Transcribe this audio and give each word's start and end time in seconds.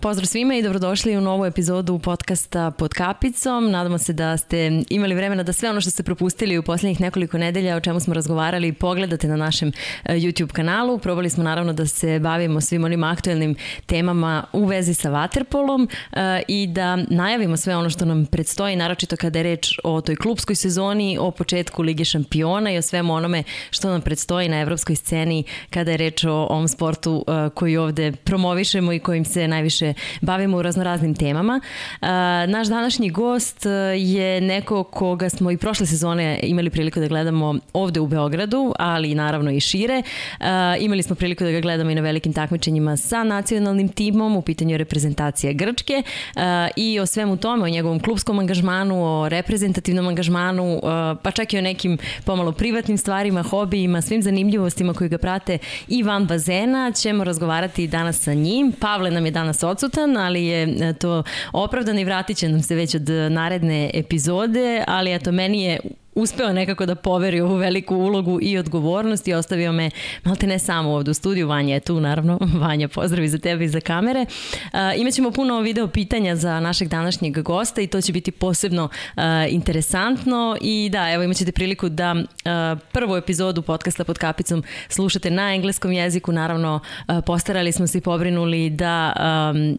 Pozdrav 0.00 0.26
svima 0.26 0.54
i 0.54 0.62
dobrodošli 0.62 1.16
u 1.16 1.20
novu 1.20 1.44
epizodu 1.44 1.98
podcasta 1.98 2.70
Pod 2.70 2.94
kapicom. 2.94 3.70
Nadamo 3.70 3.98
se 3.98 4.12
da 4.12 4.36
ste 4.36 4.82
imali 4.90 5.14
vremena 5.14 5.42
da 5.42 5.52
sve 5.52 5.70
ono 5.70 5.80
što 5.80 5.90
ste 5.90 6.02
propustili 6.02 6.58
u 6.58 6.62
poslednjih 6.62 7.00
nekoliko 7.00 7.38
nedelja 7.38 7.76
o 7.76 7.80
čemu 7.80 8.00
smo 8.00 8.14
razgovarali 8.14 8.72
pogledate 8.72 9.28
na 9.28 9.36
našem 9.36 9.72
e, 10.04 10.14
YouTube 10.14 10.52
kanalu. 10.52 10.98
Probali 10.98 11.30
smo 11.30 11.44
naravno 11.44 11.72
da 11.72 11.86
se 11.86 12.18
bavimo 12.18 12.60
svim 12.60 12.84
onim 12.84 13.04
aktuelnim 13.04 13.56
temama 13.86 14.44
u 14.52 14.64
vezi 14.64 14.94
sa 14.94 15.10
Waterpolom 15.10 15.88
e, 16.12 16.42
i 16.48 16.66
da 16.66 16.96
najavimo 16.96 17.56
sve 17.56 17.76
ono 17.76 17.90
što 17.90 18.04
nam 18.04 18.26
predstoji, 18.26 18.76
naročito 18.76 19.16
kada 19.16 19.38
je 19.38 19.42
reč 19.42 19.78
o 19.84 20.00
toj 20.00 20.16
klubskoj 20.16 20.56
sezoni, 20.56 21.18
o 21.20 21.30
početku 21.30 21.82
Lige 21.82 22.04
šampiona 22.04 22.72
i 22.72 22.78
o 22.78 22.82
svemu 22.82 23.14
onome 23.14 23.42
što 23.70 23.90
nam 23.90 24.00
predstoji 24.00 24.48
na 24.48 24.60
evropskoj 24.60 24.96
sceni 24.96 25.44
kada 25.70 25.90
je 25.90 25.96
reč 25.96 26.24
o 26.24 26.32
ovom 26.32 26.68
sportu 26.68 27.24
e, 27.26 27.50
koji 27.54 27.76
ovde 27.76 28.12
promovišemo 28.12 28.92
i 28.92 28.98
kojim 28.98 29.24
se 29.24 29.48
najviše 29.48 29.87
bavimo 30.20 30.56
u 30.56 30.62
raznoraznim 30.62 31.14
temama. 31.14 31.60
Naš 32.48 32.66
današnji 32.68 33.10
gost 33.10 33.66
e, 33.66 33.70
je 33.98 34.40
neko 34.40 34.82
koga 34.82 35.28
smo 35.28 35.50
i 35.50 35.56
prošle 35.56 35.86
sezone 35.86 36.40
imali 36.42 36.70
priliku 36.70 37.00
da 37.00 37.08
gledamo 37.08 37.54
ovde 37.72 38.00
u 38.00 38.06
Beogradu, 38.06 38.74
ali 38.78 39.14
naravno 39.14 39.50
i 39.50 39.60
šire. 39.60 40.02
Imali 40.80 41.02
smo 41.02 41.16
priliku 41.16 41.44
da 41.44 41.50
ga 41.50 41.60
gledamo 41.60 41.90
i 41.90 41.94
na 41.94 42.00
velikim 42.00 42.32
takmičenjima 42.32 42.96
sa 42.96 43.24
nacionalnim 43.24 43.88
timom, 43.88 44.36
u 44.36 44.42
pitanju 44.42 44.76
reprezentacije 44.76 45.52
Grčke 45.52 46.02
i 46.76 47.00
o 47.00 47.06
svemu 47.06 47.36
tome, 47.36 47.64
o 47.64 47.68
njegovom 47.68 48.00
klubskom 48.00 48.38
angažmanu, 48.38 49.04
o 49.04 49.28
reprezentativnom 49.28 50.08
angažmanu, 50.08 50.80
pa 51.22 51.30
čak 51.30 51.52
i 51.52 51.58
o 51.58 51.62
nekim 51.62 51.98
pomalo 52.24 52.52
privatnim 52.52 52.98
stvarima, 52.98 53.42
hobijima, 53.42 54.02
svim 54.02 54.22
zanimljivostima 54.22 54.94
koji 54.94 55.10
ga 55.10 55.18
prate 55.18 55.58
i 55.88 56.02
van 56.02 56.26
bazena 56.26 56.92
ćemo 56.92 57.24
razgovarati 57.24 57.86
danas 57.86 58.18
sa 58.18 58.34
njim. 58.34 58.72
Pavle 58.80 59.10
nam 59.10 59.24
je 59.24 59.30
danas 59.30 59.62
odsutan, 59.78 60.16
ali 60.16 60.44
je 60.44 60.62
e, 60.80 60.92
to 60.92 61.22
opravdano 61.52 62.00
i 62.00 62.04
vratit 62.04 62.36
će 62.36 62.48
nam 62.48 62.62
se 62.62 62.74
već 62.74 62.94
od 62.94 63.08
naredne 63.30 63.90
epizode, 63.94 64.84
ali 64.86 65.14
eto, 65.14 65.32
meni 65.32 65.62
je 65.62 65.80
uspeo 66.14 66.52
nekako 66.52 66.86
da 66.86 66.94
poveri 66.94 67.40
ovu 67.40 67.56
veliku 67.56 67.96
ulogu 67.96 68.38
i 68.42 68.58
odgovornost 68.58 69.28
i 69.28 69.34
ostavio 69.34 69.72
me 69.72 69.90
malte 70.24 70.46
ne 70.46 70.58
samo 70.58 70.90
ovde 70.90 71.10
u 71.10 71.14
studiju, 71.14 71.48
Vanja 71.48 71.74
je 71.74 71.80
tu 71.80 72.00
naravno, 72.00 72.38
Vanja 72.62 72.88
pozdravi 72.88 73.28
za 73.28 73.38
tebe 73.38 73.64
i 73.64 73.68
za 73.68 73.80
kamere. 73.80 74.26
Imaćemo 74.96 75.30
puno 75.30 75.60
video 75.60 75.88
pitanja 75.88 76.36
za 76.36 76.60
našeg 76.60 76.88
današnjeg 76.88 77.42
gosta 77.42 77.80
i 77.80 77.86
to 77.86 78.00
će 78.00 78.12
biti 78.12 78.30
posebno 78.30 78.88
interesantno 79.48 80.56
i 80.60 80.88
da, 80.92 81.10
evo 81.10 81.22
imaćete 81.22 81.52
priliku 81.52 81.88
da 81.88 82.14
prvu 82.92 83.16
epizodu 83.16 83.62
podcasta 83.62 84.04
pod 84.04 84.18
kapicom 84.18 84.62
slušate 84.88 85.30
na 85.30 85.54
engleskom 85.54 85.92
jeziku, 85.92 86.32
naravno 86.32 86.80
uh, 87.08 87.14
postarali 87.26 87.72
smo 87.72 87.86
se 87.86 87.98
i 87.98 88.00
pobrinuli 88.00 88.70
da 88.70 89.12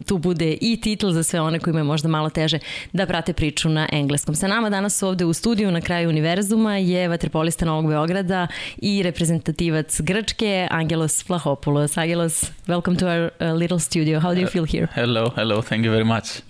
tu 0.06 0.18
bude 0.18 0.56
i 0.60 0.80
titl 0.80 1.10
za 1.10 1.22
sve 1.22 1.40
one 1.40 1.58
koji 1.58 1.72
imaju 1.72 1.84
možda 1.84 2.08
malo 2.08 2.30
teže 2.30 2.58
da 2.92 3.06
prate 3.06 3.32
priču 3.32 3.68
na 3.68 3.88
engleskom. 3.92 4.34
Sa 4.34 4.48
nama 4.48 4.70
danas 4.70 5.02
ovde 5.02 5.24
u 5.24 5.32
studiju 5.32 5.70
na 5.70 5.80
kraju 5.80 6.12
univerzuma 6.20 6.76
je 6.76 7.08
vaterpolista 7.08 7.64
Novog 7.64 7.86
Beograda 7.86 8.46
i 8.76 9.02
reprezentativac 9.02 10.00
Grčke 10.00 10.68
Angelos 10.70 11.24
Vlachopoulos. 11.28 11.96
Angelos, 11.98 12.50
welcome 12.68 12.96
to 12.96 13.06
our 13.06 13.30
uh, 13.40 13.58
little 13.58 13.78
studio. 13.78 14.20
How 14.20 14.34
do 14.34 14.40
you 14.40 14.48
feel 14.48 14.64
here? 14.64 14.82
Uh, 14.82 14.94
hello, 14.94 15.32
hello. 15.36 15.62
Thank 15.62 15.84
you 15.84 15.92
very 15.92 16.04
much. 16.04 16.42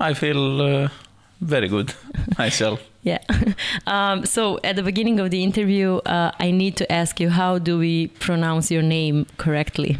I 0.00 0.14
feel 0.14 0.60
uh, 0.60 0.88
very 1.40 1.68
good 1.68 1.94
myself. 2.38 2.80
Yeah. 3.02 3.18
Um, 3.86 4.26
so 4.26 4.58
at 4.64 4.76
the 4.76 4.82
beginning 4.82 5.20
of 5.20 5.30
the 5.30 5.42
interview, 5.42 6.00
uh, 6.06 6.32
I 6.40 6.50
need 6.50 6.76
to 6.76 6.92
ask 6.92 7.20
you 7.20 7.30
how 7.30 7.58
do 7.58 7.78
we 7.78 8.08
pronounce 8.18 8.74
your 8.74 8.82
name 8.82 9.24
correctly? 9.36 9.98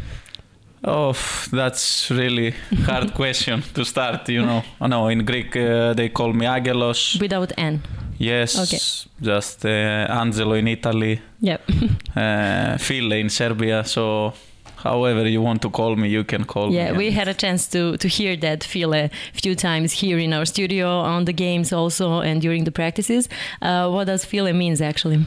Oh, 0.83 1.13
that's 1.51 2.11
really 2.11 2.53
hard 2.85 3.13
question 3.21 3.63
to 3.73 3.83
start. 3.83 4.29
You 4.29 4.45
know, 4.45 4.63
no, 4.79 5.07
in 5.07 5.25
Greek 5.25 5.55
uh, 5.55 5.93
they 5.93 6.09
call 6.09 6.33
me 6.33 6.45
Agelos. 6.45 7.19
Without 7.19 7.51
N. 7.57 7.81
Yes, 8.19 8.57
okay. 8.57 8.79
just 9.21 9.65
uh, 9.65 9.69
Angelo 10.09 10.55
in 10.55 10.67
Italy. 10.67 11.21
Yep. 11.39 11.61
uh, 12.15 12.77
File 12.77 13.11
in 13.13 13.29
Serbia. 13.29 13.83
So 13.83 14.33
however 14.77 15.27
you 15.27 15.41
want 15.41 15.61
to 15.61 15.69
call 15.69 15.95
me, 15.95 16.09
you 16.09 16.23
can 16.23 16.43
call 16.45 16.71
yeah, 16.71 16.85
me. 16.85 16.91
Yeah, 16.91 16.97
we 16.97 17.11
had 17.11 17.27
a 17.27 17.33
chance 17.33 17.67
to 17.69 17.97
to 17.97 18.07
hear 18.07 18.35
that 18.37 18.63
feel 18.63 18.93
a 18.93 19.09
few 19.33 19.55
times 19.55 19.91
here 20.01 20.17
in 20.17 20.33
our 20.33 20.45
studio 20.45 20.87
on 20.87 21.25
the 21.25 21.33
games 21.33 21.71
also 21.71 22.21
and 22.21 22.41
during 22.41 22.65
the 22.65 22.71
practices. 22.71 23.29
Uh, 23.61 23.89
what 23.89 24.07
does 24.07 24.25
file 24.25 24.53
means 24.53 24.81
actually? 24.81 25.19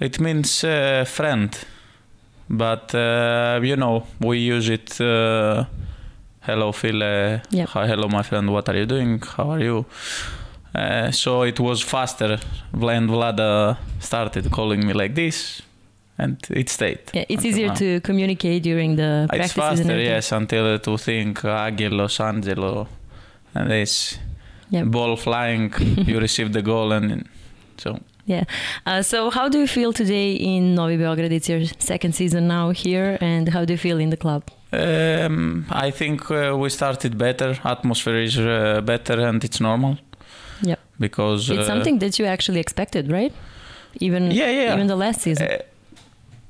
It 0.00 0.20
means 0.20 0.64
uh, 0.64 1.04
friend, 1.04 1.50
but 2.48 2.94
uh, 2.94 3.60
you 3.62 3.76
know 3.76 4.06
we 4.20 4.38
use 4.38 4.70
it. 4.70 5.00
Uh, 5.00 5.64
hello, 6.40 6.72
Phil. 6.72 7.00
Yep. 7.50 7.68
Hi, 7.68 7.86
hello, 7.86 8.08
my 8.08 8.22
friend. 8.22 8.50
What 8.50 8.68
are 8.68 8.76
you 8.76 8.86
doing? 8.86 9.20
How 9.36 9.50
are 9.50 9.60
you? 9.60 9.84
Uh, 10.74 11.10
so 11.10 11.42
it 11.42 11.58
was 11.58 11.82
faster 11.82 12.38
when 12.72 13.08
Vlada 13.08 13.76
started 14.00 14.50
calling 14.50 14.86
me 14.86 14.92
like 14.92 15.14
this, 15.14 15.62
and 16.18 16.36
it 16.50 16.68
stayed. 16.68 17.00
Yeah, 17.14 17.24
it's 17.28 17.44
easier 17.44 17.68
now. 17.68 17.74
to 17.74 18.00
communicate 18.00 18.62
during 18.62 18.96
the 18.96 19.26
practices. 19.28 19.50
It's 19.50 19.54
faster, 19.54 19.98
yes, 19.98 20.32
until 20.32 20.78
to 20.78 20.98
think 20.98 21.44
Angelos, 21.44 22.20
Angelo, 22.20 22.86
and 23.54 23.70
this 23.70 24.18
yep. 24.70 24.86
ball 24.86 25.16
flying, 25.16 25.72
you 26.06 26.20
receive 26.26 26.52
the 26.52 26.62
goal, 26.62 26.92
and 26.92 27.28
so. 27.76 27.98
Yeah. 28.26 28.44
Uh, 28.84 29.00
so, 29.00 29.30
how 29.30 29.48
do 29.48 29.58
you 29.58 29.66
feel 29.66 29.94
today 29.94 30.32
in 30.34 30.74
Novi 30.74 30.98
Beograd? 30.98 31.32
It's 31.32 31.48
your 31.48 31.64
second 31.78 32.14
season 32.14 32.46
now 32.46 32.70
here, 32.70 33.16
and 33.22 33.48
how 33.48 33.64
do 33.64 33.72
you 33.72 33.78
feel 33.78 33.98
in 33.98 34.10
the 34.10 34.18
club? 34.18 34.42
Um, 34.70 35.64
I 35.70 35.90
think 35.90 36.30
uh, 36.30 36.54
we 36.54 36.68
started 36.68 37.16
better. 37.16 37.58
Atmosphere 37.64 38.20
is 38.22 38.38
uh, 38.38 38.82
better, 38.82 39.18
and 39.20 39.42
it's 39.42 39.62
normal. 39.62 39.96
Yeah. 40.62 40.76
Because 40.98 41.50
it's 41.50 41.60
uh, 41.60 41.64
something 41.64 41.98
that 42.00 42.18
you 42.18 42.26
actually 42.26 42.60
expected, 42.60 43.10
right? 43.10 43.32
Even 44.00 44.30
yeah, 44.30 44.50
yeah. 44.50 44.74
even 44.74 44.86
the 44.86 44.96
last 44.96 45.20
season. 45.22 45.46
Uh, 45.46 45.58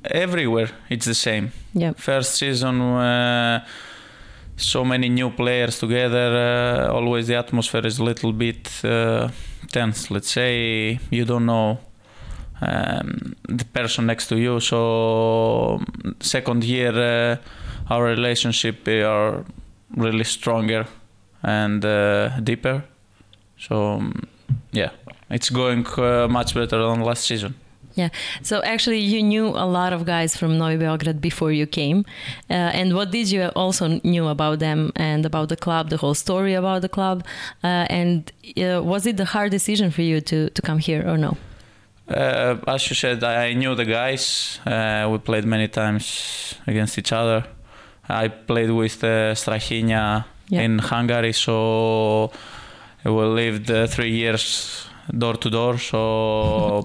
everywhere 0.04 0.70
it's 0.88 1.06
the 1.06 1.14
same. 1.14 1.52
Yeah. 1.74 1.92
First 1.96 2.36
season 2.36 2.80
uh, 2.80 3.64
so 4.58 4.84
many 4.84 5.08
new 5.08 5.30
players 5.30 5.78
together, 5.78 6.88
uh, 6.88 6.92
always 6.92 7.28
the 7.28 7.36
atmosphere 7.36 7.86
is 7.86 7.98
a 7.98 8.04
little 8.04 8.32
bit 8.32 8.68
uh, 8.84 9.28
tense. 9.70 10.10
Let's 10.10 10.30
say 10.30 10.98
you 11.10 11.24
don't 11.24 11.46
know 11.46 11.78
um, 12.60 13.36
the 13.48 13.64
person 13.64 14.06
next 14.06 14.28
to 14.28 14.36
you. 14.36 14.60
So 14.60 15.80
second 16.20 16.64
year, 16.64 16.92
uh, 16.92 17.36
our 17.92 18.04
relationship 18.04 18.86
are 18.88 19.44
really 19.96 20.24
stronger 20.24 20.86
and 21.42 21.84
uh, 21.84 22.40
deeper. 22.40 22.82
So 23.58 23.92
um, 23.92 24.22
yeah, 24.72 24.90
it's 25.30 25.50
going 25.50 25.86
uh, 25.96 26.28
much 26.28 26.54
better 26.54 26.78
than 26.78 27.00
last 27.00 27.24
season. 27.24 27.54
Yeah. 27.94 28.10
So 28.42 28.62
actually, 28.62 29.00
you 29.00 29.22
knew 29.22 29.48
a 29.48 29.66
lot 29.66 29.92
of 29.92 30.04
guys 30.04 30.36
from 30.36 30.56
Novi 30.56 30.76
Beograd 30.84 31.20
before 31.20 31.50
you 31.50 31.66
came, 31.66 32.04
uh, 32.48 32.78
and 32.78 32.94
what 32.94 33.10
did 33.10 33.28
you 33.30 33.50
also 33.56 34.00
knew 34.04 34.28
about 34.28 34.60
them 34.60 34.92
and 34.94 35.26
about 35.26 35.48
the 35.48 35.56
club, 35.56 35.90
the 35.90 35.96
whole 35.96 36.14
story 36.14 36.54
about 36.54 36.82
the 36.82 36.88
club, 36.88 37.24
uh, 37.64 37.86
and 37.90 38.30
uh, 38.56 38.80
was 38.84 39.04
it 39.04 39.16
the 39.16 39.24
hard 39.24 39.50
decision 39.50 39.90
for 39.90 40.02
you 40.02 40.20
to 40.20 40.48
to 40.50 40.62
come 40.62 40.78
here 40.78 41.02
or 41.08 41.18
no? 41.18 41.36
Uh, 42.08 42.56
as 42.66 42.88
you 42.88 42.94
said, 42.94 43.22
I 43.24 43.52
knew 43.52 43.74
the 43.74 43.84
guys. 43.84 44.60
Uh, 44.64 45.08
we 45.10 45.18
played 45.18 45.44
many 45.44 45.68
times 45.68 46.54
against 46.66 46.98
each 46.98 47.12
other. 47.12 47.44
I 48.08 48.28
played 48.28 48.70
with 48.70 49.04
uh, 49.04 49.34
Strahinja 49.34 50.24
yeah. 50.48 50.62
in 50.62 50.78
Hungary, 50.78 51.32
so 51.32 52.30
we 53.08 53.24
lived 53.24 53.70
uh, 53.70 53.86
three 53.86 54.10
years 54.10 54.86
door 55.16 55.34
to 55.34 55.50
door, 55.50 55.78
so 55.78 56.84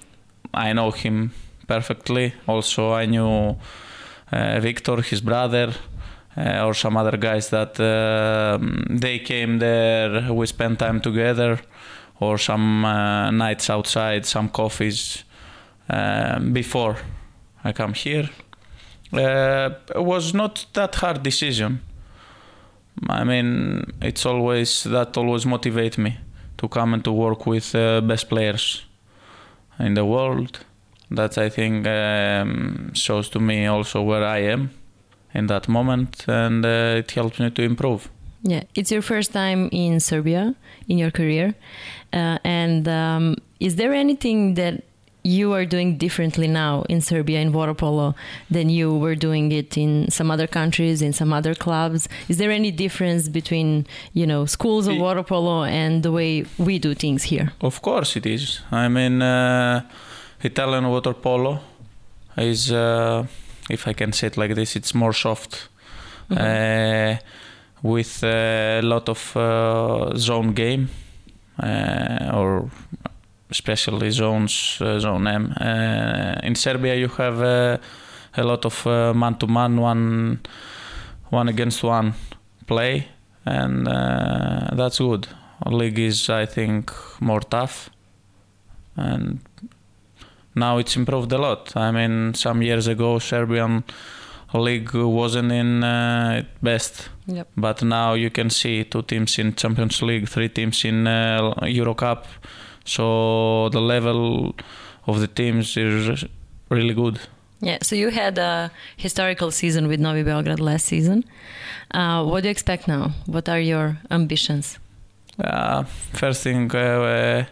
I 0.54 0.72
know 0.72 0.90
him 0.90 1.32
perfectly. 1.66 2.34
Also, 2.46 2.92
I 2.92 3.06
knew 3.06 3.56
uh, 4.32 4.60
Victor, 4.60 5.02
his 5.02 5.20
brother, 5.20 5.72
uh, 6.36 6.64
or 6.66 6.74
some 6.74 6.96
other 6.96 7.16
guys 7.16 7.50
that 7.50 7.78
uh, 7.80 8.58
they 8.88 9.18
came 9.18 9.58
there. 9.58 10.32
We 10.32 10.46
spent 10.46 10.78
time 10.78 11.00
together, 11.00 11.60
or 12.18 12.38
some 12.38 12.84
uh, 12.84 13.30
nights 13.30 13.70
outside, 13.70 14.26
some 14.26 14.48
coffees 14.48 15.24
um, 15.88 16.52
before 16.52 16.96
I 17.64 17.72
come 17.72 17.94
here. 17.94 18.28
Uh, 19.12 19.70
it 19.94 20.04
was 20.04 20.32
not 20.32 20.66
that 20.74 20.94
hard 20.96 21.22
decision 21.22 21.80
I 23.08 23.24
mean, 23.24 23.92
it's 24.02 24.26
always 24.26 24.84
that 24.84 25.16
always 25.16 25.46
motivate 25.46 25.98
me 25.98 26.18
to 26.58 26.68
come 26.68 26.94
and 26.94 27.04
to 27.04 27.12
work 27.12 27.46
with 27.46 27.74
uh, 27.74 28.00
best 28.00 28.28
players 28.28 28.84
in 29.78 29.94
the 29.94 30.04
world. 30.04 30.60
That 31.10 31.38
I 31.38 31.48
think 31.48 31.86
um, 31.86 32.92
shows 32.94 33.28
to 33.30 33.40
me 33.40 33.66
also 33.66 34.02
where 34.02 34.24
I 34.24 34.38
am 34.52 34.70
in 35.34 35.46
that 35.46 35.68
moment, 35.68 36.24
and 36.28 36.64
uh, 36.64 36.98
it 36.98 37.10
helps 37.10 37.40
me 37.40 37.50
to 37.50 37.62
improve. 37.62 38.08
Yeah, 38.42 38.62
it's 38.74 38.92
your 38.92 39.02
first 39.02 39.32
time 39.32 39.68
in 39.72 40.00
Serbia 40.00 40.54
in 40.88 40.98
your 40.98 41.10
career, 41.10 41.54
uh, 42.12 42.38
and 42.44 42.86
um, 42.86 43.36
is 43.58 43.76
there 43.76 43.92
anything 43.92 44.54
that 44.54 44.84
you 45.22 45.52
are 45.52 45.64
doing 45.64 45.96
differently 45.98 46.48
now 46.48 46.82
in 46.88 47.00
Serbia 47.00 47.40
in 47.40 47.52
water 47.52 47.74
polo 47.74 48.14
than 48.50 48.68
you 48.70 48.96
were 48.96 49.14
doing 49.14 49.52
it 49.52 49.76
in 49.76 50.10
some 50.10 50.30
other 50.30 50.46
countries, 50.46 51.02
in 51.02 51.12
some 51.12 51.32
other 51.32 51.54
clubs. 51.54 52.08
Is 52.28 52.38
there 52.38 52.50
any 52.50 52.70
difference 52.70 53.28
between 53.28 53.86
you 54.12 54.26
know 54.26 54.46
schools 54.46 54.86
of 54.86 54.96
water 54.96 55.22
polo 55.22 55.64
and 55.64 56.02
the 56.02 56.12
way 56.12 56.44
we 56.58 56.78
do 56.78 56.94
things 56.94 57.24
here? 57.24 57.52
Of 57.60 57.82
course, 57.82 58.16
it 58.16 58.26
is. 58.26 58.60
I 58.70 58.88
mean, 58.88 59.22
uh, 59.22 59.82
Italian 60.42 60.88
water 60.88 61.14
polo 61.14 61.60
is, 62.36 62.72
uh, 62.72 63.26
if 63.68 63.86
I 63.86 63.92
can 63.92 64.12
say 64.12 64.28
it 64.28 64.36
like 64.36 64.54
this, 64.54 64.76
it's 64.76 64.94
more 64.94 65.12
soft. 65.12 65.68
Mm-hmm. 66.30 67.18
Uh, 67.18 67.26
with 67.82 68.22
a 68.24 68.80
lot 68.82 69.08
of 69.08 69.36
uh, 69.36 70.14
zone 70.16 70.52
game 70.52 70.90
uh, 71.62 72.30
or 72.34 72.70
especially 73.50 74.10
zones, 74.10 74.78
uh, 74.80 74.98
zone 74.98 75.26
M. 75.26 75.54
Uh, 75.60 76.40
in 76.42 76.54
Serbia, 76.54 76.94
you 76.94 77.08
have 77.08 77.42
uh, 77.42 77.78
a 78.36 78.44
lot 78.44 78.64
of 78.64 78.86
man 79.16 79.34
to 79.36 79.46
man, 79.46 79.76
one 79.80 80.40
one 81.30 81.48
against 81.48 81.82
one 81.82 82.14
play, 82.66 83.08
and 83.44 83.86
that's 83.86 84.98
good. 84.98 85.28
League 85.66 85.98
is, 85.98 86.30
I 86.30 86.46
think, 86.46 86.90
more 87.20 87.40
tough, 87.40 87.90
and 88.96 89.40
now 90.54 90.78
it's 90.78 90.96
improved 90.96 91.32
a 91.32 91.38
lot. 91.38 91.76
I 91.76 91.90
mean, 91.90 92.34
some 92.34 92.62
years 92.62 92.86
ago, 92.86 93.18
Serbian 93.18 93.84
league 94.54 94.94
wasn't 94.94 95.52
in 95.52 95.84
uh, 95.84 96.42
best, 96.62 97.08
yep. 97.26 97.48
but 97.56 97.82
now 97.82 98.14
you 98.14 98.30
can 98.30 98.50
see 98.50 98.84
two 98.84 99.02
teams 99.02 99.38
in 99.38 99.54
Champions 99.54 100.02
League, 100.02 100.28
three 100.28 100.48
teams 100.48 100.84
in 100.84 101.06
uh, 101.06 101.54
Euro 101.62 101.94
Cup. 101.94 102.26
So 102.90 103.68
the 103.68 103.80
level 103.80 104.52
of 105.06 105.20
the 105.20 105.28
teams 105.28 105.76
is 105.76 106.24
really 106.70 106.92
good. 106.92 107.20
Yeah, 107.60 107.78
so 107.82 107.94
you 107.94 108.10
had 108.10 108.36
a 108.36 108.72
historical 108.96 109.52
season 109.52 109.86
with 109.86 110.00
Novi 110.00 110.24
Beograd 110.24 110.58
last 110.58 110.86
season. 110.86 111.24
Uh, 111.92 112.24
what 112.24 112.42
do 112.42 112.48
you 112.48 112.50
expect 112.50 112.88
now? 112.88 113.12
What 113.26 113.48
are 113.48 113.60
your 113.60 113.98
ambitions? 114.10 114.78
Uh, 115.38 115.84
first 116.14 116.42
thing, 116.42 116.74
uh, 116.74 117.44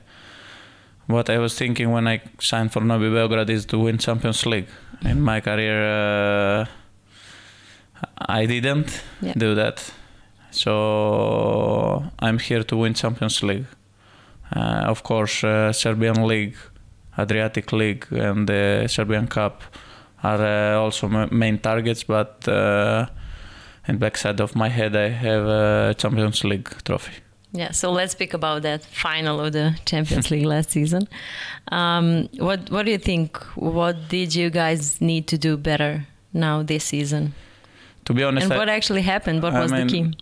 what 1.06 1.30
I 1.30 1.38
was 1.38 1.54
thinking 1.54 1.92
when 1.92 2.08
I 2.08 2.20
signed 2.40 2.72
for 2.72 2.80
Novi 2.80 3.06
Beograd 3.06 3.48
is 3.48 3.64
to 3.66 3.78
win 3.78 3.98
Champions 3.98 4.44
League. 4.44 4.68
In 5.02 5.20
my 5.20 5.40
career, 5.40 5.78
uh, 5.84 6.66
I 8.18 8.46
didn't 8.46 9.02
yeah. 9.20 9.34
do 9.36 9.54
that. 9.54 9.92
So 10.50 12.02
I'm 12.18 12.40
here 12.40 12.64
to 12.64 12.76
win 12.76 12.94
Champions 12.94 13.40
League. 13.44 13.66
Uh, 14.54 14.84
of 14.86 15.02
course, 15.02 15.44
uh, 15.44 15.72
Serbian 15.72 16.26
League, 16.26 16.56
Adriatic 17.18 17.72
League, 17.72 18.06
and 18.10 18.48
the 18.48 18.86
Serbian 18.88 19.26
Cup 19.26 19.62
are 20.22 20.74
uh, 20.74 20.80
also 20.80 21.08
main 21.08 21.58
targets. 21.58 22.04
But 22.04 22.46
in 23.88 23.98
backside 23.98 24.40
of 24.40 24.54
my 24.54 24.68
head, 24.68 24.96
I 24.96 25.08
have 25.08 25.46
a 25.46 25.94
Champions 25.96 26.44
League 26.44 26.70
trophy. 26.84 27.12
Yeah, 27.52 27.72
so 27.72 27.90
let's 27.90 28.12
speak 28.12 28.34
about 28.34 28.62
that 28.62 28.84
final 28.84 29.40
of 29.40 29.52
the 29.52 29.74
Champions 29.86 30.30
League 30.30 30.44
last 30.54 30.70
season. 30.70 31.08
Um, 31.72 32.28
what 32.38 32.70
What 32.70 32.84
do 32.84 32.92
you 32.92 32.98
think? 32.98 33.38
What 33.54 34.08
did 34.08 34.34
you 34.34 34.50
guys 34.50 35.00
need 35.00 35.26
to 35.28 35.38
do 35.38 35.56
better 35.56 36.06
now 36.32 36.62
this 36.62 36.84
season? 36.84 37.32
To 38.04 38.14
be 38.14 38.22
honest, 38.22 38.50
and 38.50 38.58
what 38.58 38.68
actually 38.68 39.02
happened? 39.02 39.42
What 39.42 39.54
I 39.54 39.62
was 39.62 39.72
mean, 39.72 39.86
the 39.86 39.92
key? 39.92 40.14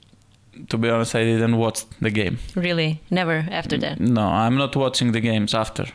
To 0.69 0.79
be 0.79 0.89
honest, 0.89 1.15
I 1.15 1.25
didn't 1.25 1.57
watch 1.57 1.85
the 2.01 2.11
game. 2.11 2.39
Really? 2.55 3.01
Never 3.11 3.47
after 3.51 3.79
that? 3.79 4.01
No, 4.01 4.23
I'm 4.23 4.57
not 4.57 4.77
watching 4.77 5.13
the 5.13 5.21
games 5.21 5.55
after. 5.55 5.87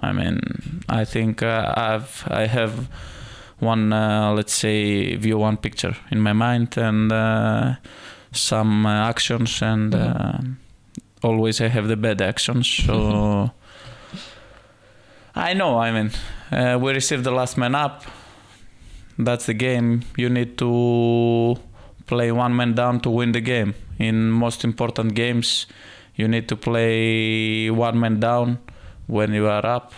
I 0.00 0.12
mean, 0.12 0.40
I 0.88 1.04
think 1.04 1.42
uh, 1.42 1.74
I've 1.76 2.24
I 2.30 2.46
have 2.46 2.88
one 3.58 3.92
uh, 3.92 4.32
let's 4.32 4.52
say 4.52 5.16
view 5.16 5.38
one 5.38 5.56
picture 5.56 5.96
in 6.10 6.20
my 6.20 6.32
mind 6.32 6.76
and 6.76 7.12
uh, 7.12 7.74
some 8.32 8.86
uh, 8.86 9.08
actions 9.08 9.60
and 9.62 9.92
mm-hmm. 9.92 10.52
always 11.22 11.60
I 11.60 11.68
have 11.68 11.88
the 11.88 11.96
bad 11.96 12.22
actions. 12.22 12.68
So 12.68 13.50
I 15.34 15.54
know. 15.54 15.78
I 15.78 15.90
mean, 15.90 16.10
uh, 16.52 16.78
we 16.80 16.92
received 16.92 17.24
the 17.24 17.32
last 17.32 17.56
man 17.56 17.74
up. 17.74 18.04
That's 19.18 19.46
the 19.46 19.54
game. 19.54 20.02
You 20.16 20.28
need 20.28 20.56
to 20.58 21.56
play 22.06 22.30
one 22.30 22.54
man 22.54 22.74
down 22.74 23.00
to 23.00 23.10
win 23.10 23.32
the 23.32 23.40
game 23.40 23.74
in 23.98 24.30
most 24.30 24.64
important 24.64 25.14
games 25.14 25.66
you 26.18 26.26
need 26.28 26.48
to 26.48 26.56
play 26.56 27.70
one 27.70 27.98
man 27.98 28.20
down 28.20 28.58
when 29.06 29.32
you 29.32 29.46
are 29.46 29.64
up 29.64 29.92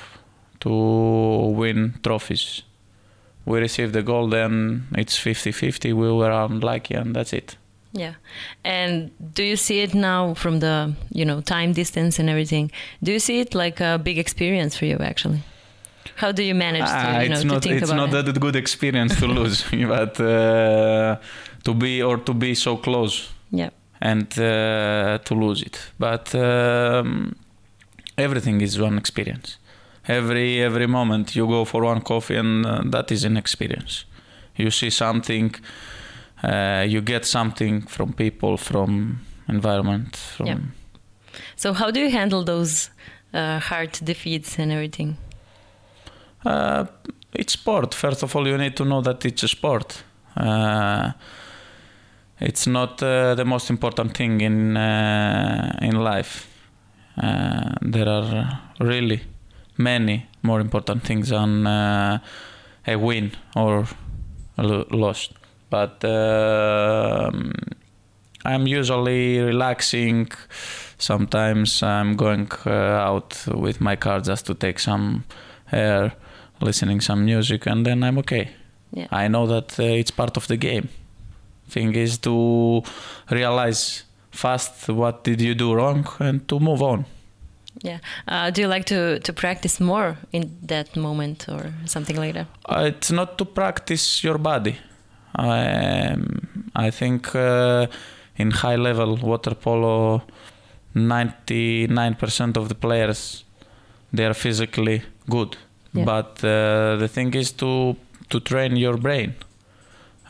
to 0.61 0.71
win 0.71 1.95
trophies. 2.03 2.63
We 3.47 3.59
received 3.59 3.95
the 3.95 4.03
goal 4.03 4.29
then 4.29 4.87
it's 4.97 5.19
50-50 5.19 5.95
we 5.95 6.13
were 6.13 6.31
unlucky 6.31 6.95
and 6.95 7.17
that's 7.17 7.33
it. 7.33 7.57
Yeah. 7.93 8.15
And 8.65 9.11
do 9.35 9.43
you 9.43 9.57
see 9.57 9.81
it 9.81 9.95
now 9.95 10.35
from 10.35 10.61
the 10.61 10.95
you 11.11 11.25
know 11.25 11.41
time 11.41 11.73
distance 11.73 12.19
and 12.21 12.29
everything? 12.29 12.71
Do 13.03 13.11
you 13.13 13.19
see 13.19 13.41
it 13.41 13.55
like 13.55 13.81
a 13.81 13.99
big 13.99 14.19
experience 14.19 14.77
for 14.77 14.85
you 14.85 14.99
actually? 15.01 15.43
How 16.17 16.33
do 16.33 16.43
you 16.43 16.55
manage 16.55 16.85
to, 16.85 16.93
ah, 16.93 17.21
you 17.21 17.31
know, 17.31 17.35
it's 17.35 17.45
not, 17.45 17.67
it's 17.67 17.91
not 17.91 18.13
it? 18.13 18.27
that 18.27 18.41
good 18.41 18.57
experience 18.57 19.19
to 19.21 19.27
lose 19.39 19.65
but 19.71 20.21
uh, 20.21 21.17
to 21.65 21.75
be 21.75 22.03
or 22.03 22.19
to 22.19 22.35
be 22.35 22.55
so 22.55 22.77
close. 22.77 23.33
Yeah 23.51 23.71
and 24.01 24.27
uh, 24.39 25.19
to 25.25 25.35
lose 25.35 25.63
it. 25.63 25.93
But 25.99 26.35
um, 26.35 27.37
everything 28.17 28.61
is 28.61 28.79
one 28.81 28.99
experience. 28.99 29.59
Every 30.09 30.63
every 30.63 30.87
moment 30.87 31.37
you 31.37 31.47
go 31.47 31.65
for 31.65 31.83
one 31.85 32.01
coffee, 32.01 32.37
and 32.37 32.67
uh, 32.67 32.83
that 32.87 33.11
is 33.13 33.25
an 33.25 33.37
experience. 33.37 34.05
You 34.57 34.71
see 34.71 34.91
something, 34.91 35.55
uh, 36.43 36.85
you 36.89 37.01
get 37.01 37.25
something 37.25 37.83
from 37.83 38.13
people, 38.13 38.57
from 38.57 39.21
environment. 39.49 40.17
From 40.17 40.47
yeah. 40.47 40.59
So 41.57 41.73
how 41.73 41.91
do 41.91 42.01
you 42.01 42.11
handle 42.11 42.45
those 42.45 42.91
uh, 43.35 43.59
hard 43.59 43.93
defeats 44.05 44.59
and 44.59 44.73
everything? 44.73 45.17
Uh, 46.45 46.87
it's 47.35 47.53
sport. 47.53 47.95
First 47.95 48.23
of 48.23 48.35
all, 48.35 48.49
you 48.49 48.57
need 48.57 48.77
to 48.77 48.85
know 48.85 49.03
that 49.03 49.25
it's 49.25 49.43
a 49.43 49.49
sport 49.49 50.03
uh, 50.37 51.13
it's 52.41 52.67
not 52.67 53.03
uh, 53.03 53.35
the 53.35 53.45
most 53.45 53.71
important 53.71 54.17
thing 54.17 54.41
in 54.41 54.77
uh, 54.77 55.79
in 55.83 55.97
life. 55.97 56.47
Uh, 57.23 57.75
there 57.83 58.09
are 58.09 58.61
really 58.81 59.21
many 59.77 60.27
more 60.43 60.61
important 60.61 61.03
things 61.05 61.29
than 61.29 61.67
uh, 61.67 62.19
a 62.87 62.97
win 62.97 63.33
or 63.55 63.87
a 64.57 64.63
loss. 64.63 65.29
But 65.69 66.05
um, 66.05 67.53
I'm 68.45 68.67
usually 68.67 69.39
relaxing. 69.39 70.31
Sometimes 70.99 71.83
I'm 71.83 72.17
going 72.17 72.49
uh, 72.67 72.71
out 72.71 73.45
with 73.47 73.81
my 73.81 73.97
car 73.97 74.21
just 74.21 74.47
to 74.47 74.55
take 74.55 74.79
some 74.79 75.25
air, 75.73 76.13
listening 76.61 77.01
some 77.01 77.25
music, 77.25 77.67
and 77.67 77.85
then 77.85 78.03
I'm 78.03 78.19
okay. 78.19 78.51
Yeah. 78.93 79.07
I 79.11 79.29
know 79.29 79.47
that 79.47 79.79
uh, 79.79 79.83
it's 79.83 80.11
part 80.11 80.37
of 80.37 80.49
the 80.49 80.57
game 80.57 80.89
thing 81.71 81.95
is 81.95 82.19
to 82.19 82.83
realize 83.31 84.05
fast 84.31 84.89
what 84.89 85.25
did 85.25 85.41
you 85.41 85.55
do 85.55 85.75
wrong 85.75 86.07
and 86.19 86.47
to 86.49 86.61
move 86.61 86.83
on. 86.83 87.05
Yeah. 87.83 87.99
Uh, 88.29 88.51
do 88.51 88.63
you 88.63 88.69
like 88.69 88.85
to 88.87 89.21
to 89.21 89.33
practice 89.33 89.81
more 89.81 90.17
in 90.33 90.51
that 90.67 90.97
moment 90.97 91.47
or 91.49 91.73
something 91.87 92.17
like 92.17 92.35
that? 92.35 92.47
Uh, 92.69 92.91
it's 92.91 93.11
not 93.11 93.39
to 93.39 93.45
practice 93.45 94.25
your 94.25 94.39
body. 94.39 94.77
Um, 95.35 96.71
i 96.75 96.91
think 96.91 97.35
uh, 97.35 97.87
in 98.37 98.51
high 98.51 98.77
level 98.77 99.17
water 99.17 99.55
polo 99.55 100.23
99% 100.97 102.57
of 102.57 102.69
the 102.69 102.75
players 102.75 103.45
they 104.13 104.27
are 104.27 104.35
physically 104.35 105.03
good. 105.29 105.57
Yeah. 105.93 106.05
but 106.05 106.45
uh, 106.45 106.97
the 106.97 107.09
thing 107.09 107.35
is 107.35 107.53
to 107.53 107.97
to 108.29 108.41
train 108.41 108.77
your 108.77 108.97
brain 108.97 109.35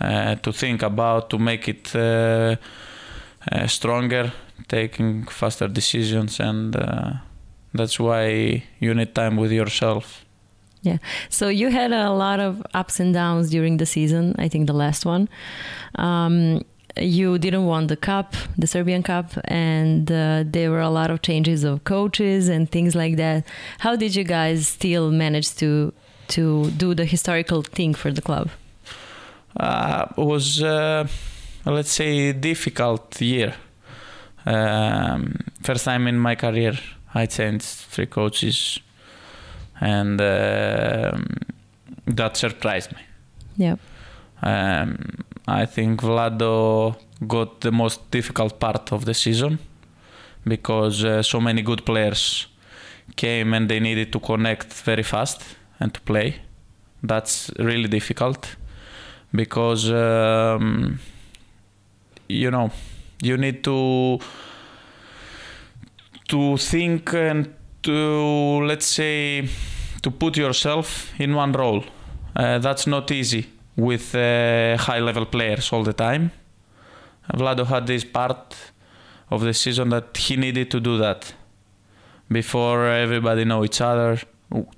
to 0.00 0.52
think 0.52 0.82
about 0.82 1.30
to 1.30 1.38
make 1.38 1.68
it 1.68 1.94
uh, 1.94 2.56
uh, 3.52 3.66
stronger, 3.66 4.32
taking 4.68 5.24
faster 5.26 5.68
decisions, 5.68 6.40
and 6.40 6.74
that's 7.74 8.00
why 8.00 8.62
you 8.78 8.94
need 8.94 9.14
time 9.14 9.36
with 9.36 9.52
yourself. 9.52 10.24
Yeah. 10.82 10.98
So 11.28 11.48
you 11.48 11.68
had 11.68 11.92
a 11.92 12.10
lot 12.10 12.40
of 12.40 12.62
ups 12.72 13.00
and 13.00 13.12
downs 13.12 13.50
during 13.50 13.76
the 13.76 13.86
season. 13.86 14.34
I 14.38 14.48
think 14.48 14.66
the 14.66 14.72
last 14.72 15.04
one. 15.04 15.28
Um, 15.96 16.64
you 16.96 17.38
didn't 17.38 17.66
won 17.66 17.86
the 17.86 17.96
cup, 17.96 18.34
the 18.58 18.66
Serbian 18.66 19.02
Cup, 19.02 19.32
and 19.44 20.10
uh, 20.10 20.44
there 20.46 20.70
were 20.70 20.80
a 20.80 20.90
lot 20.90 21.10
of 21.10 21.22
changes 21.22 21.62
of 21.64 21.84
coaches 21.84 22.48
and 22.48 22.70
things 22.70 22.94
like 22.94 23.16
that. 23.16 23.46
How 23.78 23.94
did 23.94 24.16
you 24.16 24.24
guys 24.24 24.68
still 24.68 25.10
manage 25.10 25.54
to 25.56 25.92
to 26.28 26.70
do 26.70 26.94
the 26.94 27.04
historical 27.04 27.62
thing 27.62 27.94
for 27.94 28.12
the 28.12 28.22
club? 28.22 28.50
Uh, 29.56 30.06
was 30.16 30.62
uh, 30.62 31.06
let's 31.64 31.92
say 31.92 32.32
difficult 32.32 33.20
year. 33.20 33.54
Um, 34.46 35.36
first 35.62 35.84
time 35.84 36.06
in 36.06 36.18
my 36.18 36.34
career, 36.34 36.78
I 37.14 37.26
changed 37.26 37.66
three 37.66 38.06
coaches, 38.06 38.80
and 39.80 40.20
um 40.20 41.24
that 42.16 42.36
surprised 42.36 42.92
me. 42.92 43.02
Yeah. 43.56 43.76
Um, 44.42 45.24
I 45.46 45.66
think 45.66 46.00
Vlado 46.00 46.96
got 47.26 47.60
the 47.60 47.72
most 47.72 48.10
difficult 48.10 48.58
part 48.58 48.92
of 48.92 49.04
the 49.04 49.14
season 49.14 49.58
because 50.44 51.04
uh, 51.04 51.22
so 51.22 51.40
many 51.40 51.62
good 51.62 51.84
players 51.84 52.46
came 53.16 53.52
and 53.54 53.68
they 53.68 53.80
needed 53.80 54.12
to 54.12 54.20
connect 54.20 54.72
very 54.72 55.02
fast 55.02 55.42
and 55.78 55.92
to 55.92 56.00
play. 56.00 56.36
That's 57.02 57.50
really 57.58 57.88
difficult 57.88 58.56
because 59.32 59.90
um, 59.90 60.98
you 62.28 62.50
know 62.50 62.70
you 63.22 63.36
need 63.36 63.62
to 63.64 64.18
to 66.28 66.56
think 66.56 67.12
and 67.14 67.54
to 67.82 68.64
let's 68.64 68.86
say 68.86 69.48
to 70.02 70.10
put 70.10 70.36
yourself 70.36 71.12
in 71.18 71.34
one 71.34 71.52
role. 71.52 71.84
Uh, 72.36 72.58
that's 72.58 72.86
not 72.86 73.10
easy 73.10 73.46
with 73.76 74.14
uh, 74.14 74.76
high 74.76 75.00
level 75.00 75.26
players 75.26 75.72
all 75.72 75.82
the 75.82 75.92
time. 75.92 76.30
Vlado 77.34 77.66
had 77.66 77.86
this 77.86 78.04
part 78.04 78.56
of 79.30 79.42
the 79.42 79.54
season 79.54 79.90
that 79.90 80.16
he 80.16 80.36
needed 80.36 80.70
to 80.70 80.80
do 80.80 80.98
that 80.98 81.34
before 82.30 82.86
everybody 82.86 83.44
know 83.44 83.64
each 83.64 83.80
other 83.80 84.18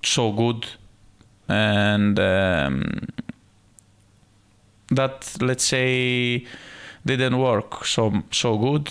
so 0.02 0.32
good 0.32 0.66
and 1.48 2.18
um, 2.18 3.08
that 4.94 5.36
let's 5.40 5.64
say 5.64 6.44
didn't 7.04 7.38
work 7.38 7.84
so 7.84 8.12
so 8.30 8.56
good 8.58 8.90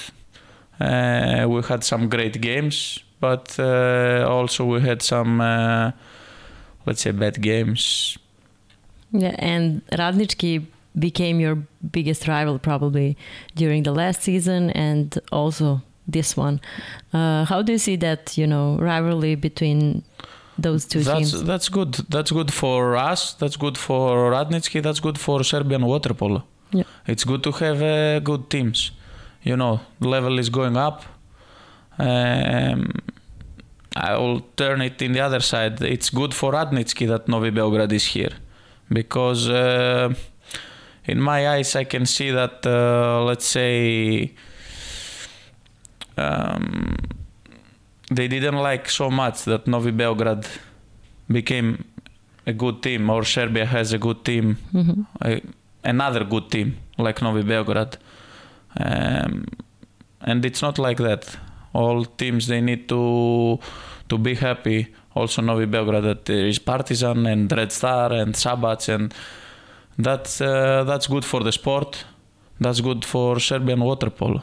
uh, 0.80 1.46
we 1.48 1.62
had 1.62 1.84
some 1.84 2.10
great 2.10 2.42
games 2.42 3.00
but 3.20 3.58
uh, 3.60 4.26
also 4.28 4.66
we 4.66 4.82
had 4.82 5.02
some 5.02 5.42
uh, 5.42 5.92
let's 6.86 7.02
say 7.02 7.12
bad 7.12 7.42
games 7.42 8.18
Yeah, 9.14 9.36
and 9.40 9.82
Radnički 9.92 10.66
became 10.98 11.40
your 11.40 11.58
biggest 11.92 12.28
rival 12.28 12.60
probably 12.60 13.18
during 13.56 13.84
the 13.84 13.92
last 13.92 14.22
season 14.22 14.72
and 14.72 15.20
also 15.32 15.82
this 16.08 16.38
one. 16.38 16.60
Uh, 17.14 17.46
how 17.46 17.62
do 17.62 17.74
you 17.74 17.78
see 17.78 17.96
that, 17.98 18.38
you 18.38 18.48
know, 18.48 18.78
rivalry 18.78 19.36
between 19.36 20.04
those 20.62 20.86
two 20.86 21.04
that's 21.04 21.32
teams? 21.32 21.44
that's 21.44 21.70
good. 21.70 21.94
That's 22.10 22.32
good 22.32 22.52
for 22.54 22.96
us. 22.96 23.34
That's 23.34 23.58
good 23.58 23.78
for 23.78 24.32
Radnički. 24.32 24.82
That's 24.82 25.00
good 25.00 25.18
for 25.18 25.44
Serbian 25.44 25.86
water 25.86 26.14
polo. 26.14 26.44
Yeah. 26.74 26.84
it's 27.06 27.26
good 27.26 27.44
to 27.44 27.52
have 27.52 27.82
uh, 27.82 28.20
good 28.20 28.50
teams. 28.50 28.92
You 29.44 29.58
know 29.58 29.82
the 30.00 30.08
level 30.08 30.40
is 30.40 30.50
going 30.50 30.78
up. 30.78 31.04
Um, 31.98 32.94
I 33.96 34.16
will 34.18 34.42
turn 34.56 34.82
it 34.82 35.02
in 35.02 35.12
the 35.12 35.20
other 35.20 35.42
side. 35.42 35.82
It's 35.82 36.10
good 36.10 36.34
for 36.34 36.54
Radnički 36.54 37.08
that 37.08 37.28
Novi 37.28 37.50
Belgrade 37.50 37.92
is 37.92 38.06
here. 38.06 38.32
Because 38.90 39.50
uh, 39.50 40.14
in 41.06 41.20
my 41.20 41.50
eyes 41.50 41.76
I 41.76 41.84
can 41.84 42.06
see 42.06 42.32
that 42.32 42.66
uh, 42.66 43.24
let's 43.24 43.46
say 43.46 44.34
um, 46.18 46.96
they 48.16 48.28
didn't 48.28 48.58
like 48.58 48.90
so 48.90 49.10
much 49.10 49.46
that 49.46 49.68
Novi 49.68 49.92
Belgrade 49.92 50.46
became 51.32 51.86
a 52.46 52.54
good 52.54 52.82
team 52.84 53.10
or 53.10 53.24
Serbia 53.24 53.66
has 53.66 53.94
a 53.94 53.98
good 53.98 54.24
team, 54.26 54.58
Mhm. 54.74 55.06
a, 55.24 55.42
another 55.84 56.24
good 56.26 56.50
team 56.52 56.76
like 56.98 57.22
Novi 57.22 57.44
Belgrade. 57.44 57.98
Um, 58.78 59.46
and 60.22 60.46
it's 60.46 60.62
not 60.62 60.78
like 60.80 60.98
that. 60.98 61.38
All 61.74 62.06
teams 62.06 62.48
they 62.48 62.62
need 62.62 62.88
to 62.90 63.60
to 64.10 64.18
be 64.18 64.36
happy. 64.36 64.88
Also 65.16 65.42
Novi 65.42 65.66
Belgrade 65.66 66.04
that 66.04 66.26
there 66.26 66.48
is 66.48 66.60
Partizan 66.60 67.26
and 67.26 67.52
Red 67.52 67.72
Star 67.72 68.12
and 68.14 68.34
Sabac 68.36 68.90
and 68.90 69.14
that's 69.98 70.42
uh, 70.42 70.84
that's 70.86 71.08
good 71.08 71.26
for 71.26 71.44
the 71.44 71.52
sport. 71.52 72.06
That's 72.60 72.82
good 72.82 73.06
for 73.06 73.40
Serbian 73.40 73.80
water 73.82 74.10
polo. 74.10 74.42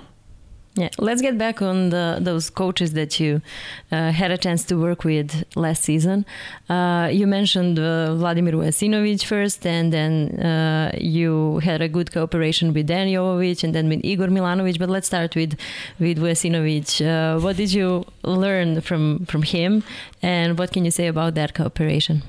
Yeah, 0.74 0.90
let's 0.98 1.20
get 1.20 1.36
back 1.36 1.60
on 1.60 1.90
the, 1.90 2.18
those 2.20 2.50
coaches 2.50 2.92
that 2.92 3.18
you 3.18 3.42
uh, 3.90 4.12
had 4.12 4.30
a 4.30 4.38
chance 4.38 4.62
to 4.66 4.76
work 4.76 5.02
with 5.02 5.44
last 5.56 5.82
season. 5.82 6.24
Uh, 6.68 7.08
you 7.12 7.26
mentioned 7.26 7.80
uh, 7.80 8.14
Vladimir 8.14 8.52
Vujasinovic 8.52 9.24
first, 9.24 9.66
and 9.66 9.92
then 9.92 10.38
uh, 10.38 10.92
you 10.96 11.58
had 11.64 11.82
a 11.82 11.88
good 11.88 12.12
cooperation 12.12 12.72
with 12.72 12.86
Dan 12.86 13.08
Jovovic 13.08 13.64
and 13.64 13.74
then 13.74 13.88
with 13.88 14.04
Igor 14.04 14.28
Milanovic. 14.28 14.78
But 14.78 14.88
let's 14.88 15.08
start 15.08 15.34
with 15.34 15.58
with 15.98 16.18
Vujasinovic. 16.18 17.04
Uh, 17.04 17.40
what 17.40 17.56
did 17.56 17.72
you 17.72 18.04
learn 18.22 18.80
from 18.80 19.26
from 19.26 19.42
him, 19.42 19.82
and 20.22 20.56
what 20.58 20.70
can 20.72 20.84
you 20.84 20.92
say 20.92 21.08
about 21.08 21.34
that 21.34 21.54
cooperation? 21.54 22.22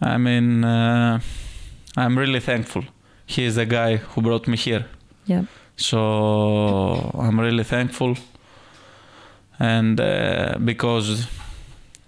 I 0.00 0.16
mean, 0.16 0.64
uh, 0.64 1.20
I'm 1.98 2.16
really 2.16 2.40
thankful. 2.40 2.84
He 3.26 3.44
is 3.44 3.56
the 3.56 3.66
guy 3.66 3.96
who 3.96 4.22
brought 4.22 4.48
me 4.48 4.56
here. 4.56 4.86
Yeah. 5.26 5.44
So 5.80 7.10
I'm 7.18 7.40
really 7.40 7.64
thankful. 7.64 8.16
And 9.58 9.98
uh, 10.00 10.58
because, 10.62 11.26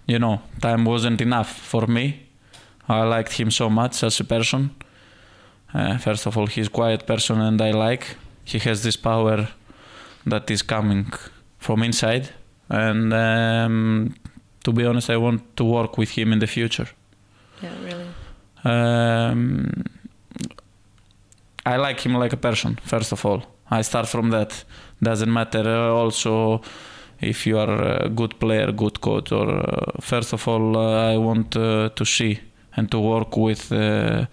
you 0.06 0.18
know, 0.18 0.42
time 0.60 0.84
wasn't 0.84 1.20
enough 1.20 1.50
for 1.58 1.86
me. 1.86 2.26
I 2.88 3.02
liked 3.02 3.32
him 3.32 3.50
so 3.50 3.70
much 3.70 4.02
as 4.02 4.20
a 4.20 4.24
person. 4.24 4.74
Uh, 5.72 5.96
first 5.96 6.26
of 6.26 6.36
all, 6.36 6.46
he's 6.46 6.66
a 6.66 6.70
quiet 6.70 7.06
person 7.06 7.40
and 7.40 7.60
I 7.62 7.70
like. 7.70 8.16
He 8.44 8.58
has 8.58 8.82
this 8.82 8.96
power 8.96 9.48
that 10.26 10.50
is 10.50 10.62
coming 10.62 11.12
from 11.58 11.82
inside. 11.82 12.28
And 12.68 13.12
um, 13.12 14.14
to 14.64 14.72
be 14.72 14.84
honest, 14.84 15.08
I 15.08 15.16
want 15.16 15.56
to 15.56 15.64
work 15.64 15.96
with 15.96 16.10
him 16.10 16.32
in 16.32 16.40
the 16.40 16.46
future. 16.46 16.88
Yeah, 17.62 17.72
really. 17.82 18.06
Um, 18.64 19.84
I 21.64 21.76
like 21.76 22.00
him 22.00 22.14
like 22.14 22.32
a 22.32 22.36
person, 22.36 22.78
first 22.84 23.12
of 23.12 23.24
all. 23.24 23.42
I 23.78 23.82
start 23.82 24.08
from 24.08 24.30
that. 24.30 24.64
Doesn't 25.02 25.32
matter 25.32 25.64
uh, 25.66 26.02
also 26.02 26.60
if 27.20 27.46
you 27.46 27.58
are 27.58 28.04
a 28.04 28.08
good 28.08 28.38
player, 28.38 28.72
good 28.72 29.00
coach, 29.00 29.32
or 29.32 29.48
uh, 29.48 29.92
first 30.00 30.32
of 30.32 30.48
all, 30.48 30.76
uh, 30.76 31.12
I 31.14 31.16
want 31.18 31.56
uh, 31.56 31.88
to 31.94 32.04
see 32.04 32.40
and 32.76 32.90
to 32.90 32.98
work 33.00 33.36
with 33.36 33.70
uh, 33.72 34.26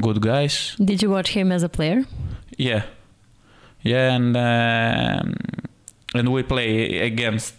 good 0.00 0.20
guys. 0.20 0.76
Did 0.84 1.02
you 1.02 1.10
watch 1.10 1.30
him 1.30 1.52
as 1.52 1.62
a 1.62 1.68
player? 1.68 2.04
Yeah, 2.58 2.82
yeah, 3.82 4.14
and 4.16 4.36
um, 4.36 5.34
and 6.14 6.28
we 6.28 6.42
play 6.42 6.98
against 7.06 7.54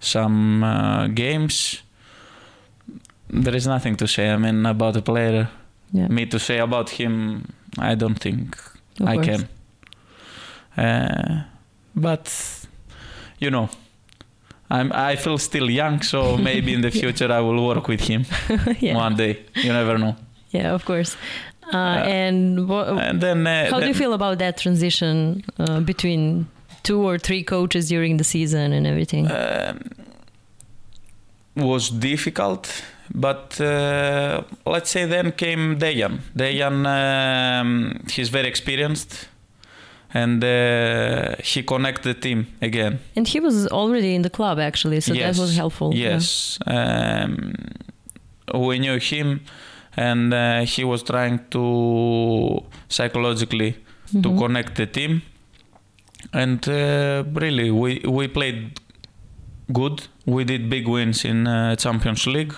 some 0.00 0.64
uh, 0.64 1.06
games. 1.08 1.82
There 3.28 3.54
is 3.56 3.66
nothing 3.66 3.96
to 3.96 4.06
say. 4.06 4.30
I 4.30 4.36
mean 4.36 4.66
about 4.66 4.96
a 4.96 5.02
player 5.02 5.48
Yeah. 5.92 6.08
me 6.08 6.26
to 6.26 6.38
say 6.38 6.58
about 6.58 6.90
him 6.90 7.44
i 7.78 7.94
don't 7.94 8.18
think 8.18 8.56
Of 9.00 9.06
i 9.08 9.14
course. 9.14 9.26
can 9.26 9.48
uh, 10.76 11.42
but 11.94 12.28
you 13.38 13.50
know 13.50 13.68
I'm, 14.70 14.92
i 14.92 15.16
feel 15.16 15.38
still 15.38 15.70
young 15.70 16.02
so 16.02 16.36
maybe 16.36 16.72
in 16.72 16.80
the 16.80 16.90
future 17.00 17.30
i 17.32 17.40
will 17.40 17.64
work 17.66 17.86
with 17.88 18.00
him 18.00 18.24
yeah. 18.80 18.96
one 18.96 19.16
day 19.16 19.38
you 19.62 19.72
never 19.72 19.98
know 19.98 20.14
Yeah, 20.54 20.74
of 20.74 20.84
course. 20.84 21.16
Uh, 21.72 21.76
and 22.22 22.68
wha- 22.68 22.96
and 23.08 23.20
then 23.20 23.46
uh, 23.46 23.66
how 23.70 23.80
do 23.80 23.86
you 23.86 23.94
feel 23.94 24.12
about 24.12 24.38
that 24.38 24.56
transition 24.58 25.42
uh, 25.58 25.80
between 25.80 26.46
two 26.82 27.00
or 27.08 27.18
three 27.18 27.42
coaches 27.42 27.88
during 27.88 28.18
the 28.18 28.24
season 28.24 28.72
and 28.72 28.86
everything? 28.86 29.24
um, 29.30 29.78
was 31.56 31.90
difficult 31.90 32.84
but 33.14 33.60
uh, 33.60 34.42
let's 34.66 34.90
say 34.90 35.06
then 35.06 35.32
came 35.32 35.76
Dejan 35.78 36.18
Dejan 36.36 36.86
um, 36.86 38.00
he's 38.10 38.28
very 38.30 38.48
experienced 38.48 39.28
and 40.14 40.42
uh, 40.44 41.34
he 41.42 41.62
connected 41.62 42.04
the 42.14 42.20
team 42.20 42.46
again 42.62 42.98
and 43.16 43.26
he 43.28 43.40
was 43.40 43.66
already 43.68 44.14
in 44.14 44.22
the 44.22 44.30
club 44.30 44.58
actually, 44.58 45.00
so 45.00 45.12
that 45.14 45.36
was 45.36 45.50
Yes, 45.50 45.56
helpful. 45.56 45.92
yeah. 45.94 46.10
Yes, 46.14 46.58
um, 46.66 47.52
we 48.54 48.78
knew 48.78 48.98
him, 49.00 49.40
and 49.96 50.32
uh, 50.34 50.64
he 50.74 50.84
was 50.84 51.02
trying 51.02 51.40
to 51.50 52.62
psychologically 52.88 53.72
to 54.22 54.28
Mhm. 54.30 54.38
connect 54.38 54.74
the 54.76 54.86
team, 54.86 55.22
and 56.32 56.68
uh, 56.68 57.24
really 57.40 57.70
we 57.70 58.00
we 58.18 58.28
played 58.28 58.58
good. 59.72 59.96
We 60.26 60.44
did 60.44 60.68
big 60.70 60.86
wins 60.88 61.24
in 61.24 61.46
uh, 61.46 61.74
Champions 61.76 62.26
League. 62.26 62.54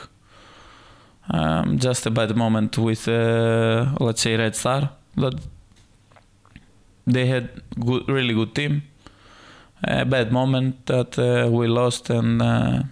Um, 1.29 1.79
just 1.79 2.07
a 2.07 2.11
bad 2.11 2.37
moment 2.37 2.79
with 2.79 3.09
uh, 3.09 3.87
let's 4.01 4.21
say 4.23 4.37
Red 4.37 4.55
Star 4.55 4.91
that 5.17 5.35
they 7.07 7.27
had 7.27 7.49
good, 7.79 8.09
really 8.09 8.35
good 8.35 8.55
team. 8.55 8.83
A 9.85 10.05
bad 10.05 10.33
moment 10.33 10.87
that 10.87 11.19
uh, 11.19 11.49
we 11.51 11.67
lost 11.67 12.11
and 12.11 12.43
uh, 12.43 12.83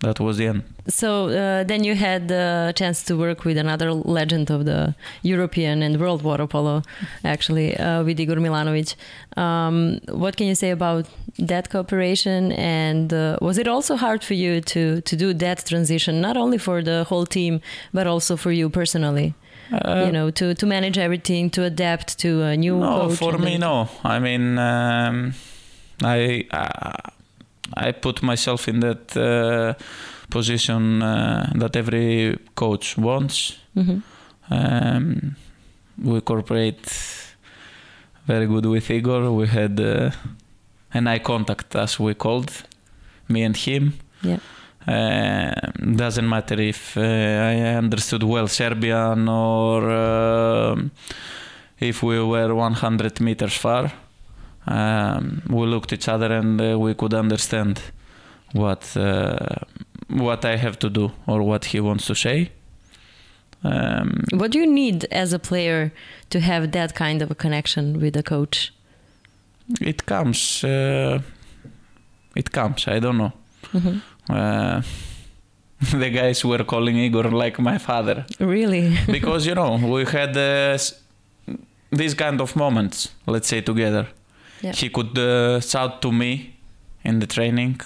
that 0.00 0.18
was 0.18 0.38
the 0.38 0.46
end. 0.46 0.62
So 0.88 1.28
uh, 1.28 1.64
then 1.64 1.84
you 1.84 1.94
had 1.94 2.28
the 2.28 2.72
chance 2.74 3.02
to 3.04 3.16
work 3.16 3.44
with 3.44 3.58
another 3.58 3.92
legend 3.92 4.50
of 4.50 4.64
the 4.64 4.94
European 5.22 5.82
and 5.82 6.00
world 6.00 6.22
water 6.22 6.46
polo, 6.46 6.82
actually, 7.22 7.76
uh, 7.76 8.02
with 8.02 8.18
Igor 8.18 8.36
Milanovic. 8.36 8.94
Um, 9.36 10.00
what 10.08 10.36
can 10.36 10.46
you 10.46 10.54
say 10.54 10.70
about 10.70 11.06
that 11.38 11.70
cooperation? 11.70 12.52
And 12.52 13.12
uh, 13.12 13.36
was 13.42 13.58
it 13.58 13.68
also 13.68 13.96
hard 13.96 14.24
for 14.24 14.34
you 14.34 14.60
to 14.62 15.00
to 15.02 15.16
do 15.16 15.34
that 15.34 15.66
transition, 15.66 16.20
not 16.20 16.36
only 16.36 16.58
for 16.58 16.82
the 16.82 17.04
whole 17.04 17.26
team, 17.26 17.60
but 17.92 18.06
also 18.06 18.36
for 18.36 18.52
you 18.52 18.70
personally? 18.70 19.34
Uh, 19.72 20.04
you 20.06 20.12
know, 20.12 20.30
to 20.30 20.54
to 20.54 20.66
manage 20.66 20.98
everything, 20.98 21.50
to 21.50 21.64
adapt 21.64 22.18
to 22.18 22.42
a 22.42 22.56
new 22.56 22.78
no, 22.78 23.08
coach. 23.08 23.18
for 23.18 23.38
me, 23.38 23.56
no. 23.58 23.88
I 24.04 24.18
mean, 24.18 24.58
um, 24.58 25.32
I 26.02 26.46
uh, 26.50 27.10
I 27.74 27.92
put 27.92 28.22
myself 28.22 28.68
in 28.68 28.80
that 28.80 29.16
uh, 29.16 29.74
position 30.30 31.02
uh, 31.02 31.52
that 31.54 31.76
every 31.76 32.38
coach 32.54 32.96
wants. 32.98 33.58
Mhm. 33.76 34.02
Um, 34.50 35.36
we 36.02 36.20
cooperate 36.20 36.92
very 38.26 38.46
good 38.46 38.66
with 38.66 38.90
Igor. 38.90 39.30
We 39.32 39.46
had 39.46 39.78
uh, 39.80 40.10
an 40.92 41.06
eye 41.06 41.20
contact, 41.20 41.76
as 41.76 42.00
we 42.00 42.14
called, 42.14 42.50
me 43.28 43.42
and 43.42 43.56
him. 43.56 43.92
Yeah. 44.22 44.38
Uh, 44.88 45.52
doesn't 45.96 46.28
matter 46.28 46.58
if 46.60 46.96
uh, 46.96 47.00
I 47.00 47.76
understood 47.76 48.22
well 48.22 48.48
Serbian 48.48 49.28
or 49.28 49.90
um 49.90 50.90
if 51.78 52.02
we 52.02 52.18
were 52.22 52.54
100 52.54 53.20
meters 53.20 53.54
far. 53.56 53.92
Um, 54.66 55.42
we 55.48 55.66
looked 55.66 55.92
each 55.92 56.08
other 56.08 56.32
and 56.32 56.60
uh, 56.60 56.78
we 56.78 56.94
could 56.94 57.14
understand 57.14 57.80
what 58.52 58.96
uh, 58.96 59.38
what 60.08 60.44
I 60.44 60.56
have 60.56 60.78
to 60.78 60.90
do 60.90 61.10
or 61.26 61.42
what 61.42 61.64
he 61.66 61.80
wants 61.80 62.06
to 62.06 62.14
say. 62.14 62.50
Um, 63.64 64.24
What 64.32 64.50
do 64.52 64.58
you 64.58 64.66
need 64.66 65.04
as 65.12 65.32
a 65.32 65.38
player 65.38 65.92
to 66.30 66.40
have 66.40 66.70
that 66.72 66.94
kind 66.94 67.22
of 67.22 67.30
a 67.30 67.34
connection 67.34 68.00
with 68.00 68.16
a 68.16 68.22
coach? 68.22 68.72
it 69.80 70.04
comes. 70.06 70.64
Uh, 70.64 71.20
it 72.34 72.50
comes. 72.50 72.88
I 72.88 72.98
don't 73.00 73.16
know. 73.18 73.32
Mhm. 73.72 74.00
Uh, 74.28 74.82
the 75.92 76.10
guys 76.10 76.44
were 76.44 76.62
calling 76.64 76.96
Igor 76.96 77.30
like 77.30 77.58
my 77.58 77.78
father 77.78 78.26
Really? 78.38 78.96
because 79.06 79.46
you 79.46 79.54
know 79.54 79.76
we 79.76 80.04
had 80.04 80.36
uh, 80.36 80.76
these 81.90 82.14
kind 82.14 82.40
of 82.40 82.54
moments. 82.56 83.08
Let's 83.26 83.48
say 83.48 83.60
together. 83.60 84.06
Yeah. 84.62 84.72
He 84.72 84.90
could 84.90 85.16
uh, 85.18 85.60
shout 85.60 86.02
to 86.02 86.12
me 86.12 86.56
in 87.02 87.18
the 87.18 87.26
training 87.26 87.80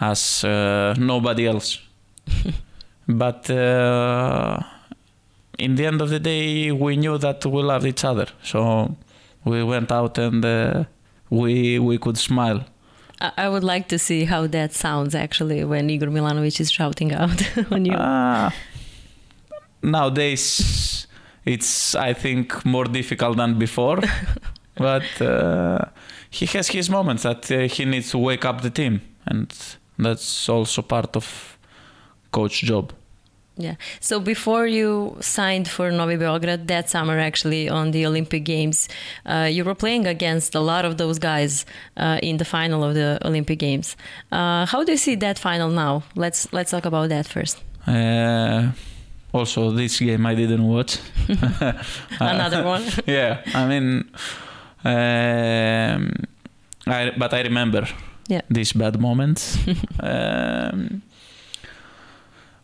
as 0.00 0.44
uh, 0.44 0.94
nobody 0.98 1.46
else. 1.46 1.80
but 3.08 3.50
uh, 3.50 4.60
in 5.58 5.74
the 5.74 5.86
end 5.86 6.00
of 6.00 6.10
the 6.10 6.20
day, 6.20 6.70
we 6.70 6.96
knew 6.96 7.18
that 7.18 7.44
we 7.46 7.62
loved 7.62 7.86
each 7.86 8.04
other. 8.04 8.26
So 8.42 8.96
we 9.44 9.62
went 9.62 9.90
out 9.90 10.18
and 10.18 10.44
uh, 10.44 10.84
we 11.30 11.78
we 11.78 11.98
could 11.98 12.18
smile. 12.18 12.64
I 13.20 13.32
I 13.36 13.48
would 13.48 13.64
like 13.64 13.88
to 13.88 13.98
see 13.98 14.24
how 14.24 14.46
that 14.48 14.72
sounds 14.72 15.14
actually 15.14 15.64
when 15.64 15.90
Igor 15.90 16.08
Milanovic 16.08 16.60
is 16.60 16.70
shouting 16.70 17.12
out 17.12 17.42
on 17.70 17.84
you. 17.84 17.96
Ah, 17.96 18.52
nowadays, 19.82 21.06
it's 21.44 21.94
I 21.94 22.14
think 22.14 22.64
more 22.64 22.84
difficult 22.84 23.36
than 23.36 23.58
before, 23.58 24.00
but 24.76 25.20
uh, 25.20 25.84
he 26.30 26.46
has 26.46 26.68
his 26.68 26.88
moments 26.90 27.22
that 27.22 27.50
uh, 27.50 27.68
he 27.68 27.84
needs 27.84 28.10
to 28.10 28.18
wake 28.18 28.44
up 28.44 28.60
the 28.62 28.70
team, 28.70 29.00
and 29.26 29.52
that's 29.98 30.48
also 30.48 30.82
part 30.82 31.16
of 31.16 31.58
coach 32.30 32.62
job. 32.62 32.92
Yeah. 33.56 33.74
So 34.00 34.20
before 34.20 34.66
you 34.66 35.16
signed 35.20 35.68
for 35.68 35.90
Novi 35.90 36.16
Beograd 36.16 36.66
that 36.68 36.88
summer, 36.88 37.18
actually 37.18 37.68
on 37.68 37.90
the 37.90 38.06
Olympic 38.06 38.44
Games, 38.44 38.88
uh, 39.26 39.48
you 39.52 39.64
were 39.64 39.74
playing 39.74 40.06
against 40.06 40.54
a 40.54 40.60
lot 40.60 40.84
of 40.86 40.96
those 40.96 41.18
guys 41.18 41.66
uh, 41.98 42.18
in 42.22 42.38
the 42.38 42.44
final 42.44 42.82
of 42.82 42.94
the 42.94 43.18
Olympic 43.22 43.58
Games. 43.58 43.96
Uh, 44.32 44.64
how 44.64 44.82
do 44.82 44.92
you 44.92 44.98
see 44.98 45.14
that 45.16 45.38
final 45.38 45.68
now? 45.68 46.02
Let's 46.14 46.50
let's 46.52 46.70
talk 46.70 46.86
about 46.86 47.08
that 47.10 47.26
first. 47.26 47.58
Uh, 47.86 48.70
also, 49.32 49.70
this 49.72 49.98
game 50.00 50.24
I 50.26 50.34
didn't 50.34 50.66
watch. 50.66 50.98
Another 52.20 52.64
one. 52.64 52.82
yeah, 53.06 53.42
I 53.54 53.66
mean, 53.66 54.04
um, 54.84 56.12
I 56.86 57.12
but 57.18 57.32
I 57.34 57.42
remember 57.42 57.86
Yeah. 58.28 58.40
these 58.50 58.72
bad 58.72 58.98
moments. 59.00 59.58
um, 60.00 61.02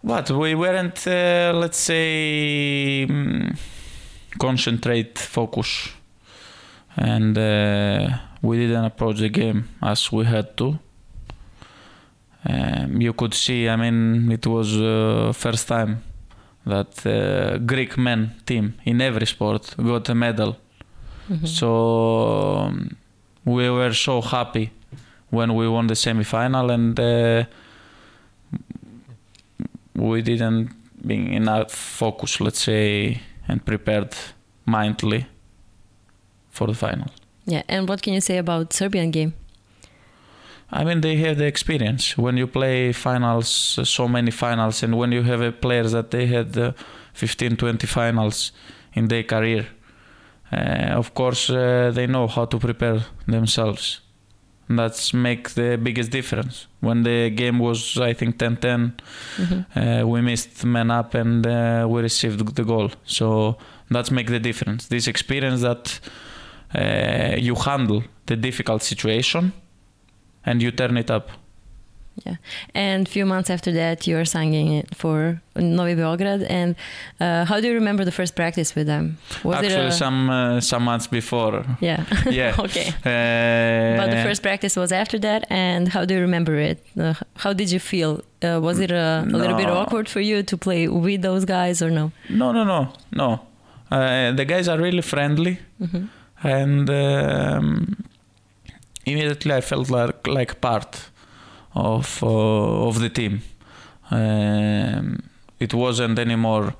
but 0.07 0.31
we 0.31 0.55
weren't, 0.55 1.05
uh, 1.09 1.53
let's 1.63 1.79
say, 1.79 3.05
mm, 3.09 3.59
concentrate, 4.39 5.19
focus, 5.19 5.89
and 6.97 7.37
uh, 7.37 8.09
we 8.41 8.57
didn't 8.57 8.85
approach 8.85 9.19
the 9.19 9.29
game 9.29 9.69
as 9.83 10.13
we 10.13 10.25
had 10.25 10.57
to. 10.57 10.79
Um, 12.49 13.01
you 13.01 13.13
could 13.13 13.35
see, 13.35 13.69
I 13.69 13.75
mean, 13.75 14.31
it 14.31 14.47
was 14.47 14.77
uh, 14.77 15.33
first 15.35 15.67
time 15.67 16.05
that 16.65 17.05
uh, 17.05 17.59
Greek 17.59 17.99
men 17.99 18.37
team 18.47 18.75
in 18.85 19.01
every 19.01 19.27
sport 19.27 19.75
got 19.77 20.09
a 20.09 20.15
medal. 20.15 20.57
Mhm. 21.29 21.47
So 21.49 21.69
um, 22.67 22.97
we 23.45 23.69
were 23.69 23.93
so 23.95 24.21
happy 24.21 24.71
when 25.31 25.55
we 25.57 25.67
won 25.69 25.89
the 25.89 25.97
semi-final, 25.97 26.71
and 26.71 27.01
uh, 27.01 27.45
we 29.97 30.23
didn't 30.23 30.71
be 31.07 31.35
enough 31.35 31.73
focus, 31.73 32.41
let's 32.41 32.61
say, 32.61 33.21
and 33.49 33.65
prepared 33.65 34.15
mentally 34.67 35.27
for 36.51 36.67
the 36.67 36.75
final. 36.75 37.07
Yeah. 37.47 37.63
And 37.69 37.89
what 37.89 38.03
can 38.03 38.15
you 38.15 38.21
say 38.21 38.39
about 38.39 38.73
Serbian 38.73 39.11
game? 39.11 39.35
I 40.71 40.85
mean, 40.85 41.01
they 41.01 41.17
have 41.17 41.39
the 41.39 41.47
experience. 41.47 42.19
When 42.19 42.37
you 42.37 42.49
play 42.49 42.93
finals, 42.93 43.79
so 43.85 44.09
many 44.09 44.33
finals, 44.33 44.83
and 44.83 44.99
when 44.99 45.13
you 45.13 45.23
have 45.23 45.41
a 45.41 45.53
players 45.53 45.93
that 45.93 46.11
they 46.11 46.27
had 46.27 46.59
uh, 46.59 46.73
15, 47.15 47.57
20 47.57 47.87
finals 47.87 48.53
in 48.93 49.07
their 49.09 49.23
career, 49.23 49.69
uh, 50.53 50.97
of 50.99 51.15
course, 51.15 51.51
uh, 51.51 51.93
they 51.95 52.07
know 52.07 52.27
how 52.27 52.47
to 52.47 52.59
prepare 52.59 53.05
themselves. 53.27 54.01
That's 54.69 55.15
make 55.15 55.51
the 55.51 55.79
biggest 55.81 56.11
difference. 56.11 56.67
When 56.81 57.05
the 57.05 57.31
game 57.31 57.59
was, 57.61 57.99
I 57.99 58.15
think, 58.15 58.39
10-10, 58.39 58.93
Mhm. 59.39 59.67
uh, 60.03 60.07
we 60.09 60.21
missed 60.23 60.65
man 60.65 60.91
up 60.91 61.15
and 61.15 61.47
uh, 61.47 61.87
we 61.89 62.01
received 62.03 62.55
the 62.57 62.65
goal. 62.65 62.91
So 63.05 63.57
that's 63.91 64.11
make 64.11 64.27
the 64.27 64.41
difference. 64.41 64.89
This 64.89 65.07
experience 65.07 65.61
that 65.63 66.01
uh, 66.75 67.37
you 67.39 67.55
handle 67.55 68.03
the 68.27 68.37
difficult 68.37 68.83
situation 68.83 69.53
and 70.45 70.61
you 70.61 70.73
turn 70.73 70.97
it 70.97 71.11
up. 71.11 71.31
And 72.75 73.07
a 73.07 73.11
few 73.11 73.27
months 73.27 73.51
after 73.51 73.73
that, 73.73 74.07
you 74.07 74.17
are 74.19 74.25
singing 74.25 74.73
it 74.73 74.95
for 74.95 75.41
Novi 75.55 75.95
Beograd. 75.95 76.47
And 76.51 76.75
uh, 77.21 77.45
how 77.45 77.61
do 77.61 77.67
you 77.69 77.75
remember 77.75 78.05
the 78.05 78.13
first 78.13 78.35
practice 78.35 78.75
with 78.75 78.87
them? 78.87 79.17
Was 79.45 79.57
Actually, 79.57 79.75
it 79.87 79.89
a, 79.89 79.93
some 79.93 80.31
uh, 80.31 80.61
some 80.61 80.85
months 80.85 81.07
before. 81.07 81.65
yeah? 81.81 82.05
Yeah. 82.31 82.55
okay. 82.59 82.89
Uh, 83.05 83.97
But 84.01 84.11
the 84.11 84.23
first 84.23 84.43
practice 84.43 84.77
was 84.81 84.93
after 84.93 85.19
that, 85.21 85.45
and 85.51 85.89
how 85.89 86.05
do 86.05 86.15
you 86.15 86.21
remember 86.21 86.55
it? 86.71 86.79
Uh, 86.99 87.15
how 87.45 87.53
did 87.53 87.71
you 87.71 87.81
feel? 87.81 88.21
Uh, 88.43 88.61
was 88.61 88.79
it 88.81 88.91
a, 88.91 89.25
a 89.27 89.37
little 89.37 89.57
bit 89.57 89.69
awkward 89.71 90.09
for 90.09 90.21
you 90.21 90.43
to 90.43 90.57
play 90.57 90.89
with 90.89 91.23
those 91.23 91.45
guys, 91.45 91.83
or 91.83 91.91
no? 91.91 92.11
No, 92.29 92.53
no, 92.53 92.65
no, 92.65 92.89
no. 93.11 93.41
Uh, 93.91 94.33
the 94.37 94.45
guys 94.45 94.69
are 94.69 94.79
really 94.83 95.03
friendly, 95.03 95.59
hmm 95.79 96.07
and 96.43 96.91
um, 96.91 97.97
immediately 99.07 99.55
I 99.55 99.61
felt 99.63 99.91
like 99.91 100.27
like 100.27 100.61
part 100.61 101.11
of 101.77 102.23
uh, 102.23 102.89
of 102.89 103.01
the 103.01 103.11
team. 103.11 103.43
Um, 104.11 105.23
it 105.61 105.75
wasn't 105.75 106.19
anymore 106.19 106.75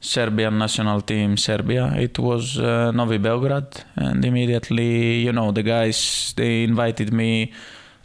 Serbian 0.00 0.58
national 0.58 1.00
team 1.00 1.36
Serbia. 1.36 1.92
It 1.96 2.18
was 2.18 2.58
uh, 2.58 2.92
Novi 2.92 3.18
Belgrade, 3.18 3.84
and 3.96 4.24
immediately, 4.24 5.20
you 5.20 5.32
know, 5.32 5.52
the 5.52 5.62
guys 5.62 6.34
they 6.36 6.64
invited 6.64 7.12
me 7.12 7.52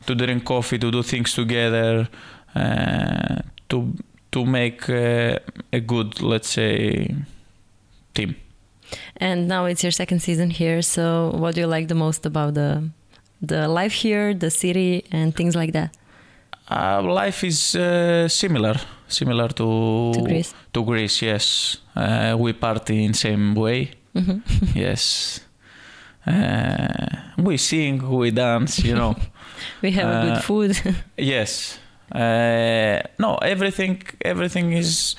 to 0.06 0.16
drink 0.16 0.46
coffee, 0.46 0.80
to 0.80 0.90
do 0.90 1.04
things 1.04 1.34
together, 1.34 2.08
uh, 2.56 3.42
to 3.70 3.94
to 4.32 4.46
make 4.46 4.90
uh, 4.90 5.38
a 5.74 5.80
good, 5.82 6.22
let's 6.22 6.50
say, 6.50 7.14
team. 8.14 8.36
And 9.18 9.48
now 9.48 9.66
it's 9.66 9.84
your 9.84 9.92
second 9.92 10.22
season 10.22 10.50
here. 10.50 10.82
So, 10.82 11.32
what 11.36 11.56
do 11.56 11.62
you 11.62 11.68
like 11.68 11.88
the 11.88 11.96
most 11.96 12.26
about 12.26 12.54
the 12.54 12.90
the 13.42 13.68
life 13.68 13.94
here, 13.94 14.34
the 14.34 14.50
city, 14.50 15.04
and 15.12 15.36
things 15.36 15.56
like 15.56 15.74
that? 15.74 15.96
Uh, 16.72 17.02
life 17.24 17.44
is 17.48 17.76
uh, 17.76 18.28
similar, 18.30 18.76
similar 19.08 19.50
to 19.50 20.12
To 20.14 20.22
Greece. 20.24 20.54
to 20.74 20.84
Greece, 20.86 21.22
yes. 21.26 21.78
Uh, 21.96 22.36
we 22.40 22.54
party 22.54 23.04
in 23.04 23.14
same 23.14 23.54
way, 23.56 23.92
hmm 24.14 24.40
yes. 24.76 25.42
Uh, 26.26 26.88
we 27.38 27.58
sing, 27.58 28.02
we 28.10 28.32
dance, 28.32 28.84
you 28.88 28.96
know. 28.96 29.16
We 29.82 29.92
have 29.92 30.08
a 30.10 30.18
Uh, 30.18 30.22
good 30.26 30.44
food. 30.44 30.96
yes, 31.18 31.80
Uh, 32.14 33.00
no, 33.18 33.36
everything 33.42 34.02
everything 34.26 34.74
is 34.74 35.16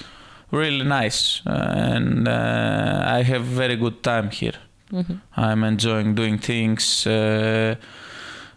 really 0.51 0.85
nice, 0.85 1.41
and 1.47 2.29
uh, 2.29 3.19
I 3.19 3.23
have 3.25 3.45
very 3.57 3.77
good 3.77 4.03
time 4.03 4.29
here. 4.31 4.59
Mhm. 4.93 5.21
I'm 5.37 5.65
enjoying 5.65 6.15
doing 6.15 6.39
things, 6.41 7.07
uh, 7.07 7.75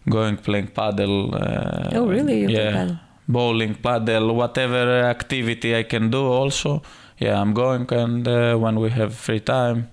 going 0.10 0.38
playing 0.38 0.68
paddle. 0.68 1.36
Uh, 1.36 1.90
oh, 1.94 2.08
really? 2.08 2.42
You 2.42 2.50
yeah, 2.50 2.72
paddle? 2.72 3.00
bowling, 3.28 3.76
paddle, 3.76 4.36
whatever 4.36 5.02
activity 5.04 5.76
I 5.76 5.84
can 5.84 6.10
do. 6.10 6.26
Also, 6.26 6.82
yeah, 7.18 7.40
I'm 7.40 7.54
going, 7.54 7.92
and 7.92 8.28
uh, 8.28 8.56
when 8.58 8.80
we 8.80 8.90
have 8.92 9.14
free 9.16 9.40
time, 9.40 9.90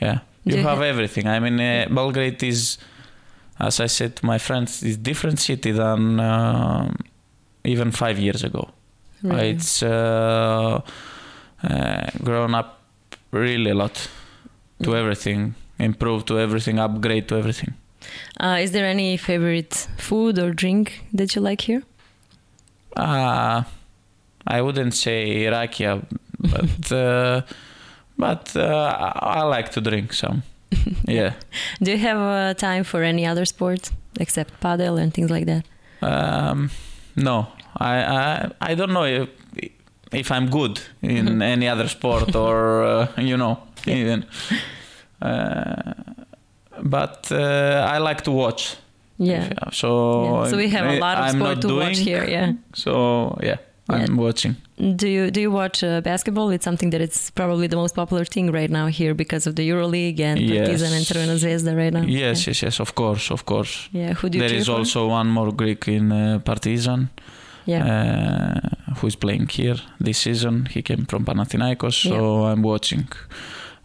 yeah, 0.00 0.20
you 0.44 0.56
you 0.56 0.62
have 0.62 0.78
ha- 0.78 0.84
everything. 0.84 1.26
I 1.26 1.40
mean, 1.40 1.60
uh, 1.60 1.86
Belgrade 1.90 2.42
is, 2.42 2.78
as 3.58 3.80
I 3.80 3.86
said 3.86 4.16
to 4.16 4.26
my 4.26 4.38
friends, 4.38 4.82
is 4.82 4.96
different 4.96 5.38
city 5.38 5.72
than 5.72 6.20
um 6.20 6.96
even 7.64 7.90
five 7.90 8.18
years 8.18 8.44
ago. 8.44 8.68
Really? 9.22 9.50
It's 9.50 9.82
uh, 9.82 10.80
uh, 11.62 12.10
grown 12.22 12.54
up 12.54 12.80
really 13.32 13.70
a 13.70 13.74
lot 13.74 14.08
to 14.82 14.94
everything, 14.94 15.54
improved 15.78 16.26
to 16.28 16.38
everything, 16.38 16.78
upgrade 16.78 17.28
to 17.28 17.36
everything. 17.36 17.74
Uh, 18.40 18.58
is 18.60 18.70
there 18.72 18.86
any 18.86 19.16
favorite 19.16 19.88
food 19.98 20.38
or 20.38 20.52
drink 20.52 21.04
that 21.12 21.34
you 21.34 21.42
like 21.42 21.62
here? 21.62 21.82
Uh, 22.96 23.62
I 24.46 24.60
wouldn't 24.62 24.94
say 24.94 25.46
rakia, 25.50 26.02
but 26.38 26.92
uh, 26.92 27.42
but 28.18 28.56
uh, 28.56 29.12
I 29.38 29.42
like 29.42 29.70
to 29.72 29.80
drink 29.80 30.12
some. 30.12 30.42
Yeah. 31.08 31.32
Do 31.82 31.90
you 31.90 31.98
have 31.98 32.18
uh, 32.18 32.54
time 32.54 32.84
for 32.84 33.02
any 33.02 33.26
other 33.26 33.44
sport 33.44 33.90
except 34.20 34.60
paddle 34.60 34.96
and 34.98 35.12
things 35.12 35.30
like 35.30 35.46
that? 35.46 35.64
Um, 36.02 36.70
no, 37.16 37.46
I, 37.76 37.94
I 38.04 38.50
I 38.60 38.74
don't 38.74 38.92
know 38.92 39.04
if 39.04 39.28
if 40.12 40.30
I'm 40.30 40.48
good 40.50 40.80
in 41.02 41.26
Mhm. 41.26 41.42
any 41.42 41.68
other 41.68 41.88
sport 41.88 42.34
or 42.36 42.82
uh, 42.84 43.06
you 43.18 43.36
know 43.36 43.58
even. 43.86 44.24
But 46.82 47.30
uh, 47.32 47.94
I 47.94 47.98
like 47.98 48.22
to 48.22 48.30
watch. 48.32 48.76
Yeah. 49.18 49.48
So 49.72 49.88
Yeah. 50.24 50.50
So 50.50 50.56
we 50.56 50.68
have 50.70 50.86
a 50.86 50.98
lot 50.98 51.18
of 51.18 51.24
I'm 51.24 51.40
sport 51.40 51.60
to 51.62 51.74
watch 51.74 51.98
here. 51.98 52.24
Yeah. 52.28 52.52
So 52.74 53.38
yeah, 53.42 53.56
I'm 53.88 54.16
watching. 54.16 54.56
Do 54.96 55.08
you 55.08 55.30
do 55.30 55.40
you 55.40 55.50
watch 55.50 55.82
uh, 55.82 56.00
basketball? 56.02 56.50
It's 56.50 56.64
something 56.64 56.90
that 56.92 57.00
it's 57.00 57.30
probably 57.30 57.66
the 57.68 57.76
most 57.76 57.94
popular 57.94 58.24
thing 58.26 58.52
right 58.52 58.70
now 58.70 58.88
here 58.88 59.14
because 59.14 59.46
of 59.48 59.54
the 59.54 59.66
EuroLeague 59.70 60.20
and 60.20 60.38
Partizan 60.38 60.92
and 60.92 61.00
Yes. 61.00 61.10
Crvena 61.12 61.36
Zvezda 61.38 61.74
right 61.76 61.92
now. 61.92 62.02
Yes, 62.06 62.46
yes, 62.46 62.60
yes. 62.62 62.80
Of 62.80 62.94
course, 62.94 63.30
of 63.32 63.44
course. 63.44 63.88
Yeah. 63.92 64.02
yeah. 64.08 64.14
Who 64.14 64.28
do 64.28 64.36
you 64.38 64.42
There 64.42 64.50
cheer 64.50 64.64
for? 64.64 64.72
also 64.78 65.08
one 65.08 65.28
more 65.28 65.50
Greek 65.52 65.88
in 65.88 66.12
uh, 66.12 66.38
Partizan. 66.44 67.08
yeah. 67.66 67.84
uh, 67.86 68.94
who 69.00 69.06
is 69.06 69.16
playing 69.16 69.48
here 69.48 69.76
this 70.04 70.18
season. 70.18 70.66
He 70.70 70.82
came 70.82 71.04
from 71.06 71.24
Panathinaikos, 71.24 71.94
so 72.08 72.44
I'm 72.44 72.62
watching. 72.62 73.08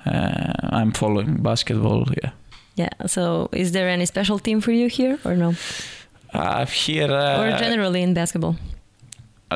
Uh, 0.06 0.54
I'm 0.78 0.92
following 0.92 1.42
basketball. 1.42 2.06
Yeah. 2.24 2.32
Yeah. 2.76 2.90
So 3.08 3.50
is 3.52 3.72
there 3.72 3.90
any 3.90 4.06
special 4.06 4.40
team 4.40 4.62
for 4.62 4.72
you 4.72 4.88
here 4.88 5.20
or 5.26 5.36
no? 5.36 5.56
Uh, 6.34 6.66
here, 6.66 7.12
uh, 7.12 7.42
or 7.42 7.58
generally 7.58 8.02
in 8.02 8.14
basketball? 8.14 8.56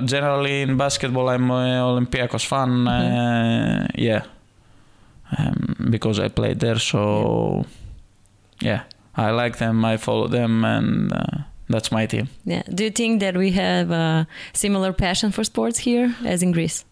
generally 0.03 0.61
in 0.61 0.77
basketball, 0.77 1.29
I'm 1.29 1.49
a 1.49 1.81
Olympiacos 1.81 2.45
fan. 2.45 2.69
Mm-hmm. 2.69 2.87
Uh, 2.87 3.87
yeah, 3.95 4.23
um, 5.37 5.87
because 5.89 6.19
I 6.19 6.27
played 6.27 6.59
there. 6.59 6.79
So 6.79 7.65
yeah, 8.61 8.83
I 9.15 9.31
like 9.31 9.57
them. 9.57 9.85
I 9.85 9.97
follow 9.97 10.27
them, 10.27 10.65
and 10.65 11.13
uh, 11.13 11.37
that's 11.69 11.91
my 11.91 12.05
team. 12.05 12.27
Yeah. 12.45 12.63
Do 12.73 12.83
you 12.83 12.91
think 12.91 13.21
that 13.21 13.37
we 13.37 13.51
have 13.51 13.91
a 13.91 14.27
similar 14.53 14.93
passion 14.93 15.31
for 15.31 15.43
sports 15.43 15.79
here 15.79 16.15
as 16.25 16.43
in 16.43 16.51
Greece? 16.51 16.85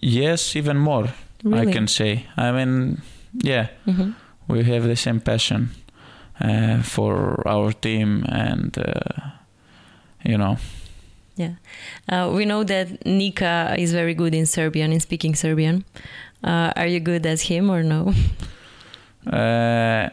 Yes, 0.00 0.56
even 0.56 0.78
more. 0.78 1.08
Really? 1.44 1.70
I 1.70 1.72
can 1.72 1.88
say. 1.88 2.26
I 2.36 2.52
mean, 2.52 3.02
yeah. 3.42 3.66
Mhm. 3.86 4.14
We 4.48 4.64
have 4.64 4.84
the 4.84 4.96
same 4.96 5.20
passion 5.20 5.70
uh, 6.40 6.82
for 6.82 7.42
our 7.46 7.72
team 7.72 8.24
and 8.28 8.76
uh, 8.78 9.30
you 10.24 10.38
know 10.38 10.56
Uh, 12.08 12.30
we 12.36 12.44
know 12.44 12.64
that 12.64 12.86
Nika 13.04 13.74
is 13.78 13.92
very 13.92 14.14
good 14.14 14.34
in 14.34 14.46
Serbian, 14.46 14.92
in 14.92 15.00
speaking 15.00 15.34
Serbian. 15.36 15.84
Uh, 16.44 16.70
are 16.76 16.86
you 16.86 17.00
good 17.00 17.26
as 17.26 17.42
him 17.50 17.70
or 17.70 17.82
no? 17.82 18.12
uh, 19.26 20.08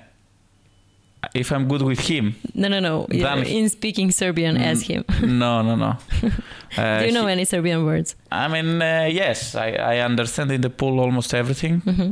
if 1.36 1.52
i'm 1.52 1.68
good 1.68 1.82
with 1.82 2.00
him 2.00 2.34
No, 2.54 2.68
no, 2.70 2.80
no. 2.80 3.06
Yeah, 3.12 3.36
Then- 3.36 3.46
in 3.46 3.70
speaking 3.70 4.12
Serbian 4.12 4.56
as 4.58 4.82
him. 4.84 5.04
no 5.22 5.62
no 5.62 5.76
no 5.76 5.98
uh, 6.78 7.00
Do 7.00 7.06
you 7.06 7.12
know 7.12 7.26
he- 7.28 7.34
any 7.34 7.46
Serbian 7.46 7.84
words? 7.86 8.16
i 8.32 8.48
mean 8.48 8.82
uh, 8.82 9.08
yes 9.12 9.56
I, 9.56 9.70
I 9.96 10.06
understand 10.06 10.52
in 10.52 10.62
the 10.62 10.70
pool 10.70 11.00
almost 11.00 11.34
everything 11.34 11.82
hmm 11.82 12.12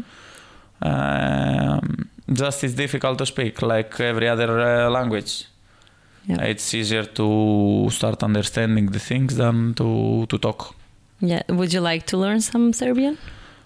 um, 0.82 2.10
just 2.34 2.64
it's 2.64 2.74
difficult 2.76 3.18
to 3.18 3.26
speak 3.26 3.62
like 3.62 4.00
every 4.00 4.28
other 4.30 4.50
uh, 4.60 4.90
language 4.90 5.46
Yeah. 6.30 6.44
it's 6.52 6.74
easier 6.74 7.06
to 7.06 7.88
start 7.90 8.22
understanding 8.24 8.92
the 8.92 9.00
things 9.00 9.36
than 9.38 9.74
to, 9.76 10.26
to 10.28 10.38
talk 10.38 10.76
Yeah. 11.20 11.42
Would 11.50 11.72
you 11.74 11.82
like 11.82 12.04
to 12.08 12.18
learn 12.18 12.42
some 12.42 12.74
Serbian? 12.74 13.18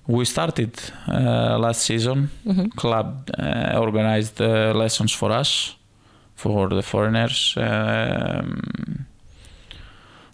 we 0.07 0.25
started 0.25 0.71
uh, 1.07 1.57
last 1.59 1.81
season 1.89 2.29
hmm 2.43 2.67
club 2.75 3.07
uh, 3.37 3.77
organized 3.85 4.41
uh, 4.41 4.73
lessons 4.83 5.11
for 5.13 5.31
us 5.31 5.75
for 6.35 6.69
the 6.69 6.81
foreigners 6.81 7.55
um, 7.57 9.05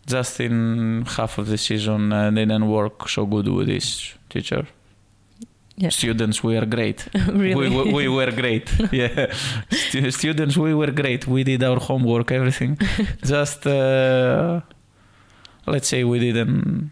just 0.06 0.40
in 0.40 1.04
half 1.18 1.38
of 1.38 1.48
the 1.48 1.58
season 1.58 2.14
uh, 2.14 2.30
didn't 2.32 2.68
work 2.68 3.10
so 3.10 3.26
good 3.26 3.48
with 3.48 3.68
this 3.68 4.14
teacher 4.30 4.66
Yeah. 5.80 5.90
students 5.92 6.44
we 6.44 6.58
are 6.58 6.66
great 6.66 7.08
really? 7.28 7.70
we, 7.70 7.84
we, 7.84 7.94
we 7.94 8.08
were 8.08 8.32
great 8.32 8.68
yeah 8.92 9.32
Stu- 9.70 10.10
students 10.12 10.58
we 10.58 10.74
were 10.74 10.92
great 10.92 11.28
we 11.28 11.44
did 11.44 11.64
our 11.64 11.80
homework 11.80 12.32
everything 12.32 12.80
just 13.24 13.66
uh, 13.68 14.62
let's 15.68 15.88
say 15.88 16.04
we 16.04 16.18
didn't 16.20 16.90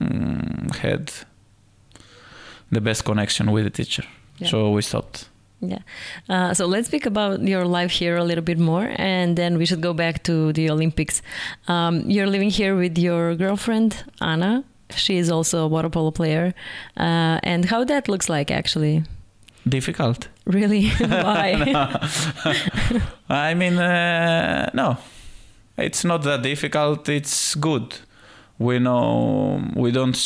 mm, 0.00 0.76
had 0.76 1.10
the 2.70 2.80
best 2.80 3.04
connection 3.04 3.50
with 3.52 3.64
the 3.64 3.70
teacher 3.70 4.04
Yeah. 4.38 4.48
so 4.50 4.70
we 4.76 4.82
stopped 4.82 5.28
Uh, 6.28 6.52
so 6.54 6.66
let's 6.66 6.86
speak 6.88 7.06
about 7.06 7.40
your 7.40 7.64
life 7.64 7.90
here 7.90 8.16
a 8.16 8.24
little 8.24 8.44
bit 8.44 8.58
more, 8.58 8.92
and 8.98 9.36
then 9.36 9.56
we 9.58 9.64
should 9.66 9.80
go 9.80 9.94
back 9.94 10.22
to 10.22 10.52
the 10.52 10.70
Olympics. 10.70 11.22
Um, 11.66 11.94
you're 12.10 12.30
living 12.30 12.50
here 12.50 12.74
with 12.76 12.98
your 12.98 13.34
girlfriend 13.36 14.04
Anna. 14.20 14.62
She 14.94 15.16
is 15.18 15.30
also 15.30 15.64
a 15.64 15.68
water 15.68 15.90
polo 15.90 16.10
player, 16.10 16.54
uh, 16.96 17.38
and 17.42 17.64
how 17.64 17.84
that 17.84 18.08
looks 18.08 18.28
like 18.28 18.50
actually. 18.54 19.02
difficult 19.68 20.28
Really? 20.44 20.90
Why? 21.26 21.50
i 23.28 23.54
mean 23.54 23.78
uh, 23.78 24.70
no 24.74 24.96
it's 25.76 26.04
not 26.04 26.22
that 26.22 26.42
difficult 26.42 27.08
it's 27.08 27.56
good 27.56 27.96
we 28.58 28.78
know 28.78 29.60
we 29.74 29.90
don't 29.90 30.16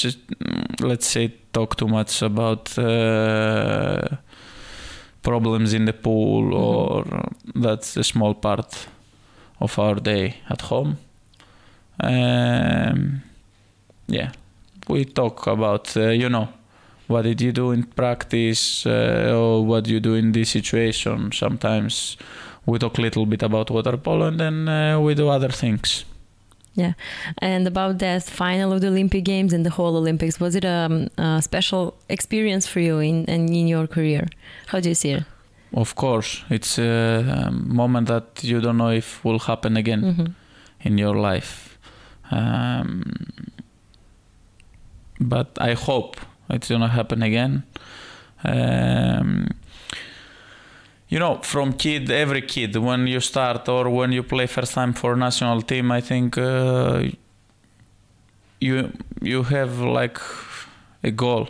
let's 0.83 1.07
say 1.07 1.33
talk 1.53 1.77
too 1.77 1.89
much 1.89 2.23
about 2.23 2.79
uh, 2.79 4.17
problems 5.23 5.73
in 5.73 5.85
the 5.87 5.93
pool 5.93 6.43
Mhm. 6.45 6.61
or 6.63 7.05
that's 7.55 7.97
a 7.97 8.03
small 8.05 8.35
part 8.35 8.89
of 9.61 9.79
our 9.79 9.95
day 10.01 10.35
at 10.51 10.61
home 10.63 10.97
um, 12.05 13.23
yeah 14.09 14.31
we 14.91 15.05
talk 15.05 15.47
about 15.47 15.97
uh, 15.97 16.01
you 16.23 16.29
know 16.29 16.49
what 17.09 17.23
did 17.23 17.41
you 17.41 17.53
do 17.53 17.73
in 17.73 17.83
practice 17.85 18.87
uh, 18.87 19.33
or 19.41 19.65
what 19.67 19.87
you 19.89 20.01
do 20.01 20.15
in 20.15 20.33
this 20.33 20.51
situation 20.51 21.33
sometimes 21.33 22.17
we 22.67 22.79
talk 22.79 22.99
a 22.99 23.03
little 23.03 23.27
bit 23.27 23.43
about 23.43 23.71
water 23.71 23.97
polo 23.97 24.27
and 24.27 24.39
then 24.39 24.69
uh, 24.69 24.99
we 25.07 25.15
do 25.15 25.29
other 25.29 25.53
things 25.53 26.05
Yeah, 26.77 26.93
and 27.43 27.67
about 27.67 27.99
that 27.99 28.23
final 28.23 28.73
of 28.73 28.81
the 28.81 28.87
Olympic 28.89 29.25
Games 29.25 29.53
and 29.53 29.65
the 29.65 29.71
whole 29.79 29.97
Olympics, 29.97 30.39
was 30.41 30.55
it 30.55 30.65
a, 30.65 30.87
a 31.19 31.43
special 31.43 31.85
experience 32.09 32.69
for 32.73 32.81
you 32.81 33.01
in, 33.03 33.25
in 33.35 33.43
in 33.61 33.67
your 33.69 33.87
career? 33.89 34.25
How 34.71 34.81
do 34.81 34.89
you 34.89 34.95
see 34.95 35.13
it? 35.19 35.25
of 35.73 35.95
course 35.95 36.31
it's 36.57 36.79
a, 36.79 36.93
a 37.47 37.51
moment 37.51 38.07
that 38.09 38.25
you 38.51 38.61
don't 38.61 38.77
know 38.77 38.93
if 39.03 39.09
will 39.25 39.39
happen 39.51 39.77
again 39.77 40.01
Mhm. 40.03 40.27
in 40.87 40.99
your 40.99 41.17
life 41.31 41.53
um, 42.33 43.03
but 45.21 45.49
i 45.61 45.75
hope 45.75 46.17
it's 46.49 46.69
gonna 46.69 46.89
happen 46.89 47.23
again 47.23 47.63
um, 48.45 49.47
you 51.09 51.19
know 51.19 51.39
from 51.43 51.73
kid 51.73 52.11
every 52.11 52.43
kid 52.43 52.75
when 52.77 53.07
you 53.07 53.21
start 53.21 53.69
or 53.69 53.89
when 53.91 54.13
you 54.13 54.23
play 54.23 54.47
first 54.47 54.75
time 54.75 54.93
for 54.93 55.15
national 55.15 55.63
team 55.63 55.93
i 55.93 56.01
think 56.01 56.39
uh, 56.39 57.03
you 58.61 58.91
you 59.21 59.43
have 59.45 59.79
like 59.81 60.19
a 61.03 61.11
goal 61.11 61.49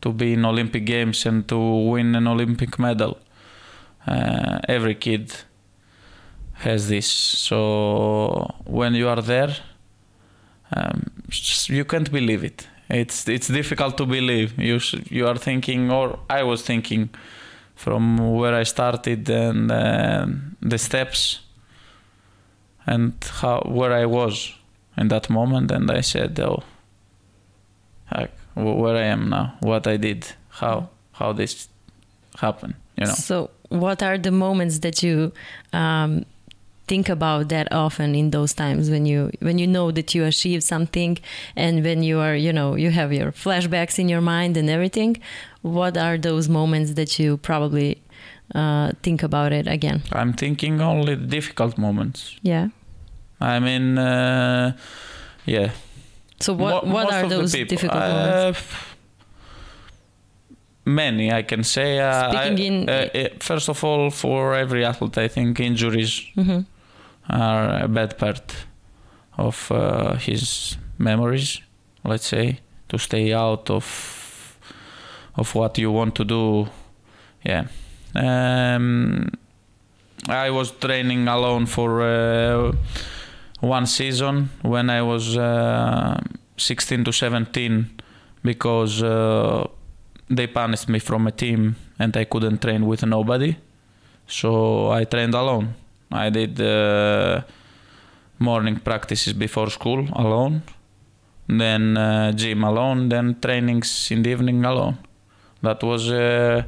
to 0.00 0.12
be 0.12 0.32
in 0.32 0.44
olympic 0.44 0.84
games 0.84 1.26
and 1.26 1.46
to 1.46 1.58
win 1.58 2.14
an 2.14 2.26
olympic 2.26 2.78
medal 2.78 3.18
uh, 4.06 4.58
every 4.68 4.94
kid 4.94 5.32
has 6.58 6.88
this. 6.88 7.06
So 7.06 8.54
when 8.64 8.94
you 8.94 9.08
are 9.08 9.22
there, 9.22 9.56
um, 10.74 11.10
you 11.66 11.84
can't 11.84 12.10
believe 12.10 12.44
it. 12.44 12.66
It's 12.90 13.28
it's 13.28 13.48
difficult 13.48 13.96
to 13.98 14.06
believe. 14.06 14.58
You 14.58 14.80
you 15.10 15.26
are 15.26 15.36
thinking, 15.36 15.90
or 15.90 16.18
I 16.30 16.42
was 16.42 16.62
thinking, 16.62 17.10
from 17.74 18.18
where 18.36 18.54
I 18.54 18.64
started 18.64 19.28
and 19.28 19.70
uh, 19.70 20.26
the 20.62 20.78
steps, 20.78 21.40
and 22.86 23.12
how 23.40 23.60
where 23.66 23.92
I 23.92 24.06
was 24.06 24.54
in 24.96 25.08
that 25.08 25.28
moment, 25.30 25.70
and 25.70 25.90
I 25.90 26.00
said, 26.00 26.40
oh, 26.40 26.62
wh- 28.54 28.78
where 28.80 28.96
I 28.96 29.04
am 29.04 29.28
now, 29.28 29.54
what 29.60 29.86
I 29.86 29.96
did, 29.96 30.26
how 30.48 30.88
how 31.12 31.32
this 31.32 31.68
happened, 32.40 32.74
you 32.96 33.04
know. 33.06 33.12
So, 33.12 33.50
what 33.68 34.02
are 34.02 34.18
the 34.18 34.30
moments 34.30 34.78
that 34.80 35.02
you 35.02 35.32
um, 35.72 36.24
think 36.88 37.08
about 37.08 37.48
that 37.48 37.66
often 37.72 38.14
in 38.14 38.30
those 38.30 38.54
times 38.54 38.88
when 38.90 39.04
you 39.06 39.30
when 39.46 39.58
you 39.58 39.66
know 39.66 39.90
that 39.92 40.14
you 40.14 40.24
achieved 40.24 40.62
something 40.64 41.18
and 41.56 41.84
when 41.84 42.02
you 42.02 42.18
are 42.26 42.36
you 42.46 42.52
know 42.52 42.76
you 42.78 42.90
have 42.90 43.12
your 43.12 43.32
flashbacks 43.32 43.98
in 43.98 44.08
your 44.08 44.22
mind 44.22 44.56
and 44.56 44.68
everything? 44.70 45.16
What 45.62 45.96
are 45.96 46.18
those 46.18 46.48
moments 46.48 46.94
that 46.94 47.18
you 47.18 47.36
probably 47.36 47.90
uh, 48.54 48.92
think 49.02 49.22
about 49.22 49.52
it 49.52 49.66
again? 49.66 50.00
I'm 50.12 50.32
thinking 50.32 50.80
only 50.80 51.14
the 51.16 51.26
difficult 51.26 51.76
moments. 51.78 52.36
Yeah. 52.42 52.68
I 53.40 53.58
mean, 53.60 53.98
uh, 53.98 54.72
yeah. 55.46 55.70
So 56.40 56.52
what 56.54 56.86
Mo- 56.86 56.92
what 56.94 57.12
are 57.12 57.28
those 57.28 57.52
difficult 57.52 57.92
moments? 57.94 58.58
uh, 58.58 58.84
Many, 60.84 61.30
I 61.32 61.42
can 61.42 61.64
say. 61.64 61.98
Uh, 62.00 62.30
Speaking 62.30 62.88
I- 62.88 63.02
in- 63.12 63.26
uh, 63.26 63.28
first 63.40 63.68
of 63.68 63.84
all, 63.84 64.10
for 64.10 64.54
every 64.54 64.84
athlete, 64.84 65.18
I 65.18 65.28
think 65.28 65.60
injuries 65.60 66.22
hmm 66.34 66.60
are 67.28 67.84
a 67.84 67.88
bad 67.88 68.18
part 68.18 68.66
of 69.36 69.70
uh, 69.70 70.16
his 70.16 70.76
memories. 70.98 71.60
Let's 72.04 72.26
say 72.26 72.60
to 72.88 72.98
stay 72.98 73.32
out 73.32 73.70
of 73.70 74.58
of 75.36 75.54
what 75.54 75.78
you 75.78 75.92
want 75.92 76.14
to 76.16 76.24
do. 76.24 76.68
Yeah. 77.44 77.66
Um, 78.14 79.30
I 80.28 80.50
was 80.50 80.72
training 80.72 81.28
alone 81.28 81.66
for 81.66 82.02
uh, 82.02 82.72
one 83.60 83.86
season 83.86 84.50
when 84.62 84.90
I 84.90 85.02
was 85.02 85.36
uh, 85.36 86.20
16 86.56 87.04
to 87.04 87.12
17 87.12 88.00
because 88.42 89.02
uh, 89.02 89.66
they 90.28 90.46
punished 90.46 90.88
me 90.88 90.98
from 90.98 91.26
a 91.26 91.32
team 91.32 91.76
and 91.98 92.16
I 92.16 92.24
couldn't 92.24 92.60
train 92.60 92.86
with 92.86 93.04
nobody. 93.06 93.56
So 94.26 94.90
I 94.90 95.04
trained 95.04 95.34
alone. 95.34 95.74
I 96.10 96.30
did 96.30 96.60
uh, 96.60 97.42
morning 98.38 98.76
practices 98.80 99.32
before 99.34 99.70
school 99.70 100.06
alone, 100.14 100.62
then 101.48 101.96
uh, 101.96 102.32
gym 102.32 102.64
alone, 102.64 103.08
then 103.08 103.36
trainings 103.40 104.10
in 104.10 104.22
the 104.22 104.30
evening 104.30 104.64
alone. 104.64 104.98
That 105.62 105.82
was 105.82 106.10
uh, 106.10 106.62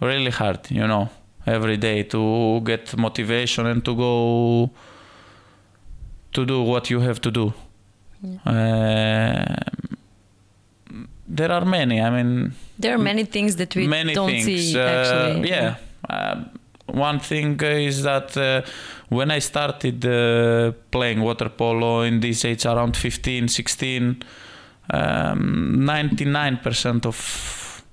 really 0.00 0.30
hard, 0.30 0.70
you 0.70 0.86
know, 0.86 1.08
every 1.46 1.76
day 1.76 2.02
to 2.04 2.60
get 2.64 2.96
motivation 2.96 3.66
and 3.66 3.84
to 3.84 3.94
go 3.94 4.70
to 6.32 6.44
do 6.46 6.62
what 6.62 6.90
you 6.90 7.00
have 7.00 7.20
to 7.20 7.30
do. 7.30 7.52
Um 8.44 9.56
there 11.30 11.52
are 11.52 11.64
many. 11.64 12.00
I 12.00 12.10
mean, 12.10 12.52
There 12.78 12.94
are 12.94 12.98
many 12.98 13.24
things 13.24 13.56
that 13.56 13.74
we 13.76 13.86
many 13.86 14.14
don't 14.14 14.30
things. 14.30 14.44
see 14.44 14.78
uh, 14.78 14.82
actually. 14.82 15.50
yeah. 15.50 15.74
Uh, 16.08 16.44
one 16.98 17.20
thing 17.20 17.60
is 17.60 18.02
that 18.02 18.36
uh, 18.36 18.62
when 19.08 19.30
I 19.30 19.38
started 19.38 20.04
uh, 20.04 20.72
playing 20.90 21.20
water 21.20 21.48
polo 21.48 22.02
in 22.02 22.20
this 22.20 22.44
age, 22.44 22.66
around 22.66 22.96
15, 22.96 23.48
16, 23.48 24.22
um, 24.90 25.76
99% 25.86 27.06
of 27.06 27.84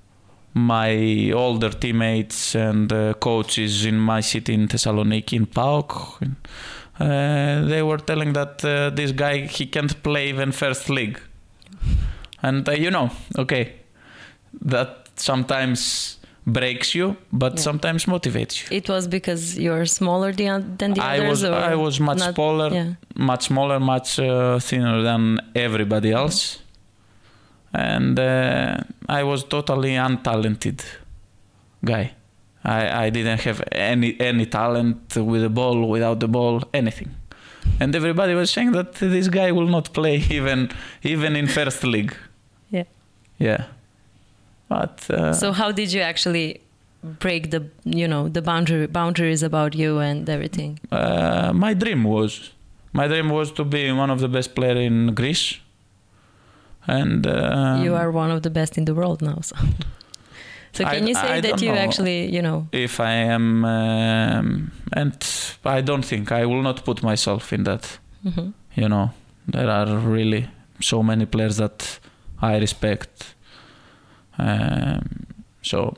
my 0.54 1.30
older 1.32 1.70
teammates 1.70 2.54
and 2.54 2.90
uh, 2.92 3.12
coaches 3.14 3.84
in 3.84 3.98
my 3.98 4.20
city 4.20 4.54
in 4.54 4.68
Thessaloniki, 4.68 5.34
in 5.34 5.46
PAOK, 5.46 6.22
uh, 6.98 7.66
they 7.66 7.82
were 7.82 7.98
telling 7.98 8.32
that 8.32 8.64
uh, 8.64 8.88
this 8.90 9.12
guy 9.12 9.46
he 9.46 9.66
can't 9.66 10.02
play 10.02 10.30
even 10.30 10.52
first 10.52 10.88
league, 10.88 11.20
and 12.42 12.66
uh, 12.66 12.72
you 12.72 12.90
know, 12.90 13.10
okay, 13.38 13.74
that 14.62 15.10
sometimes 15.16 16.18
breaks 16.46 16.94
you, 16.94 17.16
but 17.32 17.52
Yeah. 17.54 17.60
sometimes 17.62 18.04
motivates 18.06 18.54
you. 18.62 18.76
It 18.76 18.88
was 18.88 19.08
because 19.08 19.58
you're 19.58 19.86
smaller 19.86 20.32
than, 20.32 20.76
than 20.78 20.94
the 20.94 21.02
I 21.02 21.18
others, 21.18 21.28
was 21.28 21.44
or 21.44 21.54
I 21.54 21.74
was 21.74 21.98
much 22.00 22.18
not- 22.18 22.34
smaller, 22.34 22.70
Yeah. 22.72 22.92
much 23.16 23.42
smaller, 23.46 23.80
much 23.80 24.18
uh, 24.18 24.58
thinner 24.60 25.02
than 25.02 25.40
everybody 25.54 26.12
else, 26.12 26.58
and 27.72 28.18
uh, 28.18 28.78
I 29.08 29.22
was 29.24 29.44
totally 29.44 29.92
untalented 29.96 30.84
guy. 31.84 32.12
I, 32.64 33.06
I 33.06 33.10
didn't 33.10 33.40
have 33.42 33.62
any 33.72 34.16
any 34.20 34.46
talent 34.46 35.16
with 35.16 35.42
the 35.42 35.48
ball, 35.50 35.88
without 35.88 36.18
the 36.20 36.28
ball, 36.28 36.62
anything. 36.72 37.10
And 37.80 37.94
everybody 37.94 38.34
was 38.34 38.50
saying 38.50 38.72
that 38.72 38.92
this 38.94 39.28
guy 39.28 39.52
will 39.52 39.68
not 39.68 39.92
play 39.92 40.16
even 40.30 40.70
even 41.02 41.36
in 41.36 41.46
first 41.48 41.84
league. 41.84 42.14
Yeah. 42.70 42.84
Yeah. 43.38 43.64
But 44.68 45.06
uh, 45.10 45.32
So 45.32 45.52
how 45.52 45.72
did 45.72 45.92
you 45.92 46.00
actually 46.02 46.60
break 47.20 47.50
the 47.50 47.60
you 47.84 48.08
know 48.08 48.28
the 48.28 48.42
boundary 48.42 48.86
boundaries 48.86 49.42
about 49.42 49.74
you 49.74 49.98
and 50.00 50.28
everything? 50.28 50.78
uh, 50.92 51.52
my 51.54 51.74
dream 51.74 52.04
was 52.04 52.50
my 52.92 53.06
dream 53.08 53.28
was 53.30 53.52
to 53.52 53.64
be 53.64 53.92
one 53.92 54.10
of 54.12 54.18
the 54.20 54.28
best 54.28 54.54
player 54.54 54.76
in 54.80 55.14
Greece. 55.14 55.60
And 56.88 57.26
uh, 57.26 57.80
you 57.82 57.94
are 57.96 58.10
one 58.12 58.30
of 58.30 58.42
the 58.42 58.50
best 58.50 58.78
in 58.78 58.84
the 58.84 58.94
world 58.94 59.20
now. 59.22 59.38
So, 59.42 59.56
so 60.72 60.84
I- 60.84 60.94
can 60.94 61.06
you 61.08 61.14
say 61.14 61.28
I 61.38 61.40
that 61.40 61.60
you 61.62 61.72
know. 61.72 61.78
actually 61.78 62.34
you 62.34 62.42
know 62.42 62.66
if 62.72 63.00
I 63.00 63.12
am, 63.34 63.64
um, 63.64 64.70
and 64.92 65.12
I 65.64 65.80
don't 65.82 66.04
think 66.04 66.30
I 66.32 66.46
will 66.46 66.62
not 66.62 66.84
put 66.84 67.02
myself 67.02 67.52
in 67.52 67.64
that. 67.64 67.98
mhm. 68.24 68.52
You 68.76 68.88
know, 68.88 69.10
there 69.52 69.70
are 69.70 69.86
really 69.98 70.48
so 70.80 71.02
many 71.02 71.24
players 71.26 71.56
that 71.56 71.98
I 72.42 72.58
respect. 72.58 73.34
Um, 74.38 75.26
so 75.62 75.96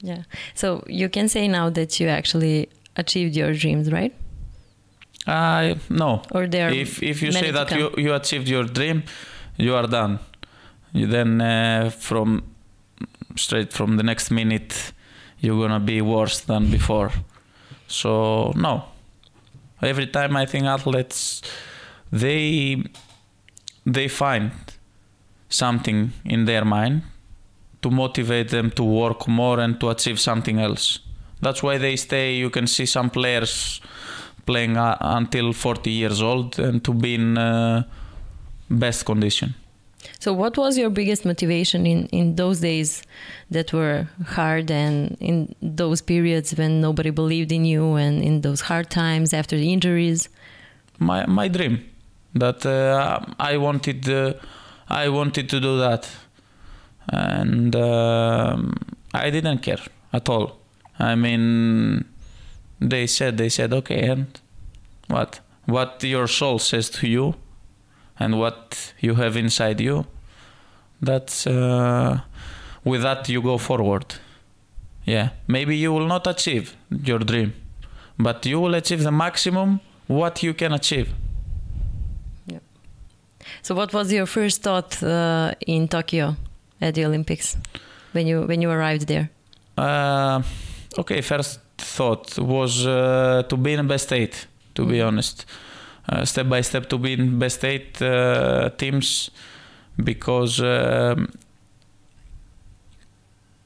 yeah. 0.00 0.22
So 0.54 0.84
you 0.86 1.08
can 1.08 1.28
say 1.28 1.48
now 1.48 1.70
that 1.70 1.98
you 2.00 2.08
actually 2.08 2.68
achieved 2.96 3.36
your 3.36 3.52
dreams, 3.52 3.90
right? 3.90 4.14
I 5.26 5.76
no. 5.90 6.22
Or 6.30 6.46
there 6.46 6.70
If 6.70 7.02
if 7.02 7.22
you 7.22 7.32
say 7.32 7.50
that 7.50 7.70
you 7.72 7.90
you 7.96 8.14
achieved 8.14 8.48
your 8.48 8.64
dream, 8.64 9.02
you 9.56 9.74
are 9.74 9.86
done. 9.86 10.18
You 10.92 11.06
then 11.06 11.40
uh, 11.40 11.90
from 11.90 12.42
straight 13.36 13.72
from 13.72 13.96
the 13.96 14.02
next 14.02 14.30
minute, 14.30 14.92
you're 15.40 15.60
gonna 15.60 15.80
be 15.80 16.00
worse 16.00 16.40
than 16.40 16.70
before. 16.70 17.10
So 17.86 18.52
no. 18.56 18.84
Every 19.80 20.06
time 20.06 20.36
I 20.36 20.46
think 20.46 20.64
athletes, 20.64 21.42
they 22.10 22.82
they 23.86 24.08
find 24.08 24.50
something 25.48 26.12
in 26.24 26.44
their 26.44 26.64
mind 26.64 27.02
to 27.82 27.90
motivate 27.90 28.48
them 28.50 28.70
to 28.72 28.82
work 28.82 29.28
more 29.28 29.60
and 29.60 29.78
to 29.80 29.90
achieve 29.90 30.18
something 30.18 30.58
else. 30.58 30.98
That's 31.40 31.62
why 31.62 31.78
they 31.78 31.96
stay. 31.96 32.34
You 32.34 32.50
can 32.50 32.66
see 32.66 32.86
some 32.86 33.10
players 33.10 33.80
playing 34.46 34.76
uh, 34.76 34.96
until 35.00 35.52
40 35.52 35.90
years 35.90 36.20
old 36.20 36.58
and 36.58 36.82
to 36.84 36.92
be 36.92 37.14
in 37.14 37.38
uh, 37.38 37.84
best 38.68 39.04
condition. 39.04 39.54
So 40.20 40.32
what 40.32 40.56
was 40.56 40.78
your 40.78 40.90
biggest 40.90 41.24
motivation 41.24 41.86
in 41.86 42.06
in 42.06 42.36
those 42.36 42.60
days 42.60 43.02
that 43.50 43.72
were 43.72 44.08
hard 44.26 44.70
and 44.70 45.16
in 45.20 45.54
those 45.60 46.02
periods 46.02 46.54
when 46.58 46.80
nobody 46.80 47.10
believed 47.10 47.52
in 47.52 47.64
you 47.64 47.96
and 47.96 48.22
in 48.22 48.40
those 48.40 48.60
hard 48.60 48.90
times 48.90 49.32
after 49.32 49.56
the 49.56 49.72
injuries? 49.72 50.28
My 50.98 51.26
my 51.26 51.48
dream 51.48 51.78
that 52.34 52.64
uh, 52.66 53.20
I 53.52 53.56
wanted 53.56 54.08
uh, 54.08 54.32
I 54.88 55.08
wanted 55.08 55.48
to 55.50 55.60
do 55.60 55.78
that, 55.78 56.08
and 57.08 57.76
um, 57.76 58.74
I 59.12 59.30
didn't 59.30 59.58
care 59.58 59.82
at 60.12 60.28
all. 60.28 60.58
I 60.98 61.14
mean, 61.14 62.04
they 62.80 63.06
said 63.06 63.36
they 63.36 63.48
said 63.48 63.72
okay, 63.72 64.08
and 64.08 64.40
what 65.08 65.40
what 65.66 66.02
your 66.02 66.26
soul 66.26 66.58
says 66.58 66.88
to 66.90 67.08
you, 67.08 67.34
and 68.18 68.38
what 68.38 68.94
you 69.00 69.14
have 69.16 69.36
inside 69.36 69.80
you, 69.80 70.06
that's 71.02 71.46
uh, 71.46 72.20
with 72.84 73.02
that 73.02 73.28
you 73.28 73.42
go 73.42 73.58
forward. 73.58 74.14
Yeah, 75.04 75.30
maybe 75.46 75.76
you 75.76 75.92
will 75.92 76.06
not 76.06 76.26
achieve 76.26 76.76
your 76.90 77.18
dream, 77.18 77.52
but 78.18 78.44
you 78.46 78.60
will 78.60 78.74
achieve 78.74 79.02
the 79.02 79.12
maximum 79.12 79.80
what 80.06 80.42
you 80.42 80.54
can 80.54 80.72
achieve. 80.72 81.12
So 83.62 83.74
what 83.74 83.92
was 83.92 84.12
your 84.12 84.26
first 84.26 84.62
thought 84.62 85.02
uh, 85.02 85.54
in 85.66 85.88
Tokyo 85.88 86.36
at 86.80 86.94
the 86.94 87.04
Olympics 87.04 87.56
when 88.12 88.26
you 88.26 88.42
when 88.42 88.62
you 88.62 88.70
arrived 88.70 89.06
there? 89.08 89.30
Uh, 89.76 90.42
okay, 90.98 91.20
first 91.20 91.60
thought 91.76 92.38
was 92.38 92.86
uh, 92.86 93.42
to 93.48 93.56
be 93.56 93.72
in 93.72 93.86
best 93.86 94.12
eight. 94.12 94.46
To 94.74 94.86
be 94.86 95.00
honest, 95.00 95.44
uh, 96.08 96.24
step 96.24 96.48
by 96.48 96.60
step 96.62 96.88
to 96.90 96.98
be 96.98 97.12
in 97.12 97.38
best 97.38 97.64
eight 97.64 98.00
uh, 98.00 98.70
teams, 98.78 99.30
because 99.96 100.60
um, 100.60 101.32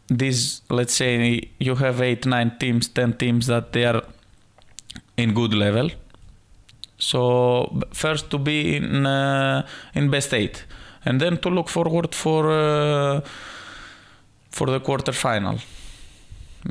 these, 0.08 0.62
let's 0.70 0.94
say, 0.94 1.50
you 1.58 1.74
have 1.74 2.00
eight, 2.00 2.24
nine 2.24 2.56
teams, 2.58 2.88
ten 2.88 3.12
teams 3.12 3.46
that 3.46 3.72
they 3.72 3.84
are 3.84 4.02
in 5.18 5.34
good 5.34 5.52
level. 5.52 5.90
So 7.02 7.80
first 7.92 8.30
to 8.30 8.38
be 8.38 8.76
in 8.76 9.06
uh, 9.06 9.66
in 9.92 10.08
best 10.10 10.32
eight, 10.32 10.64
and 11.04 11.20
then 11.20 11.36
to 11.38 11.50
look 11.50 11.68
forward 11.68 12.14
for 12.14 12.50
uh, 12.50 13.20
for 14.50 14.70
the 14.70 14.78
quarter 14.78 15.12
final, 15.12 15.58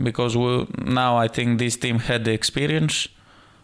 because 0.03 0.37
we, 0.37 0.67
now 0.85 1.17
I 1.17 1.27
think 1.27 1.59
this 1.59 1.75
team 1.77 1.99
had 1.99 2.23
the 2.23 2.31
experience. 2.31 3.09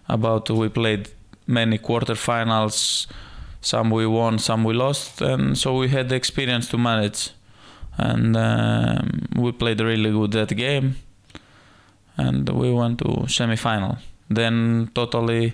About 0.09 0.49
we 0.49 0.67
played 0.69 1.09
many 1.45 1.77
quarterfinals, 1.77 3.07
some 3.61 3.89
we 3.89 4.05
won, 4.05 4.39
some 4.39 4.65
we 4.65 4.73
lost, 4.73 5.21
and 5.21 5.57
so 5.57 5.77
we 5.77 5.87
had 5.87 6.09
the 6.09 6.15
experience 6.15 6.67
to 6.69 6.77
manage, 6.77 7.31
and 7.97 8.35
um, 8.35 9.27
we 9.35 9.51
played 9.53 9.79
really 9.79 10.11
good 10.11 10.31
that 10.31 10.55
game, 10.55 10.95
and 12.17 12.49
we 12.49 12.73
went 12.73 12.99
to 12.99 13.25
semi-final. 13.27 13.97
Then 14.29 14.89
totally 14.93 15.53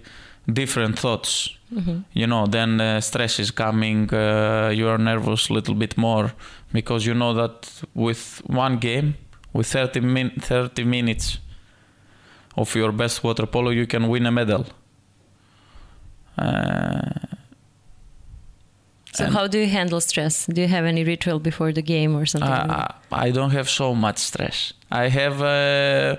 different 0.52 1.00
thoughts 1.00 1.50
hmm 1.74 2.00
you 2.14 2.28
know 2.28 2.46
then 2.48 2.80
uh, 2.82 3.00
stress 3.02 3.40
is 3.40 3.52
coming 3.52 4.10
uh, 4.14 4.70
you 4.74 4.88
are 4.88 4.98
nervous 4.98 5.50
a 5.50 5.54
little 5.54 5.76
bit 5.76 5.98
more 5.98 6.32
because 6.74 7.06
you 7.08 7.14
know 7.16 7.34
that 7.34 7.84
with 7.94 8.42
one 8.48 8.78
game 8.78 9.14
with 9.54 9.68
30, 9.68 10.00
min- 10.02 10.32
30 10.40 10.84
minutes 10.84 11.40
of 12.58 12.76
your 12.76 12.92
best 12.92 13.24
water 13.24 13.46
polo 13.48 13.72
you 13.72 13.88
can 13.88 14.08
win 14.10 14.26
a 14.26 14.32
medal 14.32 14.66
uh, 16.38 17.02
So 19.16 19.26
how 19.30 19.48
do 19.48 19.58
you 19.60 19.68
handle 19.68 20.02
stress? 20.02 20.48
Do 20.48 20.62
you 20.62 20.68
have 20.68 20.86
any 20.86 21.04
ritual 21.04 21.40
before 21.40 21.72
the 21.72 21.84
game 21.84 22.16
or 22.16 22.26
something? 22.26 22.50
like? 22.50 22.92
I, 23.12 23.28
I 23.28 23.32
don't 23.32 23.52
have 23.52 23.70
so 23.70 23.94
much 23.96 24.18
stress 24.18 24.74
i 24.92 25.08
have 25.10 25.42
uh, 25.42 26.16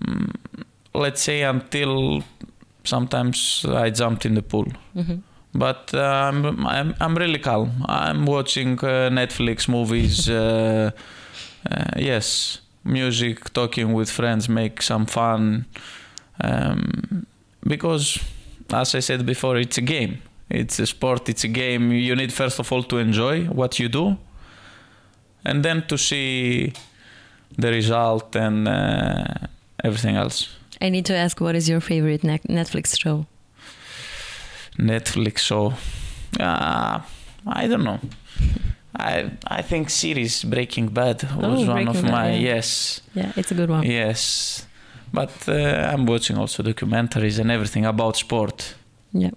mm, 0.00 0.30
let's 0.94 1.22
say 1.22 1.42
until 1.42 2.22
sometimes 2.90 3.64
i 3.86 3.90
jumped 4.00 4.24
in 4.28 4.34
the 4.34 4.42
pool 4.42 4.66
Mhm. 4.96 5.18
but 5.64 5.92
I'm, 5.94 6.38
I'm 6.76 6.88
I'm 7.04 7.14
really 7.22 7.38
calm. 7.40 7.68
I'm 7.88 8.20
watching 8.26 8.70
uh, 8.84 9.10
Netflix 9.20 9.68
movies. 9.68 10.28
Uh, 10.30 10.90
uh, 11.70 12.00
yes, 12.10 12.60
music, 12.84 13.36
talking 13.52 13.92
with 13.98 14.10
friends, 14.10 14.48
make 14.48 14.82
some 14.82 15.04
fun. 15.06 15.64
Um, 16.44 17.26
because, 17.66 18.18
as 18.72 18.94
I 18.94 19.00
said 19.00 19.26
before, 19.26 19.60
it's 19.60 19.78
a 19.78 19.82
game. 19.82 20.14
It's 20.48 20.78
a 20.80 20.86
sport. 20.86 21.28
It's 21.28 21.44
a 21.44 21.48
game. 21.48 21.92
You 21.92 22.16
need 22.16 22.32
first 22.32 22.58
of 22.60 22.72
all 22.72 22.82
to 22.84 22.96
enjoy 22.98 23.44
what 23.60 23.78
you 23.78 23.88
do, 23.90 24.16
and 25.44 25.62
then 25.62 25.82
to 25.88 25.96
see 25.98 26.72
the 27.58 27.68
result 27.70 28.36
and 28.36 28.66
uh, 28.68 29.24
everything 29.84 30.16
else. 30.16 30.48
I 30.80 30.88
need 30.90 31.04
to 31.06 31.14
ask, 31.16 31.40
what 31.40 31.54
is 31.54 31.68
your 31.68 31.80
favorite 31.80 32.24
ne- 32.24 32.38
Netflix 32.48 32.98
show? 32.98 33.26
Netflix 34.78 35.38
show. 35.38 35.74
Uh, 36.38 37.00
I 37.46 37.66
don't 37.68 37.84
know. 37.84 37.98
I 38.96 39.30
I 39.46 39.62
think 39.62 39.90
series 39.90 40.44
Breaking 40.44 40.88
Bad 40.88 41.22
was 41.36 41.68
Oh, 41.68 41.74
one 41.74 41.88
of 41.88 41.94
Bad, 42.02 42.10
my 42.10 42.30
yeah. 42.32 42.54
yes 42.56 43.00
Yeah, 43.14 43.32
it's 43.36 43.52
a 43.52 43.54
good 43.54 43.70
one. 43.70 43.84
yes, 43.84 44.66
but 45.12 45.30
uh, 45.48 45.92
I'm 45.92 46.06
watching 46.06 46.38
also 46.38 46.62
documentaries 46.62 47.38
and 47.38 47.50
everything 47.50 47.86
about 47.86 48.16
sport. 48.16 48.74
Yeah. 49.12 49.30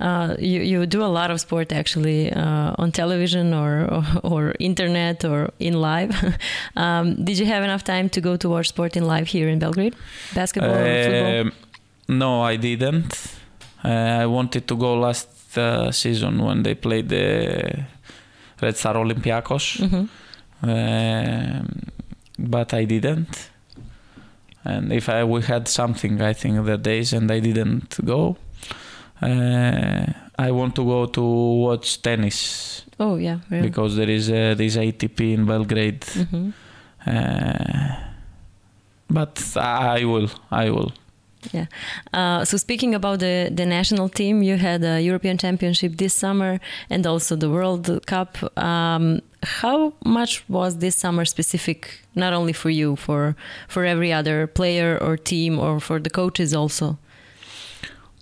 Uh, 0.00 0.34
you 0.38 0.60
you 0.60 0.86
do 0.86 1.02
a 1.02 1.06
lot 1.06 1.30
of 1.30 1.38
sport 1.40 1.72
actually 1.72 2.32
uh, 2.32 2.74
on 2.78 2.90
television 2.90 3.54
or, 3.54 3.84
or 3.92 4.04
or 4.22 4.54
internet 4.58 5.24
or 5.24 5.50
in 5.58 5.74
live. 5.80 6.10
um, 6.76 7.24
did 7.24 7.38
you 7.38 7.46
have 7.46 7.62
enough 7.64 7.84
time 7.84 8.08
to 8.08 8.20
go 8.20 8.36
to 8.36 8.48
watch 8.48 8.68
sport 8.68 8.96
in 8.96 9.06
live 9.06 9.28
here 9.28 9.48
in 9.48 9.58
Belgrade? 9.58 9.94
Basketball 10.34 10.74
or 10.74 11.02
football? 11.04 11.40
Um, 11.40 11.52
no, 12.08 12.42
I 12.42 12.56
didn't. 12.56 13.36
Uh, 13.84 14.22
I 14.22 14.26
wanted 14.26 14.66
to 14.66 14.76
go 14.76 14.94
last 14.98 15.28
uh, 15.58 15.92
season 15.92 16.42
when 16.42 16.62
they 16.62 16.74
played 16.74 17.08
the 17.08 17.84
Red 18.60 18.76
Star 18.76 18.94
Olympiacos. 18.94 19.78
Mhm. 19.80 20.08
um, 20.62 21.68
but 22.38 22.74
I 22.74 22.84
didn't. 22.84 23.50
And 24.64 24.92
if 24.92 25.08
I 25.08 25.22
we 25.24 25.42
had 25.42 25.68
something, 25.68 26.20
I 26.20 26.32
think 26.32 26.64
the 26.64 26.78
days, 26.78 27.12
and 27.12 27.30
I 27.30 27.40
didn't 27.40 28.04
go. 28.04 28.36
Uh, 29.24 30.12
I 30.38 30.50
want 30.50 30.74
to 30.76 30.84
go 30.84 31.06
to 31.06 31.22
watch 31.22 32.02
tennis 32.02 32.84
Oh 32.98 33.16
yeah, 33.16 33.38
really. 33.50 33.68
because 33.68 33.96
there 33.96 34.10
is 34.10 34.28
uh, 34.30 34.54
this 34.56 34.76
ATP 34.76 35.20
in 35.34 35.44
Belgrade. 35.46 36.00
Mhm. 36.02 36.52
Uh, 37.06 37.96
but 39.08 39.56
I 39.56 40.04
will, 40.04 40.28
I 40.50 40.70
will. 40.70 40.92
Uh, 42.12 42.44
so 42.44 42.56
speaking 42.56 42.94
about 42.94 43.18
the, 43.20 43.50
the 43.54 43.66
national 43.66 44.08
team, 44.08 44.42
you 44.42 44.56
had 44.56 44.82
a 44.82 45.00
European 45.00 45.36
Championship 45.36 45.96
this 45.96 46.14
summer 46.14 46.58
and 46.88 47.06
also 47.06 47.36
the 47.36 47.50
World 47.50 47.86
Cup. 48.06 48.38
Um, 48.58 49.20
how 49.42 49.92
much 50.04 50.42
was 50.48 50.78
this 50.78 50.96
summer 50.96 51.24
specific, 51.26 52.00
not 52.14 52.32
only 52.32 52.52
for 52.52 52.70
you, 52.70 52.96
for 52.96 53.36
for 53.68 53.84
every 53.84 54.12
other 54.12 54.46
player 54.46 54.96
or 55.00 55.16
team, 55.18 55.58
or 55.58 55.80
for 55.80 56.00
the 56.00 56.10
coaches 56.10 56.54
also? 56.54 56.96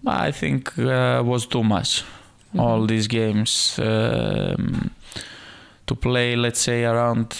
I 0.07 0.33
think 0.33 0.79
uh, 0.79 1.23
was 1.25 1.47
too 1.47 1.63
much. 1.63 2.05
All 2.59 2.87
these 2.87 3.07
games 3.09 3.79
um, 3.79 4.91
to 5.87 5.95
play, 5.95 6.37
let's 6.37 6.61
say 6.61 6.85
around 6.85 7.35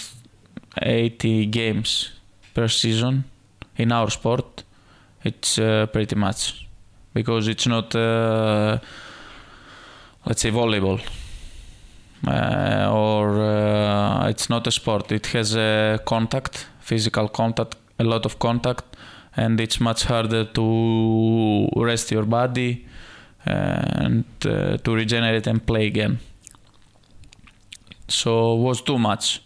80 0.81 1.45
games 1.47 2.11
per 2.53 2.67
season 2.67 3.25
in 3.77 3.91
our 3.91 4.09
sport. 4.09 4.63
It's 5.23 5.59
uh, 5.59 5.85
pretty 5.87 6.15
much 6.15 6.67
because 7.13 7.47
it's 7.47 7.67
not, 7.67 7.95
uh, 7.95 8.79
let's 10.25 10.41
say, 10.41 10.51
volleyball. 10.51 10.99
Uh, 12.25 12.89
or 12.91 13.41
uh, 13.41 14.29
it's 14.29 14.49
not 14.49 14.65
a 14.67 14.71
sport. 14.71 15.11
It 15.11 15.27
has 15.27 15.55
a 15.55 15.99
contact, 16.05 16.67
physical 16.79 17.27
contact, 17.27 17.75
a 17.99 18.03
lot 18.03 18.25
of 18.25 18.39
contact, 18.39 18.95
and 19.35 19.59
it's 19.59 19.79
much 19.79 20.03
harder 20.05 20.45
to 20.45 21.67
rest 21.75 22.11
your 22.11 22.25
body 22.25 22.85
and 23.45 24.23
uh, 24.45 24.77
to 24.77 24.93
regenerate 24.95 25.47
and 25.47 25.65
play 25.65 25.87
again. 25.87 26.19
So 28.07 28.55
was 28.55 28.81
too 28.81 28.97
much. 28.99 29.41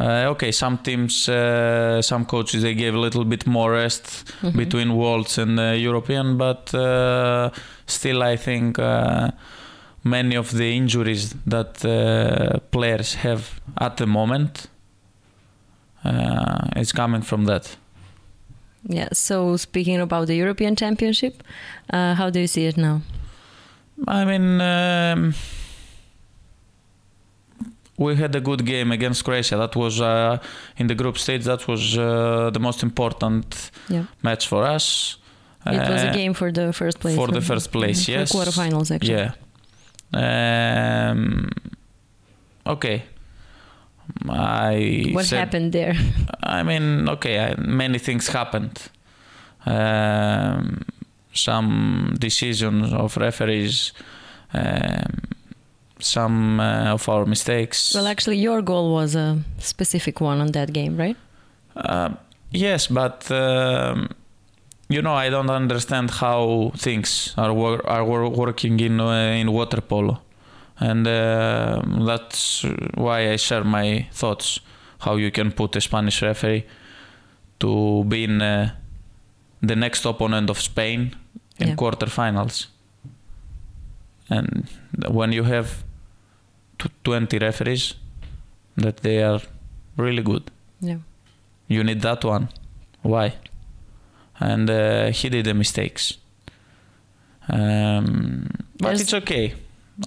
Uh, 0.00 0.24
okay, 0.30 0.50
some 0.52 0.78
teams, 0.78 1.28
uh, 1.28 2.00
some 2.02 2.24
coaches, 2.24 2.62
they 2.62 2.74
gave 2.74 2.94
a 2.94 2.98
little 2.98 3.24
bit 3.24 3.46
more 3.46 3.72
rest 3.72 4.24
Mhm. 4.42 4.56
between 4.56 4.96
Worlds 4.96 5.38
and 5.38 5.58
uh, 5.60 5.72
European, 5.76 6.36
but 6.38 6.74
uh, 6.74 7.50
still, 7.86 8.22
I 8.22 8.36
think 8.36 8.78
uh, 8.78 9.30
many 10.02 10.34
of 10.36 10.50
the 10.50 10.74
injuries 10.76 11.34
that 11.46 11.84
uh, 11.84 12.58
players 12.70 13.14
have 13.16 13.42
at 13.76 13.96
the 13.98 14.06
moment 14.06 14.66
uh, 16.04 16.66
is 16.80 16.92
coming 16.92 17.22
from 17.22 17.44
that. 17.44 17.76
Yeah. 18.88 19.08
So 19.12 19.56
speaking 19.56 20.00
about 20.00 20.26
the 20.26 20.34
European 20.36 20.76
Championship, 20.76 21.42
uh, 21.92 22.14
how 22.14 22.30
do 22.30 22.40
you 22.40 22.46
see 22.48 22.66
it 22.66 22.76
now? 22.76 23.00
I 24.08 24.24
mean, 24.24 24.60
um, 24.60 25.34
we 27.96 28.16
had 28.16 28.34
a 28.34 28.40
good 28.40 28.64
game 28.66 28.90
against 28.92 29.24
Croatia. 29.24 29.56
That 29.56 29.76
was 29.76 30.00
uh, 30.00 30.38
in 30.76 30.86
the 30.88 30.94
group 30.94 31.18
stage. 31.18 31.44
That 31.44 31.68
was 31.68 31.96
uh, 31.96 32.50
the 32.52 32.58
most 32.60 32.82
important 32.82 33.70
Yeah. 33.88 34.04
match 34.22 34.48
for 34.48 34.64
us. 34.64 35.16
It 35.64 35.78
was 35.78 36.02
a 36.02 36.08
Uh, 36.08 36.12
game 36.12 36.34
for 36.34 36.50
the 36.50 36.72
first 36.72 36.98
place. 36.98 37.14
for 37.14 37.28
the 37.28 37.40
first 37.40 37.70
place, 37.70 38.00
Mhm, 38.08 38.08
yes. 38.08 38.32
For 38.32 38.38
quarterfinals, 38.38 38.90
actually. 38.90 39.14
Yeah. 39.14 41.10
Um, 41.10 41.50
okay. 42.66 43.02
I 44.28 45.10
What 45.12 45.24
said- 45.26 45.38
happened 45.38 45.72
there? 45.72 45.94
I 46.42 46.62
mean, 46.62 47.08
okay, 47.08 47.38
I, 47.40 47.54
many 47.60 47.98
things 47.98 48.28
happened. 48.28 48.78
Um, 49.66 50.82
some 51.34 52.14
decisions 52.18 52.92
of 52.92 53.16
referees, 53.16 53.92
um, 54.52 55.20
some 55.98 56.60
uh, 56.60 56.92
of 56.94 57.08
our 57.08 57.24
mistakes. 57.26 57.94
Well, 57.94 58.06
actually, 58.06 58.38
your 58.38 58.60
goal 58.62 58.92
was 58.92 59.14
a 59.14 59.38
specific 59.58 60.20
one 60.20 60.40
on 60.40 60.52
that 60.52 60.72
game, 60.72 60.96
right? 60.96 61.16
Uh, 61.76 62.10
yes, 62.50 62.88
but 62.88 63.30
um, 63.30 64.08
you 64.88 65.00
know, 65.00 65.14
I 65.14 65.30
don't 65.30 65.48
understand 65.50 66.10
how 66.10 66.72
things 66.76 67.32
are 67.38 67.52
wor- 67.54 67.86
are 67.88 68.04
wor- 68.04 68.28
working 68.28 68.80
in 68.80 69.00
uh, 69.00 69.38
in 69.40 69.52
water 69.52 69.80
polo, 69.80 70.20
and 70.82 71.06
uh, 71.06 71.82
that's 72.06 72.64
why 72.94 73.32
I 73.32 73.36
share 73.36 73.64
my 73.64 74.06
thoughts. 74.12 74.60
How 74.98 75.16
you 75.16 75.30
can 75.30 75.52
put 75.52 75.76
a 75.76 75.80
Spanish 75.80 76.22
referee 76.22 76.64
to 77.58 78.04
be 78.04 78.24
in 78.24 78.42
uh, 78.42 78.70
the 79.68 79.76
next 79.76 80.04
opponent 80.06 80.50
of 80.50 80.58
Spain 80.60 81.14
in 81.58 81.68
Yeah. 81.68 81.74
quarterfinals. 81.76 82.66
And 84.30 84.68
when 85.08 85.32
you 85.32 85.44
have 85.44 85.68
t- 86.78 86.88
20 87.04 87.38
referees, 87.38 87.94
that 88.76 88.96
they 89.02 89.22
are 89.22 89.40
really 89.96 90.22
good. 90.22 90.50
Yeah. 90.80 90.98
You 91.68 91.84
need 91.84 92.00
that 92.02 92.24
one. 92.24 92.48
Why? 93.02 93.34
And 94.40 94.70
uh, 94.70 95.10
he 95.12 95.28
did 95.28 95.44
the 95.44 95.54
mistakes. 95.54 96.18
Um, 97.48 98.46
but 98.78 98.86
There's- 98.88 99.00
it's 99.02 99.14
okay. 99.14 99.54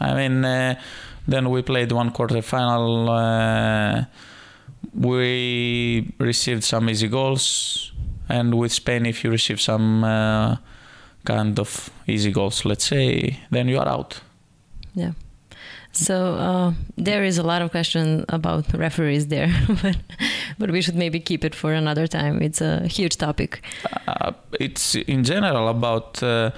I 0.01 0.13
mean, 0.13 0.45
uh, 0.45 0.79
then 1.27 1.49
we 1.49 1.61
played 1.61 1.91
one 1.91 2.11
quarter 2.11 2.41
final. 2.41 3.09
Uh, 3.09 4.05
we 4.93 6.13
received 6.19 6.63
some 6.63 6.89
easy 6.89 7.07
goals, 7.07 7.91
and 8.29 8.53
with 8.55 8.71
Spain, 8.71 9.05
if 9.05 9.23
you 9.23 9.31
receive 9.31 9.59
some 9.59 10.03
uh, 10.03 10.57
kind 11.25 11.59
of 11.59 11.89
easy 12.07 12.31
goals, 12.31 12.65
let's 12.65 12.85
say, 12.85 13.39
then 13.51 13.67
you 13.67 13.79
are 13.79 13.87
out. 13.87 14.21
Yeah. 14.93 15.11
So 15.91 16.35
uh, 16.35 16.73
there 16.97 17.23
is 17.23 17.37
a 17.37 17.43
lot 17.43 17.61
of 17.61 17.71
question 17.71 18.25
about 18.27 18.73
referees 18.73 19.27
there, 19.27 19.49
but 19.81 19.97
but 20.59 20.71
we 20.71 20.81
should 20.81 20.95
maybe 20.95 21.19
keep 21.19 21.45
it 21.45 21.55
for 21.55 21.73
another 21.73 22.05
time. 22.05 22.41
It's 22.41 22.61
a 22.61 22.85
huge 22.87 23.17
topic. 23.17 23.61
uh, 24.07 24.33
it's 24.59 24.95
in 24.95 25.23
general 25.23 25.69
about 25.69 26.21
uh, 26.21 26.51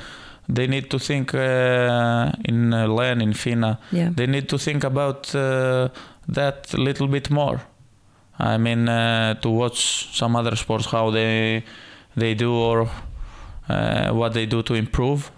they 0.50 0.68
need 0.68 0.90
to 0.90 0.98
think 1.00 1.34
uh, 1.34 2.32
in 2.46 2.74
uh, 2.74 2.88
LEN 2.88 3.22
in 3.22 3.34
FINA 3.34 3.78
Yeah. 3.92 4.10
they 4.16 4.28
need 4.28 4.48
to 4.50 4.58
think 4.58 4.84
about 4.84 5.34
uh, 5.36 5.90
that 6.28 6.74
a 6.74 6.78
little 6.78 7.08
bit 7.08 7.30
more. 7.30 7.60
I 8.40 8.58
mean 8.58 8.88
uh, 8.88 9.34
to 9.42 9.50
watch 9.50 10.10
some 10.18 10.36
other 10.40 10.56
sports 10.56 10.86
how 10.92 11.10
they 11.12 11.64
they 12.16 12.34
do 12.36 12.54
or 12.54 12.90
uh, 13.70 14.10
what 14.12 14.34
they 14.34 14.46
do 14.46 14.62
to 14.64 14.74
improve. 14.74 15.32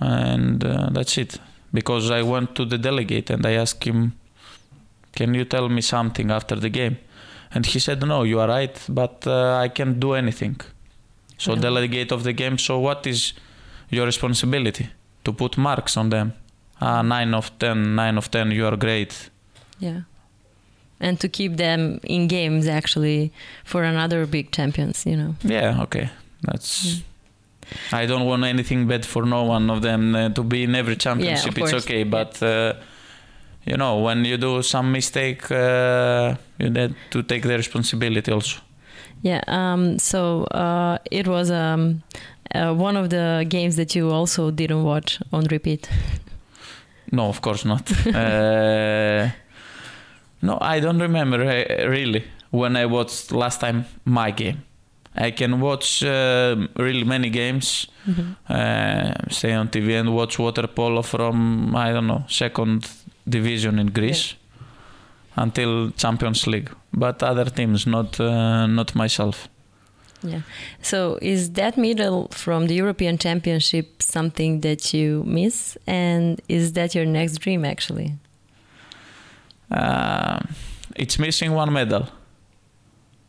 And 0.00 0.64
uh, 0.64 0.88
that's 0.92 1.18
it. 1.18 1.38
Because 1.72 2.10
I 2.10 2.22
went 2.22 2.54
to 2.56 2.64
the 2.64 2.78
delegate 2.78 3.30
and 3.30 3.44
I 3.46 3.52
asked 3.52 3.84
him 3.84 4.14
can 5.16 5.34
you 5.34 5.44
tell 5.44 5.68
me 5.68 5.80
something 5.82 6.30
after 6.30 6.54
the 6.56 6.68
game? 6.70 6.96
And 7.52 7.66
he 7.66 7.78
said 7.80 8.00
no 8.06 8.22
you 8.22 8.40
are 8.40 8.48
right 8.48 8.76
but 8.88 9.26
uh, 9.26 9.56
I 9.64 9.68
can't 9.68 10.00
do 10.00 10.14
anything. 10.14 10.60
So 11.38 11.52
Yeah. 11.54 11.60
delegate 11.60 12.12
of 12.12 12.22
the 12.22 12.32
game 12.32 12.58
so 12.58 12.78
what 12.78 13.06
is 13.06 13.32
your 13.90 14.06
responsibility 14.06 14.88
to 15.24 15.32
put 15.32 15.56
marks 15.58 15.96
on 15.96 16.10
them 16.10 16.32
ah 16.80 17.02
9 17.02 17.34
of 17.34 17.50
10 17.58 17.94
9 17.94 18.18
of 18.18 18.30
10 18.30 18.50
you 18.52 18.66
are 18.66 18.76
great 18.76 19.30
Yeah. 19.80 20.00
And 21.02 21.18
to 21.20 21.28
keep 21.28 21.56
them 21.56 21.98
in 22.02 22.28
games 22.28 22.66
actually 22.68 23.30
for 23.64 23.82
another 23.84 24.26
big 24.26 24.50
champions, 24.52 25.06
you 25.06 25.16
know. 25.16 25.34
yeah 25.44 25.82
okay 25.82 26.08
that's 26.42 26.84
Mm. 26.84 27.02
I 27.92 28.06
don't 28.06 28.26
want 28.26 28.44
anything 28.44 28.88
bad 28.88 29.04
for 29.06 29.24
no 29.24 29.44
one 29.44 29.70
of 29.72 29.80
them 29.80 30.14
uh, 30.14 30.28
to 30.34 30.42
be 30.42 30.62
in 30.64 30.74
every 30.74 30.96
championship. 30.96 31.56
it's 31.58 31.70
course. 31.70 31.84
okay, 31.84 32.02
but 32.04 32.42
uh, 32.42 32.72
you 33.64 33.76
know 33.76 33.98
when 34.06 34.24
you 34.24 34.36
do 34.38 34.62
some 34.62 34.90
mistake, 34.92 35.42
uh, 35.52 36.34
you 36.58 36.70
need 36.70 36.94
to 37.10 37.22
take 37.22 37.42
the 37.42 37.56
responsibility 37.56 38.32
also. 38.32 38.58
Yeah. 39.22 39.40
Um, 39.46 39.98
so 39.98 40.44
uh, 40.44 40.98
it 41.10 41.26
was 41.28 41.50
um, 41.50 42.02
uh, 42.54 42.72
one 42.74 42.96
of 42.96 43.08
the 43.10 43.44
games 43.48 43.76
that 43.76 43.94
you 43.94 44.10
also 44.10 44.50
didn't 44.50 44.82
watch 44.84 45.18
on 45.32 45.44
repeat. 45.50 45.88
No, 47.12 47.28
of 47.28 47.40
course 47.40 47.64
not. 47.64 47.90
uh, 48.06 49.28
no, 50.42 50.58
I 50.60 50.80
don't 50.80 51.00
remember 51.00 51.42
uh, 51.42 51.88
really 51.88 52.24
when 52.50 52.76
I 52.76 52.86
watched 52.86 53.32
last 53.32 53.60
time 53.60 53.84
my 54.04 54.30
game. 54.30 54.62
I 55.16 55.32
can 55.32 55.60
watch 55.60 56.04
uh, 56.04 56.56
really 56.78 57.04
many 57.04 57.30
games, 57.30 57.86
Mhm. 58.06 58.36
uh, 58.48 59.12
stay 59.30 59.52
on 59.54 59.68
TV 59.68 59.98
and 59.98 60.14
watch 60.14 60.38
water 60.38 60.66
polo 60.68 61.02
from 61.02 61.74
I 61.74 61.92
don't 61.92 62.06
know 62.06 62.22
second 62.28 62.88
division 63.28 63.78
in 63.78 63.88
Greece 63.88 64.34
until 65.36 65.90
Champions 65.96 66.46
League. 66.46 66.70
But 66.92 67.22
other 67.22 67.50
teams, 67.50 67.86
not 67.86 68.20
uh, 68.20 68.66
not 68.66 68.94
myself. 68.94 69.48
Yeah. 70.22 70.40
So 70.82 71.18
is 71.22 71.52
that 71.52 71.76
medal 71.76 72.28
from 72.30 72.66
the 72.66 72.74
European 72.74 73.16
Championship 73.18 74.02
something 74.02 74.60
that 74.60 74.92
you 74.92 75.24
miss, 75.26 75.78
and 75.86 76.40
is 76.48 76.72
that 76.72 76.94
your 76.94 77.06
next 77.06 77.38
dream 77.38 77.64
actually? 77.64 78.14
Uh, 79.70 80.40
it's 80.96 81.18
missing 81.18 81.52
one 81.54 81.72
medal, 81.72 82.06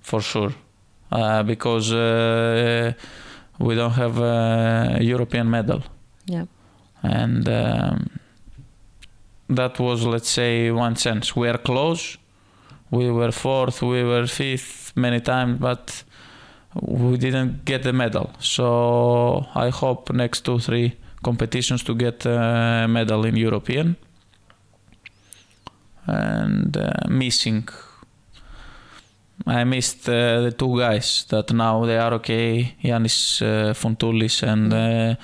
for 0.01 0.21
sure, 0.21 0.53
uh, 1.11 1.43
because 1.43 1.93
uh, 1.93 2.93
we 3.59 3.75
don't 3.75 3.93
have 3.93 4.17
a 4.19 4.97
European 5.01 5.49
medal, 5.49 5.83
Yeah. 6.25 6.45
and 7.03 7.47
um, 7.47 8.09
that 9.49 9.79
was, 9.79 10.03
let's 10.05 10.29
say, 10.29 10.71
one 10.71 10.95
chance. 10.95 11.35
We 11.35 11.47
are 11.47 11.57
close. 11.59 12.17
We 12.89 13.09
were 13.11 13.31
fourth, 13.31 13.81
we 13.81 14.03
were 14.03 14.27
fifth 14.27 14.93
many 14.95 15.21
times, 15.21 15.59
but 15.59 16.03
we 16.75 17.17
didn't 17.17 17.65
get 17.65 17.83
the 17.83 17.93
medal. 17.93 18.31
So 18.39 19.45
I 19.55 19.69
hope 19.69 20.11
next 20.13 20.41
two, 20.45 20.59
three 20.59 20.97
competitions 21.23 21.83
to 21.83 21.95
get 21.95 22.25
a 22.25 22.87
medal 22.89 23.25
in 23.25 23.35
European. 23.35 23.95
And 26.07 26.75
uh, 26.75 26.91
missing, 27.09 27.67
I 29.45 29.63
missed 29.63 30.09
uh, 30.09 30.41
the 30.41 30.51
two 30.51 30.79
guys 30.79 31.25
that 31.29 31.51
now 31.53 31.85
they 31.85 31.97
are 31.97 32.13
okay. 32.15 32.75
Yanis 32.83 33.41
uh, 33.41 33.73
Fountoulis 33.73 34.43
and 34.43 34.73
uh, 34.73 35.15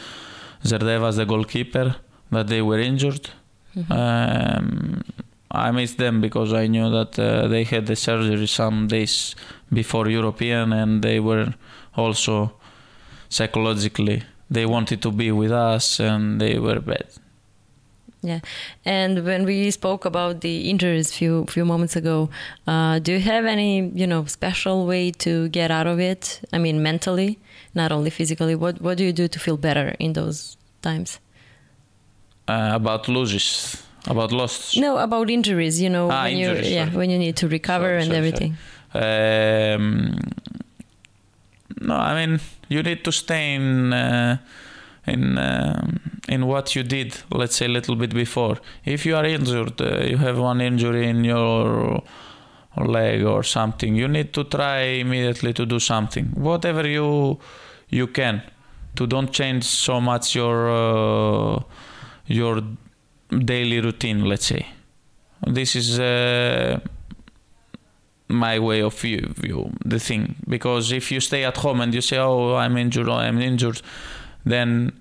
Zerdevas, 0.64 1.16
the 1.16 1.26
goalkeeper, 1.26 1.96
that 2.32 2.48
they 2.48 2.62
were 2.62 2.80
injured. 2.80 3.30
Mhm. 3.76 3.92
Um, 3.92 5.04
I 5.50 5.72
missed 5.72 5.98
them 5.98 6.20
because 6.22 6.52
I 6.54 6.68
knew 6.68 6.90
that 6.92 7.18
uh, 7.18 7.48
they 7.48 7.64
had 7.64 7.86
the 7.86 7.96
surgery 7.96 8.48
some 8.48 8.88
days 8.88 9.36
before 9.72 10.08
European 10.10 10.74
and 10.74 11.02
they 11.02 11.20
were 11.20 11.54
also 11.96 12.52
psychologically 13.30 14.24
they 14.50 14.66
wanted 14.66 15.02
to 15.02 15.12
be 15.12 15.32
with 15.32 15.52
us 15.52 16.00
and 16.00 16.40
they 16.40 16.58
were 16.60 16.80
bad. 16.80 17.06
Yeah, 18.24 18.40
and 18.84 19.24
when 19.26 19.46
we 19.46 19.70
spoke 19.72 20.04
about 20.06 20.42
the 20.42 20.70
injuries 20.70 21.14
few 21.14 21.46
few 21.46 21.64
moments 21.66 21.96
ago, 21.96 22.30
uh, 22.66 22.98
do 23.00 23.12
you 23.12 23.20
have 23.20 23.46
any 23.46 23.92
you 23.94 24.08
know 24.08 24.26
special 24.26 24.86
way 24.88 25.12
to 25.20 25.50
get 25.50 25.70
out 25.70 25.86
of 25.88 26.00
it? 26.00 26.42
I 26.52 26.58
mean, 26.58 26.82
mentally, 26.82 27.38
not 27.76 27.92
only 27.92 28.10
physically. 28.10 28.56
What 28.56 28.82
what 28.82 28.98
do 28.98 29.04
you 29.04 29.14
do 29.14 29.28
to 29.28 29.40
feel 29.40 29.56
better 29.58 29.96
in 30.00 30.14
those 30.14 30.58
times? 30.82 31.20
Uh, 32.48 32.72
about 32.74 33.08
losses, 33.08 33.84
about 34.08 34.32
losses. 34.32 34.82
No, 34.82 34.98
about 34.98 35.30
injuries. 35.30 35.80
You 35.80 35.90
know, 35.90 36.10
Ah, 36.10 36.24
when 36.24 36.38
you 36.38 36.54
yeah 36.64 36.90
when 36.96 37.10
you 37.12 37.20
need 37.20 37.36
to 37.38 37.48
recover 37.48 37.86
Sorry, 37.86 37.98
and 37.98 38.06
sorry, 38.08 38.18
everything. 38.18 38.58
Um, 38.94 40.18
no, 41.82 41.96
I 41.96 42.26
mean 42.26 42.40
you 42.70 42.84
need 42.84 43.04
to 43.04 43.12
stay 43.12 43.56
in 43.56 43.94
uh, 43.94 44.38
in 45.06 45.38
um 45.38 46.00
in 46.28 46.46
what 46.46 46.76
you 46.76 46.84
did. 46.84 47.18
Let's 47.32 47.56
say 47.56 47.66
a 47.66 47.70
little 47.70 47.96
bit 47.96 48.14
before. 48.14 48.58
If 48.86 49.06
you 49.06 49.16
are 49.16 49.26
injured, 49.26 49.82
uh, 49.82 50.04
you 50.06 50.18
have 50.18 50.40
one 50.40 50.62
injury 50.62 51.08
in 51.08 51.24
your 51.24 52.02
leg 52.78 53.24
or 53.24 53.44
something. 53.44 53.96
You 53.96 54.08
need 54.08 54.34
to 54.34 54.44
try 54.44 54.80
immediately 55.00 55.54
to 55.54 55.66
do 55.66 55.80
something, 55.80 56.26
whatever 56.36 56.88
you 56.88 57.40
you 57.90 58.08
can, 58.08 58.42
to 58.96 59.08
don't 59.08 59.32
change 59.32 59.64
so 59.64 60.02
much 60.02 60.36
your 60.36 60.70
uh, 60.70 61.64
your 62.26 62.62
daily 63.30 63.80
routine. 63.82 64.26
Let's 64.26 64.46
say 64.46 64.66
this 65.46 65.76
is. 65.76 66.00
My 68.30 68.60
way 68.60 68.82
of 68.82 69.00
view, 69.00 69.34
view 69.36 69.72
the 69.86 70.00
thing. 70.00 70.36
Because 70.48 70.92
if 70.92 71.12
you 71.12 71.22
stay 71.22 71.46
at 71.46 71.58
home 71.58 71.82
and 71.82 71.94
you 71.94 72.02
say 72.02 72.18
oh 72.18 72.56
i'm 72.56 72.76
injured 72.78 73.08
oh, 73.08 73.14
i'm 73.14 73.40
injured 73.40 73.82
then 74.46 74.92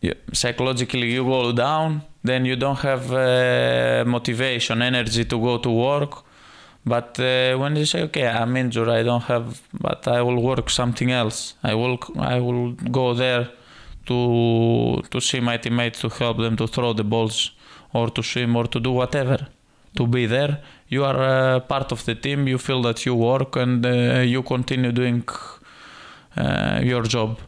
you, 0.00 0.14
psychologically 0.32 1.12
you 1.12 1.24
go 1.24 1.52
down 1.52 2.02
then 2.22 2.44
you 2.44 2.56
don't 2.56 2.78
have 2.78 3.12
uh, 3.12 4.04
motivation 4.06 4.82
energy 4.82 5.24
to 5.24 5.38
go 5.38 5.56
to 5.58 5.70
work. 5.70 6.24
But 6.84 7.18
uh, 7.20 7.56
when 7.58 7.76
you 7.76 7.84
say 7.84 8.02
okay 8.04 8.26
i'm 8.26 8.56
injured 8.56 8.88
i 8.88 9.02
don't 9.02 9.24
have 9.24 9.60
but 9.78 10.08
i 10.08 10.22
will 10.22 10.42
work 10.42 10.70
something 10.70 11.10
else 11.10 11.54
i 11.62 11.74
will 11.74 11.98
i 12.18 12.40
will 12.40 12.72
go 12.72 13.12
there 13.12 13.50
to 14.06 15.02
to 15.10 15.20
see 15.20 15.40
my 15.40 15.56
teammates 15.58 16.00
to 16.00 16.08
help 16.08 16.38
them 16.38 16.56
to 16.56 16.66
throw 16.66 16.94
the 16.94 17.04
balls 17.04 17.50
or 17.92 18.08
to 18.08 18.22
swim 18.22 18.56
or 18.56 18.66
to 18.66 18.80
do 18.80 18.92
whatever 18.92 19.38
to 19.96 20.06
be 20.06 20.24
there 20.26 20.62
you 20.90 21.04
are 21.04 21.20
uh, 21.22 21.60
part 21.60 21.92
of 21.92 22.04
the 22.04 22.14
team 22.14 22.48
you 22.48 22.58
feel 22.58 22.82
that 22.82 23.06
you 23.06 23.14
work 23.14 23.56
and 23.56 23.86
uh, 23.86 23.90
you 24.34 24.42
continue 24.42 24.92
doing 24.92 25.24
uh, 26.36 26.80
your 26.82 27.02
job 27.02 27.38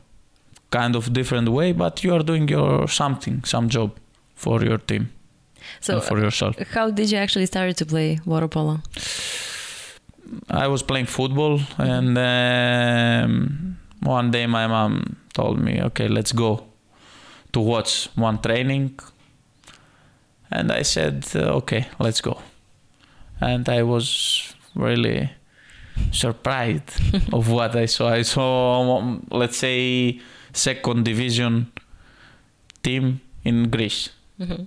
kind 0.71 0.97
of 0.97 1.13
different 1.13 1.49
way 1.49 1.73
but 1.73 2.03
you 2.05 2.15
are 2.15 2.23
doing 2.23 2.49
your 2.49 2.89
something 2.89 3.45
some 3.45 3.69
job 3.69 3.91
for 4.35 4.65
your 4.65 4.79
team 4.79 5.05
So, 5.81 6.01
for 6.01 6.19
yourself 6.19 6.57
how 6.75 6.91
did 6.91 7.11
you 7.13 7.19
actually 7.19 7.47
start 7.47 7.77
to 7.77 7.87
play 7.87 8.19
water 8.25 8.49
polo? 8.49 8.81
i 10.65 10.67
was 10.67 10.83
playing 10.83 11.07
football 11.07 11.61
and 11.79 12.17
um, 12.19 13.77
one 14.03 14.31
day 14.31 14.47
my 14.47 14.67
mom 14.67 15.17
told 15.33 15.61
me, 15.61 15.81
okay, 15.81 16.09
let's 16.09 16.33
go 16.33 16.65
to 17.53 17.61
watch 17.61 18.09
one 18.17 18.39
training. 18.41 18.99
And 20.51 20.71
I 20.71 20.83
said, 20.83 21.25
uh, 21.35 21.57
okay, 21.59 21.87
let's 21.99 22.21
go. 22.21 22.39
And 23.43 23.69
I 23.69 23.83
was 23.83 24.07
really 24.75 25.31
surprised 26.13 26.91
of 27.33 27.51
what 27.51 27.75
I 27.77 27.87
saw. 27.87 28.09
I 28.09 28.23
saw, 28.23 28.99
um, 28.99 29.27
let's 29.31 29.57
say, 29.57 30.21
second 30.53 31.05
division 31.05 31.73
team 32.83 33.21
in 33.45 33.69
Greece. 33.71 34.11
Mhm. 34.41 34.67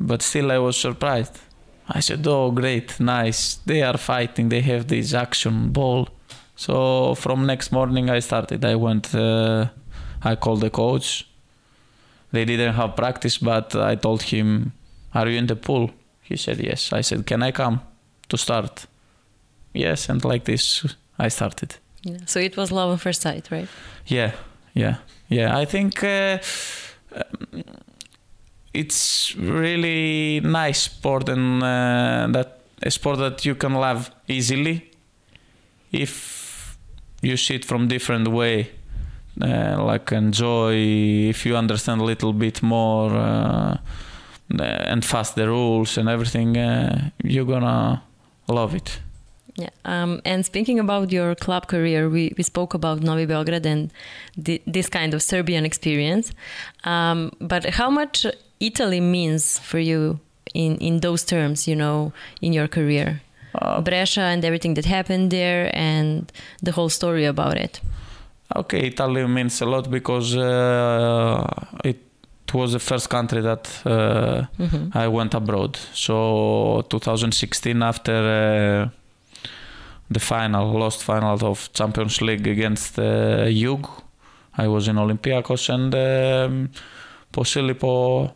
But 0.00 0.22
still, 0.22 0.52
I 0.52 0.58
was 0.58 0.76
surprised. 0.76 1.36
I 1.88 2.00
said, 2.00 2.26
"Oh, 2.26 2.50
great, 2.52 3.00
nice! 3.00 3.58
They 3.66 3.82
are 3.82 3.98
fighting. 3.98 4.48
They 4.50 4.60
have 4.60 4.86
this 4.86 5.12
action 5.14 5.70
ball." 5.72 6.08
So 6.56 7.14
from 7.14 7.46
next 7.46 7.72
morning, 7.72 8.10
I 8.10 8.20
started. 8.20 8.64
I 8.64 8.74
went. 8.76 9.14
Uh, 9.14 9.66
I 10.22 10.36
called 10.36 10.60
the 10.60 10.70
coach. 10.70 11.26
They 12.32 12.44
didn't 12.44 12.74
have 12.74 12.94
practice, 12.96 13.38
but 13.38 13.74
I 13.74 13.96
told 13.96 14.22
him, 14.22 14.72
"Are 15.14 15.28
you 15.30 15.38
in 15.38 15.46
the 15.46 15.56
pool?" 15.56 15.90
He 16.28 16.36
said, 16.36 16.60
"Yes." 16.60 16.92
I 16.92 17.02
said, 17.02 17.26
"Can 17.26 17.42
I 17.42 17.52
come 17.52 17.80
to 18.28 18.36
start?" 18.36 18.86
Yes, 19.72 20.08
and 20.08 20.24
like 20.24 20.44
this, 20.44 20.84
I 21.18 21.28
started. 21.28 21.76
Yeah. 22.02 22.18
So 22.26 22.40
it 22.40 22.56
was 22.56 22.70
love 22.70 22.92
at 22.94 23.00
first 23.00 23.22
sight, 23.22 23.50
right? 23.50 23.68
Yeah, 24.06 24.32
yeah, 24.74 24.96
yeah. 25.28 25.58
I 25.58 25.64
think 25.66 26.02
uh, 26.04 26.38
um, 27.12 27.64
it's 28.72 29.34
really 29.36 30.40
nice 30.40 30.82
sport 30.82 31.28
and 31.28 31.62
uh, 31.62 32.28
that 32.32 32.60
a 32.82 32.90
sport 32.90 33.18
that 33.18 33.44
you 33.44 33.54
can 33.54 33.74
love 33.74 34.10
easily 34.28 34.90
if 35.90 36.78
you 37.22 37.36
see 37.36 37.56
it 37.56 37.64
from 37.64 37.88
different 37.88 38.28
way. 38.28 38.70
Uh, 39.40 39.84
like 39.84 40.12
enjoy 40.12 40.74
if 41.28 41.46
you 41.46 41.56
understand 41.56 42.00
a 42.00 42.04
little 42.04 42.32
bit 42.32 42.60
more 42.60 43.14
uh, 43.14 43.76
and 44.50 45.04
fast 45.04 45.34
the 45.34 45.46
rules 45.46 45.98
and 45.98 46.08
everything 46.08 46.56
uh, 46.56 47.10
you're 47.22 47.44
gonna 47.46 48.02
love 48.48 48.74
it 48.74 49.00
Yeah. 49.58 49.70
Um, 49.84 50.20
and 50.24 50.46
speaking 50.46 50.78
about 50.78 51.10
your 51.10 51.34
club 51.34 51.66
career, 51.66 52.08
we, 52.08 52.32
we 52.36 52.44
spoke 52.44 52.74
about 52.74 53.02
Novi 53.02 53.26
Beograd 53.26 53.66
and 53.66 53.90
thi- 54.44 54.62
this 54.66 54.88
kind 54.88 55.14
of 55.14 55.20
Serbian 55.20 55.64
experience. 55.64 56.32
Um, 56.84 57.32
but 57.40 57.64
how 57.74 57.90
much 57.90 58.24
Italy 58.60 59.00
means 59.00 59.58
for 59.58 59.80
you 59.80 60.20
in, 60.54 60.76
in 60.78 61.00
those 61.00 61.24
terms, 61.24 61.66
you 61.66 61.74
know, 61.74 62.12
in 62.40 62.52
your 62.52 62.68
career? 62.68 63.20
uh, 63.54 63.80
Brescia 63.80 64.22
and 64.22 64.44
everything 64.44 64.74
that 64.74 64.84
happened 64.84 65.30
there 65.30 65.70
and 65.74 66.30
the 66.62 66.72
whole 66.72 66.88
story 66.88 67.24
about 67.24 67.56
it. 67.56 67.80
Okay, 68.56 68.86
Italy 68.86 69.26
means 69.26 69.60
a 69.60 69.66
lot 69.66 69.90
because 69.90 70.36
uh, 70.36 71.44
it 71.84 71.98
was 72.54 72.72
the 72.72 72.78
first 72.78 73.08
country 73.10 73.40
that 73.42 73.68
uh, 73.86 74.46
Mhm. 74.58 74.94
I 74.94 75.08
went 75.08 75.34
abroad. 75.34 75.76
So 75.94 76.82
2016, 76.88 77.82
after 77.82 78.12
uh, 78.12 78.88
the 80.10 80.20
final, 80.20 80.72
lost 80.78 81.02
final 81.04 81.38
of 81.44 81.70
Champions 81.72 82.20
League 82.22 82.46
against 82.48 82.98
uh, 82.98 83.48
Jug, 83.50 83.86
I 84.56 84.66
was 84.68 84.88
in 84.88 84.96
Olympiacos 84.98 85.68
and 85.68 85.94
um, 85.94 86.70
Posillipo 87.32 88.32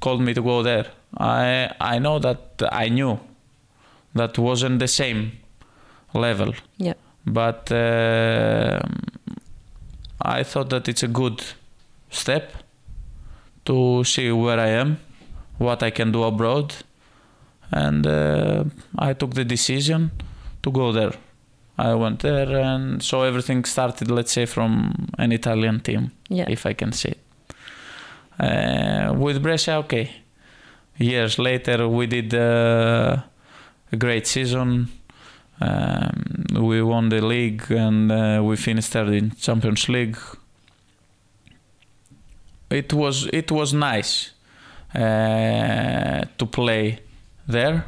called 0.00 0.20
me 0.20 0.34
to 0.34 0.42
go 0.42 0.62
there. 0.62 0.86
I 1.16 1.70
I 1.80 1.98
know 1.98 2.18
that 2.18 2.62
I 2.72 2.88
knew 2.90 3.18
that 4.14 4.36
wasn't 4.38 4.78
the 4.78 4.88
same 4.88 5.30
level 6.14 6.52
Yeah. 6.78 6.94
but 7.24 7.70
uh, 7.72 8.80
I 10.20 10.42
thought 10.44 10.68
that 10.70 10.88
it's 10.88 11.02
a 11.02 11.08
good 11.08 11.42
step 12.10 12.52
to 13.68 14.02
see 14.04 14.30
where 14.32 14.58
I 14.60 14.70
am, 14.82 14.96
what 15.58 15.82
I 15.82 15.90
can 15.90 16.10
do 16.12 16.22
abroad, 16.24 16.74
and 17.70 18.06
uh, 18.06 18.64
I 18.98 19.12
took 19.14 19.34
the 19.34 19.44
decision 19.44 20.10
to 20.62 20.70
go 20.70 20.92
there. 20.92 21.12
I 21.78 21.94
went 21.94 22.18
there, 22.20 22.50
and 22.58 23.02
so 23.02 23.22
everything 23.22 23.64
started, 23.66 24.10
let's 24.10 24.32
say, 24.32 24.46
from 24.46 24.72
an 25.18 25.30
Italian 25.32 25.80
team, 25.80 26.10
Yeah. 26.28 26.46
if 26.48 26.66
I 26.66 26.74
can 26.74 26.92
say. 26.92 27.10
it. 27.10 27.18
Uh, 28.40 29.12
with 29.14 29.42
Brescia, 29.42 29.76
okay. 29.78 30.10
Years 30.98 31.38
later, 31.38 31.88
we 31.88 32.06
did 32.06 32.34
uh, 32.34 33.16
a 33.92 33.96
great 33.96 34.26
season. 34.26 34.88
Um, 35.60 36.44
we 36.68 36.82
won 36.82 37.08
the 37.08 37.20
league 37.20 37.64
and 37.70 38.10
uh, 38.12 38.40
we 38.44 38.56
finished 38.56 38.90
third 38.92 39.08
in 39.08 39.32
Champions 39.40 39.88
League. 39.88 40.16
It 42.70 42.92
was 42.92 43.26
it 43.32 43.50
was 43.50 43.72
nice 43.72 44.30
uh, 44.94 46.24
to 46.36 46.46
play 46.46 47.00
there. 47.46 47.84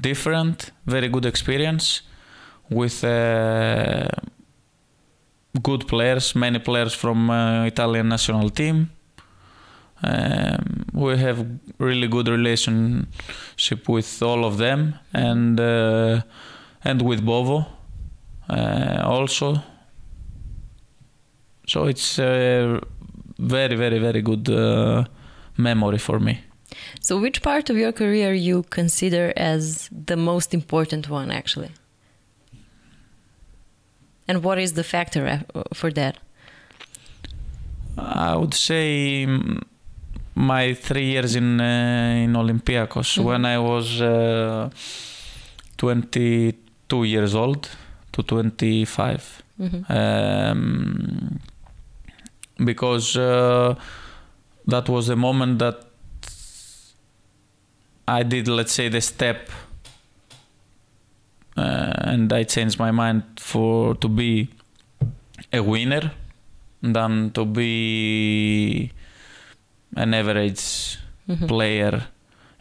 Different, 0.00 0.70
very 0.86 1.08
good 1.08 1.26
experience 1.26 2.02
with 2.70 3.02
uh, 3.04 4.08
good 5.62 5.86
players, 5.88 6.34
many 6.34 6.58
players 6.58 6.94
from 6.94 7.30
uh, 7.30 7.64
Italian 7.64 8.08
national 8.08 8.50
team. 8.50 8.90
Um, 10.02 10.84
we 10.92 11.18
have 11.18 11.44
really 11.78 12.06
good 12.06 12.28
relationship 12.28 13.88
with 13.88 14.22
all 14.22 14.44
of 14.44 14.56
them 14.58 14.94
and 15.12 15.58
uh, 15.58 16.22
and 16.84 17.02
with 17.02 17.24
Bovo 17.24 17.66
also. 18.48 19.62
So 21.66 21.86
it's 21.86 22.18
very 23.38 23.76
very 23.76 23.98
very 23.98 24.20
good 24.22 24.48
uh, 24.48 25.04
memory 25.56 25.98
for 25.98 26.18
me. 26.20 26.40
So, 27.00 27.18
which 27.18 27.40
part 27.42 27.70
of 27.70 27.76
your 27.76 27.92
career 27.92 28.32
you 28.34 28.62
consider 28.70 29.32
as 29.36 29.88
the 30.06 30.16
most 30.16 30.52
important 30.54 31.08
one, 31.08 31.30
actually? 31.30 31.70
And 34.28 34.42
what 34.44 34.58
is 34.58 34.72
the 34.74 34.84
factor 34.84 35.26
uh, 35.54 35.62
for 35.72 35.90
that? 35.92 36.18
I 37.96 38.36
would 38.36 38.54
say 38.54 39.24
mm, 39.26 39.60
my 40.34 40.74
three 40.74 41.06
years 41.12 41.34
in 41.34 41.60
uh, 41.60 42.24
in 42.24 42.34
Olympiacos 42.36 43.16
Mhm. 43.18 43.24
when 43.24 43.44
I 43.46 43.58
was 43.58 44.00
uh, 44.00 44.68
22 45.78 47.04
years 47.04 47.34
old 47.34 47.68
to 48.12 48.22
25 48.22 49.42
Mhm. 49.58 49.84
um, 49.90 51.40
because 52.64 53.16
uh, 53.16 53.74
that 54.66 54.88
was 54.88 55.06
the 55.06 55.16
moment 55.16 55.58
that 55.58 55.84
I 58.06 58.22
did 58.22 58.48
let's 58.48 58.72
say 58.72 58.88
the 58.88 59.00
step 59.00 59.50
uh, 61.56 61.92
and 62.12 62.32
I 62.32 62.44
changed 62.44 62.78
my 62.78 62.90
mind 62.90 63.22
for 63.38 63.94
to 63.96 64.08
be 64.08 64.48
a 65.52 65.60
winner 65.62 66.12
than 66.82 67.30
to 67.32 67.44
be 67.44 68.92
an 69.96 70.14
average 70.14 70.98
Mhm. 71.28 71.46
player 71.46 72.06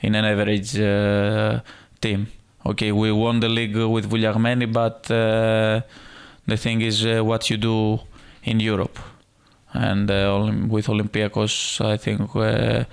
in 0.02 0.14
an 0.16 0.26
average 0.26 0.78
uh, 0.78 1.62
team. 2.02 2.28
Okay, 2.66 2.92
we 2.92 3.12
won 3.14 3.40
the 3.40 3.48
league 3.48 3.76
with 3.78 4.10
Vouliagmeni, 4.10 4.66
but 4.72 5.10
uh, 5.10 5.80
the 6.46 6.58
thing 6.58 6.82
is 6.82 7.06
uh, 7.06 7.24
what 7.24 7.50
you 7.50 7.56
do 7.56 8.00
in 8.44 8.60
Europe. 8.60 9.00
And 9.74 10.10
uh, 10.10 10.52
with 10.70 10.88
Olympiacos, 10.88 11.82
I 11.86 11.98
think 11.98 12.36
uh, 12.36 12.86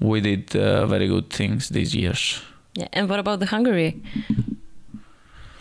we 0.00 0.20
did 0.20 0.54
uh, 0.56 0.86
very 0.86 1.08
good 1.08 1.30
things 1.30 1.68
these 1.68 1.94
years. 1.94 2.42
Yeah. 2.74 2.88
And 2.92 3.08
what 3.08 3.18
about 3.18 3.40
the 3.40 3.46
Hungary? 3.46 4.02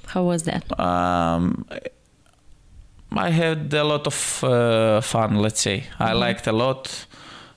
How 0.07 0.23
was 0.23 0.43
that? 0.43 0.63
Um, 0.79 1.65
I 3.17 3.29
had 3.31 3.73
a 3.73 3.83
lot 3.83 4.07
of 4.07 4.43
uh, 4.43 5.01
fun. 5.01 5.35
Let's 5.35 5.61
say 5.61 5.83
I 5.99 6.11
Mhm. 6.13 6.19
liked 6.19 6.47
a 6.47 6.51
lot. 6.51 7.05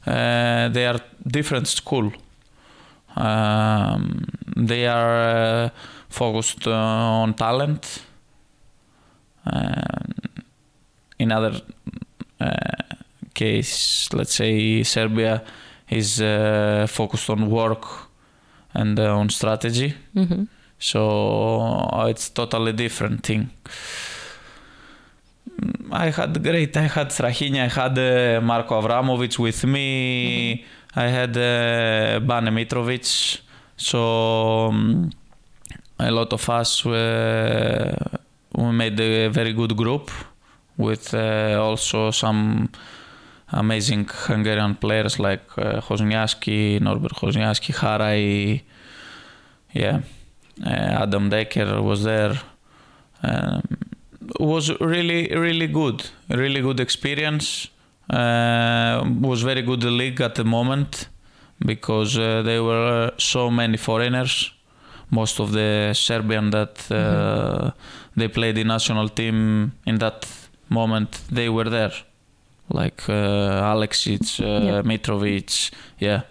Uh, 0.07 0.69
they 0.73 0.87
are 0.87 1.01
different 1.27 1.67
school. 1.69 2.13
Um, 3.17 4.25
they 4.57 4.87
are 4.87 5.65
uh, 5.67 5.71
focused 6.09 6.67
on 6.67 7.35
talent. 7.35 8.03
In 11.19 11.33
other 11.33 11.61
case, 13.35 14.09
let's 14.13 14.35
say 14.35 14.83
Serbia 14.83 15.43
is 15.89 16.21
uh, 16.21 16.87
focused 16.89 17.31
on 17.31 17.51
work 17.51 17.85
and 18.75 18.99
uh, 18.99 19.17
on 19.19 19.29
strategy. 19.31 19.95
hmm 20.15 20.45
So 20.81 21.01
uh, 21.93 22.07
it's 22.09 22.31
totally 22.31 22.73
different 22.73 23.25
thing. 23.27 23.51
Mm, 25.61 25.91
I 25.91 26.11
had 26.11 26.41
great. 26.43 26.77
I 26.77 26.87
had 26.87 27.09
Strahinja. 27.11 27.65
I 27.65 27.69
had 27.69 27.99
uh, 27.99 28.41
Marko 28.41 28.81
Avramovic 28.81 29.39
with 29.39 29.65
me. 29.65 30.65
I 30.95 31.09
had 31.09 31.37
uh, 31.37 32.21
Bane 32.21 32.51
Mitrovic. 32.53 33.41
So 33.77 34.67
um, 34.69 35.11
a 35.99 36.11
lot 36.11 36.33
of 36.33 36.49
us 36.49 36.87
uh, 36.87 37.95
we 38.55 38.73
made 38.73 39.01
a 39.01 39.29
very 39.29 39.53
good 39.53 39.77
group 39.77 40.11
with 40.79 41.13
uh, 41.13 41.59
also 41.61 42.11
some 42.11 42.71
amazing 43.53 44.09
Hungarian 44.09 44.75
players 44.77 45.19
like 45.19 45.43
uh, 45.59 45.81
Hosnyánszky, 45.81 46.81
Norbert 46.81 47.19
Hosnyánszky, 47.19 47.73
Harai, 47.73 48.63
yeah, 49.73 50.01
uh, 50.65 51.03
Adam 51.03 51.29
Decker 51.29 51.83
was 51.83 52.03
there. 52.05 52.41
Um, 53.23 53.63
was 54.39 54.71
really 54.81 55.29
really 55.35 55.67
good, 55.67 56.05
really 56.29 56.61
good 56.61 56.81
experience. 56.81 57.69
Uh, 58.11 59.05
was 59.21 59.43
very 59.43 59.63
good 59.63 59.81
the 59.81 59.91
league 59.91 60.21
at 60.21 60.35
the 60.35 60.45
moment 60.45 61.09
because 61.65 62.19
uh, 62.19 62.43
there 62.43 62.63
were 62.63 63.13
so 63.19 63.51
many 63.51 63.77
foreigners. 63.77 64.53
Most 65.11 65.41
of 65.41 65.53
the 65.53 65.93
Serbian 65.95 66.51
that 66.51 66.87
uh, 66.91 66.95
mm-hmm. 66.95 68.21
they 68.21 68.29
played 68.29 68.57
the 68.57 68.65
national 68.65 69.09
team 69.09 69.73
in 69.87 69.99
that 69.99 70.27
moment, 70.69 71.21
they 71.31 71.49
were 71.49 71.69
there, 71.69 71.93
like 72.69 73.09
uh, 73.09 73.73
Alexic, 73.75 74.23
uh, 74.41 74.45
yeah. 74.45 74.83
Mitrovic, 74.83 75.71
yeah, 75.99 76.23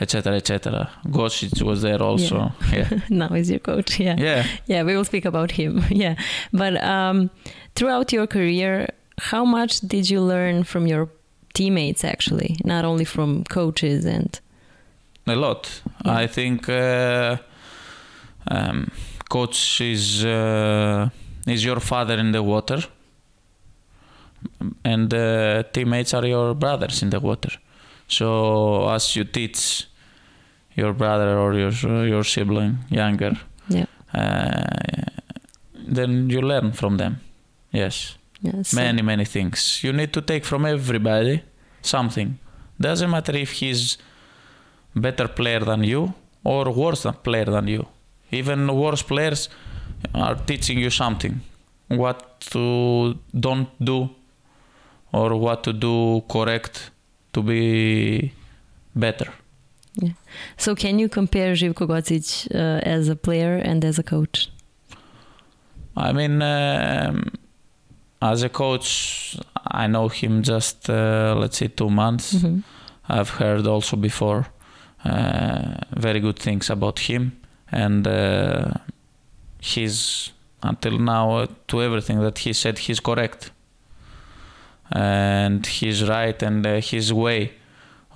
etc., 0.00 0.34
etc. 0.36 0.90
Gocic 1.06 1.62
was 1.62 1.82
there 1.82 2.02
also. 2.02 2.52
Yeah, 2.72 2.88
yeah. 2.90 3.00
now 3.10 3.28
he's 3.28 3.50
your 3.50 3.60
coach. 3.60 3.98
Yeah, 4.00 4.16
yeah, 4.18 4.46
yeah. 4.66 4.82
We 4.82 4.96
will 4.96 5.04
speak 5.04 5.24
about 5.24 5.52
him. 5.52 5.84
yeah, 5.90 6.16
but 6.52 6.82
um, 6.82 7.30
throughout 7.74 8.12
your 8.12 8.26
career, 8.26 8.88
how 9.18 9.44
much 9.44 9.80
did 9.80 10.08
you 10.10 10.20
learn 10.20 10.64
from 10.64 10.86
your 10.86 11.08
teammates 11.54 12.04
actually, 12.04 12.56
not 12.64 12.84
only 12.84 13.04
from 13.04 13.44
coaches 13.44 14.04
and 14.04 14.40
a 15.26 15.34
lot. 15.34 15.82
Yeah. 16.04 16.16
I 16.22 16.26
think 16.26 16.68
uh, 16.68 17.36
um, 18.50 18.90
coach 19.28 19.80
is 19.80 20.24
uh, 20.24 21.08
is 21.46 21.64
your 21.64 21.80
father 21.80 22.14
in 22.14 22.32
the 22.32 22.42
water, 22.42 22.80
and 24.84 25.12
uh, 25.14 25.62
teammates 25.72 26.14
are 26.14 26.26
your 26.26 26.54
brothers 26.54 27.02
in 27.02 27.10
the 27.10 27.20
water. 27.20 27.50
So 28.08 28.88
as 28.88 29.14
you 29.16 29.24
teach 29.24 29.86
your 30.74 30.92
brother 30.92 31.38
or 31.38 31.54
your 31.54 31.72
your 32.06 32.24
sibling 32.24 32.78
younger, 32.90 33.36
yeah. 33.68 33.86
Uh, 34.14 34.64
then 35.74 36.30
you 36.30 36.40
learn 36.40 36.72
from 36.72 36.96
them. 36.96 37.20
Yes. 37.72 38.16
Yes. 38.40 38.72
Many 38.74 39.02
many 39.02 39.24
things. 39.24 39.82
You 39.82 39.92
need 39.92 40.12
to 40.12 40.22
take 40.22 40.44
from 40.44 40.64
everybody 40.64 41.42
something. 41.82 42.38
Doesn't 42.80 43.10
matter 43.10 43.36
if 43.36 43.52
he's 43.52 43.98
better 44.94 45.28
player 45.28 45.60
than 45.60 45.84
you 45.84 46.14
or 46.44 46.70
worse 46.70 47.06
player 47.22 47.44
than 47.44 47.68
you. 47.68 47.86
Even 48.30 48.68
worse 48.74 49.02
players 49.02 49.48
are 50.14 50.36
teaching 50.36 50.78
you 50.78 50.90
something. 50.90 51.40
What 51.88 52.40
to 52.52 53.18
don't 53.34 53.68
do 53.84 54.10
or 55.12 55.36
what 55.36 55.62
to 55.64 55.72
do 55.72 56.22
correct 56.28 56.90
to 57.32 57.42
be 57.42 58.32
better. 58.94 59.32
Yeah. 59.94 60.12
So 60.56 60.74
can 60.74 60.98
you 60.98 61.08
compare 61.08 61.54
Živko 61.54 61.86
Gocic 61.88 62.54
uh, 62.54 62.80
as 62.82 63.08
a 63.08 63.16
player 63.16 63.56
and 63.56 63.84
as 63.84 63.98
a 63.98 64.02
coach? 64.02 64.50
I 65.96 66.12
mean, 66.12 66.40
um, 66.42 67.32
as 68.22 68.42
a 68.42 68.48
coach, 68.48 69.36
I 69.66 69.86
know 69.88 70.08
him 70.08 70.42
just 70.42 70.88
uh, 70.88 71.34
let's 71.36 71.58
say 71.58 71.68
two 71.68 71.90
months. 71.90 72.34
Mm-hmm. 72.34 72.60
I've 73.08 73.30
heard 73.30 73.66
also 73.66 73.96
before 73.96 74.46
uh, 75.04 75.74
very 75.96 76.20
good 76.20 76.38
things 76.38 76.70
about 76.70 76.98
him, 77.00 77.40
and 77.72 78.06
uh, 78.06 78.70
he's 79.60 80.30
until 80.62 80.98
now 80.98 81.30
uh, 81.30 81.46
to 81.68 81.82
everything 81.82 82.20
that 82.20 82.38
he 82.38 82.52
said 82.52 82.78
he's 82.78 83.00
correct, 83.00 83.50
and 84.92 85.66
he's 85.66 86.08
right, 86.08 86.42
and 86.42 86.64
his 86.66 87.12
way 87.12 87.52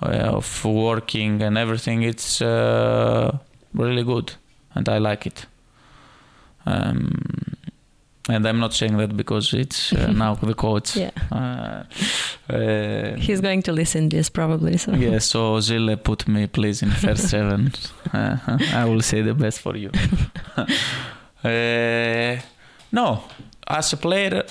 of 0.01 0.65
working 0.65 1.41
and 1.41 1.57
everything 1.57 2.03
it's 2.03 2.41
really 2.41 4.03
good, 4.03 4.33
and 4.75 4.89
I 4.89 4.97
like 4.97 5.25
it. 5.25 5.45
Um, 6.65 7.57
and 8.29 8.47
I'm 8.47 8.59
not 8.59 8.73
saying 8.73 8.97
that 8.97 9.17
because 9.17 9.53
it's 9.53 9.91
uh, 9.91 10.11
now 10.15 10.35
the 10.35 10.53
coach. 10.53 10.95
Yeah. 10.95 11.11
Uh, 11.31 11.83
uh, 12.53 13.15
He's 13.17 13.41
going 13.41 13.61
to 13.63 13.73
listen 13.73 14.09
this 14.09 14.29
probably. 14.29 14.77
So. 14.77 14.93
Yeah. 14.93 15.19
So 15.19 15.59
Zile 15.59 15.97
put 15.97 16.27
me 16.27 16.47
please 16.47 16.81
in 16.81 16.91
first 16.91 17.29
seven. 17.29 17.73
Uh-huh. 18.13 18.57
I 18.73 18.85
will 18.85 19.01
say 19.01 19.21
the 19.21 19.33
best 19.33 19.59
for 19.59 19.75
you. 19.75 19.91
Uh, 21.43 22.37
no, 22.91 23.23
as 23.67 23.91
a 23.91 23.97
player, 23.97 24.45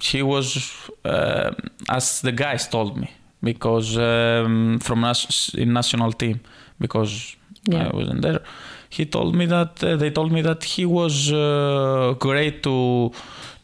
he 0.00 0.22
was 0.22 0.88
uh, 1.04 1.52
as 1.88 2.20
the 2.22 2.32
guys 2.32 2.68
told 2.68 2.96
me 2.96 3.10
because 3.42 3.96
um, 3.96 4.78
from 4.80 5.00
nas- 5.00 5.54
in 5.56 5.72
national 5.72 6.12
team 6.12 6.40
because 6.78 7.36
yeah. 7.64 7.88
I 7.88 7.96
wasn't 7.96 8.22
there 8.22 8.40
he 8.88 9.04
told 9.06 9.34
me 9.34 9.46
that 9.46 9.82
uh, 9.82 9.96
they 9.96 10.10
told 10.10 10.32
me 10.32 10.42
that 10.42 10.64
he 10.64 10.84
was 10.86 11.32
uh, 11.32 12.14
great 12.18 12.62
to 12.62 13.10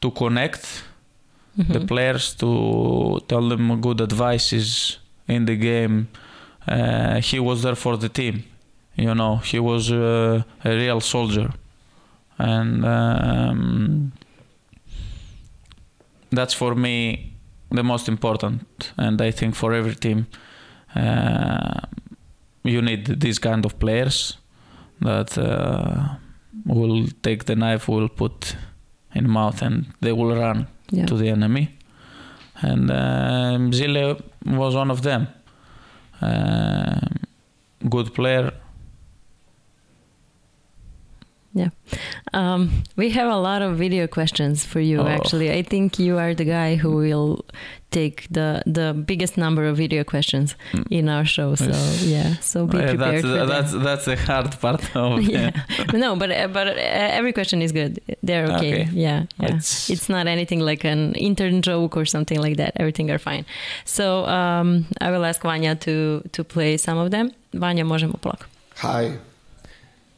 to 0.01 0.11
connect 0.11 0.85
mm-hmm. 1.59 1.73
the 1.73 1.81
players 1.81 2.35
to 2.35 3.21
tell 3.29 3.49
them 3.49 3.81
good 3.81 4.01
advices 4.01 4.99
in 5.29 5.45
the 5.45 5.57
game 5.57 6.09
uh, 6.69 7.21
he 7.21 7.39
was 7.39 7.63
there 7.63 7.77
for 7.77 7.97
the 7.97 8.09
team 8.09 8.45
you 8.97 9.15
know 9.15 9.37
he 9.37 9.59
was 9.59 9.91
uh, 9.91 10.43
a 10.65 10.71
real 10.71 11.01
soldier 11.01 11.51
and 12.39 12.85
um, 12.85 14.13
that's 16.33 16.55
for 16.55 16.75
me 16.75 17.35
the 17.71 17.83
most 17.83 18.09
important 18.09 18.93
and 18.97 19.21
i 19.21 19.31
think 19.31 19.55
for 19.55 19.73
every 19.73 19.95
team 19.95 20.27
uh, 20.95 21.81
you 22.65 22.83
need 22.83 23.21
these 23.21 23.39
kind 23.39 23.65
of 23.65 23.79
players 23.79 24.37
that 25.01 25.37
uh, 25.39 26.17
will 26.67 27.07
take 27.23 27.45
the 27.45 27.57
knife, 27.57 27.89
will 27.89 28.09
put 28.09 28.57
in 29.15 29.29
mouth, 29.29 29.63
and 29.63 29.87
they 30.01 30.13
will 30.13 30.35
run 30.35 30.69
yeah. 30.91 31.07
to 31.07 31.17
the 31.17 31.29
enemy. 31.29 31.77
And 32.61 32.91
uh, 32.91 33.59
Zile 33.73 34.21
was 34.47 34.75
one 34.75 34.91
of 34.91 35.03
them. 35.03 35.27
Uh, 36.21 37.01
good 37.89 38.15
player, 38.15 38.53
yeah. 41.55 41.69
Um, 42.33 42.85
we 42.97 43.11
have 43.11 43.31
a 43.31 43.37
lot 43.37 43.63
of 43.63 43.77
video 43.77 44.07
questions 44.07 44.65
for 44.65 44.81
you, 44.81 45.01
oh. 45.01 45.07
actually. 45.07 45.53
I 45.53 45.63
think 45.63 45.99
you 45.99 46.19
are 46.19 46.35
the 46.35 46.45
guy 46.45 46.77
who 46.77 46.97
will 46.97 47.45
take 47.91 48.27
the 48.31 48.63
the 48.67 48.95
biggest 48.95 49.37
number 49.37 49.67
of 49.67 49.77
video 49.77 50.03
questions 50.03 50.57
mm. 50.73 50.87
in 50.91 51.09
our 51.09 51.25
show. 51.25 51.55
So, 51.55 51.71
yeah. 52.01 52.37
So 52.41 52.67
be 52.67 52.79
prepared. 52.79 52.99
That's, 52.99 53.21
for 53.21 53.47
that's, 53.47 53.73
that's 53.73 54.05
the 54.07 54.17
hard 54.17 54.59
part 54.61 54.97
of 54.97 55.23
Yeah. 55.35 55.51
no, 55.93 56.17
but, 56.17 56.31
uh, 56.31 56.49
but 56.49 56.69
uh, 56.69 56.81
every 57.19 57.33
question 57.33 57.61
is 57.61 57.71
good. 57.73 58.01
They're 58.23 58.47
okay. 58.47 58.83
okay. 58.83 58.89
Yeah. 58.93 59.25
yeah. 59.39 59.57
It's, 59.57 59.91
it's 59.91 60.09
not 60.09 60.27
anything 60.27 60.61
like 60.61 60.85
an 60.85 61.15
intern 61.15 61.63
joke 61.63 61.97
or 61.97 62.07
something 62.07 62.41
like 62.41 62.57
that. 62.57 62.73
Everything 62.77 63.11
are 63.11 63.19
fine. 63.19 63.45
So, 63.85 64.25
um, 64.27 64.87
I 65.01 65.11
will 65.11 65.25
ask 65.25 65.43
Vanya 65.43 65.77
to, 65.77 66.23
to 66.33 66.45
play 66.45 66.77
some 66.79 66.99
of 66.99 67.11
them. 67.11 67.31
Vanya, 67.53 67.85
možemo 67.85 68.19
polako. 68.21 68.47
Hi. 68.77 69.19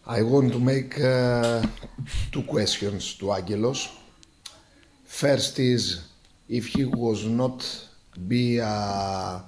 I 0.07 0.21
want 0.21 0.53
to 0.53 0.59
make 0.59 1.01
uh, 1.01 1.63
two 2.31 2.43
questions 2.43 3.15
to 3.15 3.33
Angelos. 3.33 3.89
First 5.07 5.59
is 5.59 6.05
if 6.47 6.67
he 6.67 6.85
was 6.85 7.25
not 7.25 7.65
be 8.29 8.61
uh, 8.61 9.41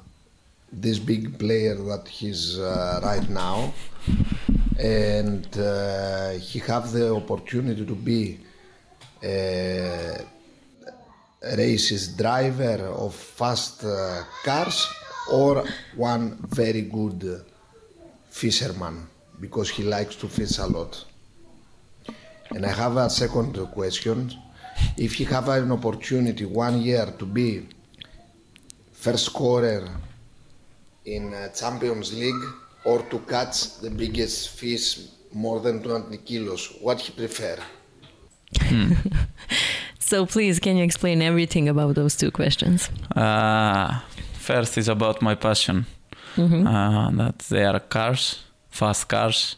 this 0.73 0.99
big 0.99 1.39
player 1.39 1.75
that 1.75 2.09
he's 2.09 2.59
uh, 2.59 3.01
right 3.03 3.29
now, 3.29 3.75
and 4.79 5.47
uh, 5.59 6.31
he 6.31 6.59
have 6.61 6.91
the 6.91 7.15
opportunity 7.15 7.85
to 7.85 7.95
be 7.95 8.39
a 9.23 10.25
races 11.55 12.17
driver 12.17 12.83
of 12.97 13.15
fast 13.15 13.85
uh, 13.85 14.25
cars 14.43 14.89
or 15.31 15.67
one 15.97 16.39
very 16.49 16.81
good 16.81 17.45
fisherman 18.31 19.07
because 19.41 19.69
he 19.71 19.83
likes 19.83 20.17
to 20.17 20.29
fish 20.29 20.59
a 20.59 20.67
lot. 20.67 21.05
And 22.51 22.65
I 22.65 22.73
have 22.73 22.97
a 22.97 23.11
second 23.11 23.55
question. 23.73 24.33
If 24.97 25.15
he 25.15 25.25
have 25.25 25.49
an 25.49 25.73
opportunity 25.73 26.45
one 26.45 26.81
year 26.81 27.07
to 27.19 27.27
be 27.27 27.67
first 28.93 29.27
scorer 29.27 29.89
in 31.05 31.35
Champions 31.55 32.13
League 32.15 32.45
or 32.85 33.03
to 33.03 33.19
catch 33.21 33.79
the 33.79 33.91
biggest 33.91 34.51
fish 34.51 35.01
more 35.33 35.61
than 35.61 35.83
20 35.83 36.17
kilos, 36.19 36.77
what 36.81 37.01
he 37.01 37.13
prefer? 37.13 37.59
Hmm. 38.61 38.93
so 39.99 40.25
please, 40.25 40.61
can 40.61 40.77
you 40.77 40.85
explain 40.85 41.21
everything 41.21 41.69
about 41.69 41.95
those 41.95 42.17
two 42.17 42.31
questions? 42.31 42.91
Uh, 43.15 44.01
first 44.35 44.79
is 44.79 44.89
about 44.89 45.21
my 45.21 45.35
passion. 45.35 45.87
Mm-hmm. 46.37 46.67
Uh, 46.67 47.11
that 47.13 47.39
they 47.49 47.65
are 47.65 47.81
cars 47.81 48.41
fast 48.77 49.09
cars, 49.09 49.57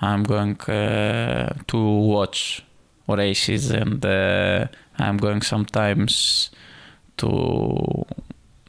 I'm 0.00 0.22
going 0.24 0.56
uh, 0.68 1.52
to 1.66 1.78
watch 2.14 2.62
races 3.08 3.70
and 3.70 4.04
uh, 4.04 4.66
I'm 4.98 5.16
going 5.18 5.42
sometimes 5.44 6.50
to 7.16 7.28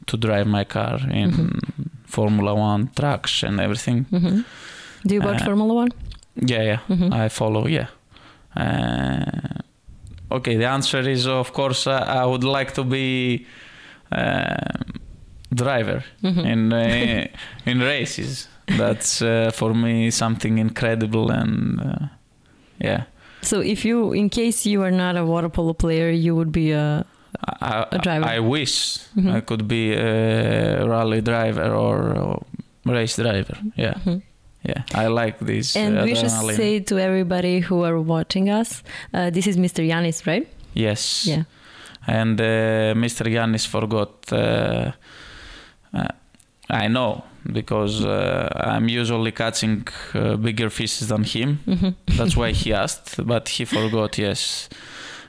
to 0.06 0.16
drive 0.16 0.46
my 0.46 0.64
car 0.64 0.98
in 1.10 1.30
Mhm. 1.30 1.50
Formula 2.06 2.54
One 2.54 2.88
tracks 2.94 3.42
and 3.44 3.60
everything. 3.60 4.06
hmm 4.10 4.40
Do 5.08 5.14
you 5.14 5.22
watch 5.26 5.40
Uh, 5.42 5.44
Formula 5.46 5.74
One? 5.82 5.90
Yeah, 6.52 6.62
yeah, 6.64 6.78
Mhm. 6.88 7.12
I 7.24 7.28
follow. 7.28 7.66
Yeah. 7.68 7.86
Uh, 8.56 9.60
okay, 10.36 10.56
the 10.56 10.66
answer 10.68 11.00
is 11.10 11.26
of 11.26 11.52
course 11.52 11.86
I, 11.86 12.22
I 12.22 12.24
would 12.24 12.44
like 12.44 12.72
to 12.74 12.84
be 12.84 13.46
uh, 14.12 14.56
driver 15.54 16.02
Mhm. 16.22 16.44
in 16.52 16.72
uh, 16.72 17.26
in 17.70 17.80
races. 17.80 18.48
That's 18.68 19.22
uh, 19.22 19.50
for 19.54 19.74
me 19.74 20.10
something 20.10 20.58
incredible 20.58 21.30
and 21.30 21.80
uh, 21.80 22.06
yeah. 22.78 23.04
So 23.42 23.60
if 23.60 23.84
you, 23.84 24.12
in 24.12 24.28
case 24.28 24.66
you 24.66 24.82
are 24.82 24.90
not 24.90 25.16
a 25.16 25.24
water 25.24 25.48
polo 25.48 25.72
player, 25.72 26.10
you 26.10 26.34
would 26.34 26.50
be 26.50 26.72
a 26.72 27.04
I, 27.60 27.86
A 27.92 27.98
driver. 27.98 28.24
I 28.26 28.40
wish 28.40 28.98
Mhm. 29.16 29.34
I 29.36 29.40
could 29.40 29.68
be 29.68 29.92
a 29.92 30.84
rally 30.88 31.20
driver 31.20 31.70
or, 31.74 32.16
or 32.18 32.42
race 32.86 33.16
driver. 33.16 33.56
Yeah, 33.76 33.94
Mhm. 34.04 34.22
yeah. 34.64 34.82
I 34.94 35.06
like 35.08 35.38
this. 35.38 35.76
And 35.76 36.02
we 36.02 36.14
should 36.14 36.30
say 36.56 36.80
to 36.80 36.98
everybody 36.98 37.60
who 37.60 37.84
are 37.84 38.00
watching 38.00 38.48
us, 38.48 38.82
uh, 39.14 39.30
this 39.30 39.46
is 39.46 39.56
Mr. 39.56 39.86
Yanis, 39.86 40.26
right? 40.26 40.48
yes. 40.74 41.26
Yeah. 41.26 41.44
And 42.08 42.40
uh, 42.40 42.94
Mr. 42.94 43.26
Yannis 43.30 43.66
forgot. 43.66 44.32
Uh, 44.32 44.92
uh, 45.94 46.08
I 46.70 46.88
know 46.88 47.24
because 47.52 48.04
uh, 48.04 48.48
I'm 48.54 48.88
usually 48.88 49.32
catching 49.32 49.86
uh, 50.14 50.36
bigger 50.36 50.70
fishes 50.70 51.08
than 51.08 51.24
him. 51.24 51.58
Mhm. 51.66 51.94
That's 52.16 52.36
why 52.36 52.52
he 52.52 52.72
asked, 52.72 53.24
but 53.26 53.48
he 53.48 53.64
forgot. 53.64 54.18
Yes, 54.18 54.68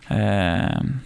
um, 0.09 1.01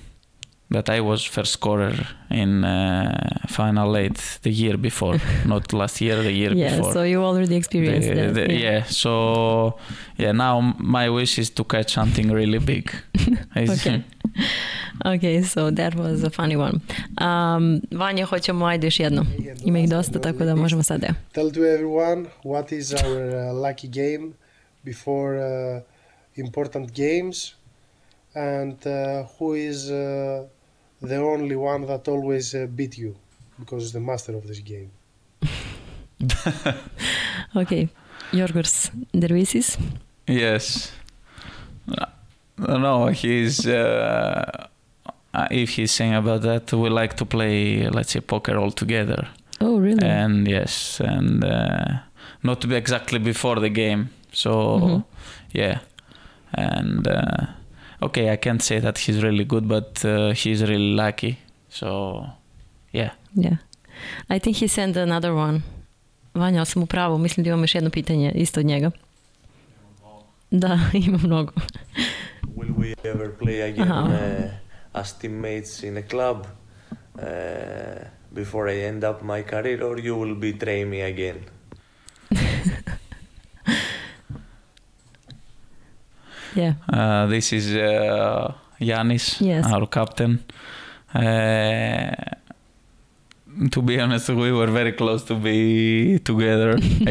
that 0.71 0.89
I 0.89 1.01
was 1.01 1.23
first 1.25 1.51
scorer 1.53 1.93
in 2.29 2.63
uh, 2.63 3.13
final 3.47 3.97
eight 3.97 4.39
the 4.41 4.49
year 4.51 4.77
before, 4.77 5.19
not 5.45 5.73
last 5.73 6.01
year, 6.01 6.23
the 6.23 6.31
year 6.31 6.53
yeah, 6.53 6.69
before. 6.77 6.87
Yeah, 6.87 6.93
so 6.93 7.03
you 7.03 7.23
already 7.23 7.55
experienced 7.55 8.07
The- 8.09 8.15
that. 8.15 8.33
the- 8.33 8.53
yeah. 8.53 8.83
so 8.87 9.73
yeah. 10.17 10.31
Now 10.33 10.61
my 10.79 11.09
wish 11.09 11.39
is 11.39 11.49
to 11.51 11.63
catch 11.63 11.93
something 11.93 12.31
really 12.31 12.59
big. 12.59 12.91
Okay. 13.55 14.03
Ok, 15.05 15.43
so 15.43 15.71
that 15.71 15.95
was 15.95 16.23
a 16.23 16.29
funny 16.29 16.55
one. 16.55 16.79
Um, 17.21 17.81
Vanja, 17.91 18.25
hoćemo 18.25 18.65
ajde 18.65 18.87
još 18.87 18.99
jedno. 18.99 19.25
Ima 19.65 19.79
ih 19.79 19.89
dosta, 19.89 20.19
tako 20.21 20.45
da 20.45 20.55
možemo 20.55 20.83
sad. 20.83 21.01
Tell 21.31 21.51
to 21.51 21.59
everyone 21.65 22.25
what 22.43 22.71
is 22.71 22.93
our 22.93 23.21
uh, 23.35 23.61
lucky 23.61 23.87
game 23.87 24.33
before 24.83 25.37
uh, 25.39 25.81
important 26.35 26.91
games 26.91 27.53
and 28.35 28.73
uh, 28.85 29.27
who 29.39 29.69
is 29.69 29.89
uh, 29.89 30.47
the 31.01 31.17
only 31.17 31.55
one 31.55 31.85
that 31.87 32.07
always 32.07 32.53
uh, 32.55 32.67
beat 32.67 32.97
you 32.97 33.15
because 33.59 33.83
he's 33.83 33.91
the 33.93 33.99
master 33.99 34.35
of 34.35 34.47
this 34.47 34.59
game. 34.59 34.91
Ok, 37.53 37.89
Jorgos 38.31 38.91
Dervisis. 39.13 39.77
Yes. 40.27 40.91
No, 42.57 42.77
no, 42.77 43.07
he's. 43.07 43.65
Uh, 43.67 44.67
uh, 45.33 45.47
if 45.49 45.71
he's 45.71 45.91
saying 45.91 46.13
about 46.13 46.41
that, 46.43 46.71
we 46.73 46.89
like 46.89 47.15
to 47.15 47.25
play, 47.25 47.87
let's 47.89 48.11
say, 48.11 48.21
poker 48.21 48.57
all 48.57 48.71
together. 48.71 49.27
Oh, 49.59 49.77
really? 49.79 50.05
And 50.05 50.47
yes, 50.47 50.99
and 51.01 51.43
uh, 51.43 51.85
not 52.43 52.61
to 52.61 52.67
be 52.67 52.75
exactly 52.75 53.19
before 53.19 53.59
the 53.59 53.69
game. 53.69 54.09
So, 54.31 54.51
Mhm. 54.79 55.03
yeah. 55.53 55.79
And 56.53 57.07
uh, 57.07 57.45
okay, 58.01 58.33
I 58.33 58.37
can't 58.37 58.61
say 58.61 58.79
that 58.81 58.97
he's 58.97 59.21
really 59.23 59.43
good, 59.45 59.67
but 59.67 60.05
uh, 60.05 60.33
he's 60.33 60.61
really 60.61 60.95
lucky. 60.95 61.35
So, 61.69 62.25
yeah. 62.91 63.11
Yeah. 63.35 63.57
I 64.29 64.39
think 64.39 64.57
he 64.57 64.67
sent 64.67 64.97
another 64.97 65.33
one. 65.33 65.61
Vanja, 66.33 66.59
ali 66.59 66.65
sam 66.65 66.83
u 66.83 66.85
pravu, 66.85 67.17
mislim 67.17 67.43
da 67.43 67.49
imam 67.49 67.61
još 67.63 67.75
jedno 67.75 67.89
pitanje 67.89 68.31
isto 68.35 68.59
od 68.59 68.65
njega. 68.65 68.91
Da, 70.51 70.79
ima 71.07 71.17
mnogo. 71.17 71.51
Will 72.55 72.75
we 72.77 72.93
ever 73.03 73.29
play 73.39 73.71
again 73.71 73.87
Uh-huh. 73.87 74.09
uh, 74.09 74.51
as 74.93 75.13
teammates 75.19 75.83
in 75.83 75.97
a 75.97 76.01
club 76.01 76.45
uh, 77.15 77.23
before 78.31 78.73
I 78.75 78.85
end 78.87 79.03
up 79.03 79.21
my 79.21 79.43
career, 79.43 79.83
or 79.83 79.99
you 79.99 80.15
will 80.15 80.35
betray 80.39 80.85
me 80.85 81.01
again? 81.13 81.37
Yeah. 86.55 86.73
Uh, 86.89 87.27
this 87.27 87.53
is 87.53 87.75
uh, 87.75 88.53
Yanis, 88.79 89.39
Yes. 89.41 89.65
our 89.71 89.87
captain. 89.87 90.39
Uh, 91.13 92.11
to 93.71 93.81
be 93.81 93.99
honest, 93.99 94.29
we 94.29 94.51
were 94.51 94.67
very 94.67 94.91
close 94.93 95.23
to 95.25 95.35
be 95.35 96.19
together 96.19 96.71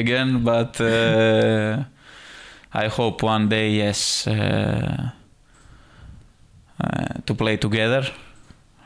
again, 0.00 0.44
but 0.44 0.80
uh, 0.80 1.82
I 2.72 2.88
hope 2.88 3.22
one 3.22 3.48
day, 3.48 3.70
yes, 3.70 4.26
uh, 4.26 5.10
uh, 6.80 7.04
to 7.24 7.34
play 7.34 7.56
together. 7.56 8.04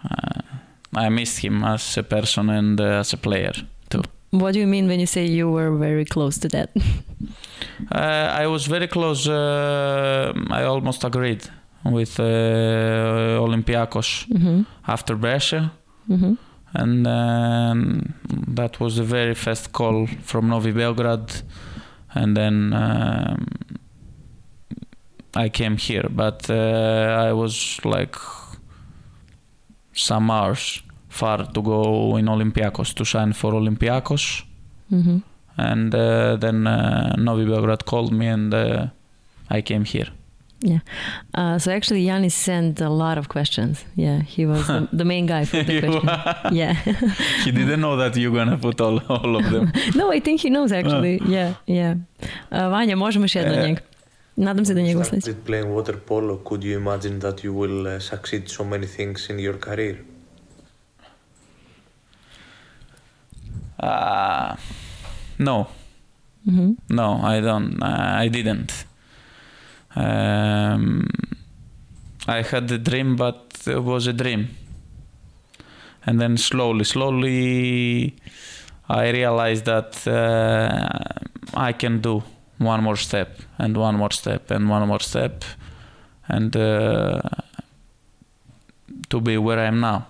Uh, 0.04 0.40
I 0.94 1.08
missed 1.08 1.38
him 1.38 1.64
as 1.64 1.96
a 1.98 2.02
person 2.02 2.50
and 2.50 2.80
uh, 2.80 3.00
as 3.00 3.12
a 3.12 3.16
player 3.16 3.52
too. 3.90 4.02
What 4.30 4.54
do 4.54 4.60
you 4.60 4.66
mean 4.66 4.86
when 4.88 5.00
you 5.00 5.06
say 5.06 5.26
you 5.26 5.50
were 5.50 5.72
very 5.76 6.04
close 6.04 6.38
to 6.38 6.48
that? 6.48 6.70
Uh, 7.92 8.42
I 8.42 8.46
was 8.46 8.66
very 8.66 8.86
close. 8.88 9.28
Uh, 9.28 10.32
I 10.50 10.64
almost 10.64 11.04
agreed 11.04 11.42
with 11.84 12.20
uh, 12.20 13.40
Olympiacos 13.40 14.26
hmm 14.26 14.62
after 14.86 15.16
Brescia, 15.16 15.70
hmm 16.08 16.34
and 16.74 17.06
um, 17.06 18.14
that 18.54 18.78
was 18.80 18.96
the 18.96 19.02
very 19.02 19.34
first 19.34 19.72
call 19.72 20.06
from 20.22 20.48
Novi 20.48 20.72
Belgrade, 20.72 21.42
and 22.14 22.36
then 22.36 22.72
um, 22.72 23.46
I 25.34 25.48
came 25.48 25.76
here. 25.76 26.08
But 26.08 26.48
uh, 26.48 27.28
I 27.28 27.32
was 27.32 27.80
like 27.84 28.16
some 29.92 30.30
hours 30.30 30.82
far 31.08 31.44
to 31.46 31.62
go 31.62 32.16
in 32.16 32.26
Olympiacos 32.28 32.94
to 32.94 33.04
sign 33.04 33.32
for 33.32 33.52
Olympiacos 33.54 34.44
hmm 34.90 35.18
and 35.60 35.94
uh, 35.94 36.36
then 36.36 36.66
uh, 36.66 37.14
Novi 37.16 37.44
Belgrade 37.44 37.84
called 37.84 38.12
me 38.12 38.26
and 38.26 38.54
uh, 38.54 38.86
I 39.50 39.62
came 39.62 39.84
here. 39.84 40.08
Uh, 41.34 41.58
so 41.58 41.70
actually, 41.72 42.04
Yanis 42.04 42.32
sent 42.32 42.80
a 42.80 42.90
lot 42.90 43.16
of 43.18 43.28
questions. 43.28 43.84
Yeah, 43.96 44.20
he 44.20 44.44
was 44.44 44.66
the, 44.66 44.88
the 44.92 45.04
main 45.04 45.26
guy 45.26 45.44
for 45.46 45.62
the 45.62 45.80
question. 45.80 46.54
Yeah. 46.54 46.74
he 47.44 47.50
didn't 47.50 47.80
know 47.80 47.96
that 47.96 48.16
you're 48.16 48.34
gonna 48.34 48.58
put 48.58 48.80
all, 48.80 48.98
all 49.08 49.36
of 49.36 49.50
them. 49.50 49.72
no, 49.94 50.12
I 50.12 50.20
think 50.20 50.40
he 50.40 50.50
knows 50.50 50.72
actually. 50.72 51.20
Yeah, 51.26 51.54
yeah. 51.66 51.94
Uh, 52.50 52.70
Vanja, 52.70 52.96
možemo 52.96 53.24
još 53.24 53.34
jedno 53.34 53.52
od 53.52 53.58
E. 53.58 53.68
njega. 53.68 53.80
Nadam 54.36 54.64
se 54.64 54.74
da 54.74 54.80
njegov 54.80 55.04
sledeći. 55.04 55.22
Started 55.22 55.44
playing 55.46 55.68
water 55.68 55.96
polo. 55.96 56.40
Could 56.44 56.62
you 56.62 56.76
imagine 56.76 57.20
that 57.20 57.44
you 57.44 57.52
will 57.52 57.96
uh, 57.96 58.02
succeed 58.02 58.48
so 58.48 58.64
many 58.64 58.86
things 58.96 59.30
in 59.30 59.36
your 59.36 59.58
career? 59.58 59.96
Uh, 63.82 64.56
no, 65.40 65.66
hmm 66.44 66.72
no, 66.88 67.08
I 67.22 67.40
don't. 67.40 67.82
Uh, 67.82 68.22
I 68.24 68.28
didn't. 68.28 68.84
Um, 69.96 71.08
I 72.28 72.42
had 72.42 72.68
the 72.68 72.78
dream, 72.78 73.16
but 73.16 73.40
it 73.66 73.82
was 73.82 74.06
a 74.06 74.12
dream. 74.12 74.48
And 76.06 76.20
then 76.20 76.36
slowly, 76.36 76.84
slowly, 76.84 78.14
I 78.88 79.10
realized 79.10 79.64
that 79.66 80.06
uh, 80.06 80.88
I 81.54 81.72
can 81.72 82.00
do 82.00 82.22
one 82.58 82.82
more 82.82 82.96
step 82.96 83.40
and 83.58 83.76
one 83.76 83.96
more 83.96 84.10
step 84.12 84.50
and 84.50 84.68
one 84.68 84.86
more 84.88 85.00
step, 85.00 85.44
and 86.28 86.56
uh, 86.56 87.20
to 89.10 89.20
be 89.20 89.36
where 89.38 89.58
I 89.58 89.66
am 89.66 89.80
now. 89.80 90.06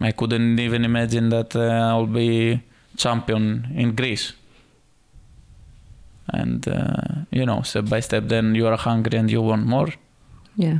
I 0.00 0.12
couldn't 0.12 0.58
even 0.58 0.84
imagine 0.84 1.28
that 1.30 1.54
uh, 1.56 1.60
I'll 1.90 2.06
be 2.06 2.62
champion 3.02 3.44
in 3.82 3.94
Greece. 3.94 4.32
And 6.32 6.66
uh, 6.68 7.24
you 7.30 7.44
know, 7.44 7.62
step 7.62 7.84
by 7.88 8.00
step, 8.00 8.24
then 8.28 8.54
you 8.54 8.66
are 8.66 8.76
hungry 8.76 9.18
and 9.18 9.30
you 9.30 9.42
want 9.42 9.66
more. 9.66 9.88
Yeah. 10.56 10.78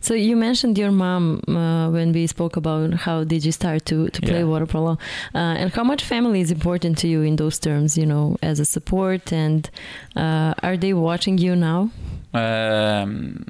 So 0.00 0.14
you 0.14 0.36
mentioned 0.36 0.76
your 0.78 0.90
mom 0.90 1.40
uh, 1.48 1.88
when 1.92 2.12
we 2.12 2.26
spoke 2.26 2.56
about 2.56 2.94
how 3.06 3.24
did 3.24 3.44
you 3.44 3.52
start 3.52 3.84
to, 3.84 4.08
to 4.08 4.20
play 4.20 4.38
Yeah. 4.40 4.50
water 4.52 4.66
polo, 4.66 4.92
uh, 5.34 5.60
and 5.60 5.70
how 5.76 5.84
much 5.84 6.02
family 6.04 6.40
is 6.40 6.50
important 6.50 6.98
to 6.98 7.06
you 7.06 7.22
in 7.22 7.36
those 7.36 7.58
terms, 7.60 7.96
you 7.96 8.06
know, 8.06 8.36
as 8.42 8.60
a 8.60 8.64
support, 8.64 9.32
and 9.32 9.70
uh, 10.16 10.66
are 10.66 10.76
they 10.76 10.92
watching 10.94 11.38
you 11.38 11.54
now? 11.54 11.90
Um, 12.34 13.44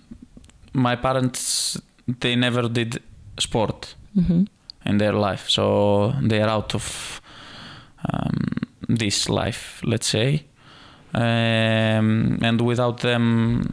my 0.72 0.96
parents, 0.96 1.80
they 2.20 2.36
never 2.36 2.68
did 2.68 2.90
sport 3.38 3.94
hmm 4.14 4.42
in 4.88 4.98
their 4.98 5.12
life, 5.12 5.48
so 5.48 6.14
they 6.22 6.40
are 6.40 6.48
out 6.48 6.74
of 6.74 7.20
um, 8.10 8.36
this 8.88 9.28
life, 9.28 9.80
let's 9.84 10.06
say. 10.06 10.44
Um, 11.14 12.38
and 12.42 12.60
without 12.60 13.00
them, 13.00 13.72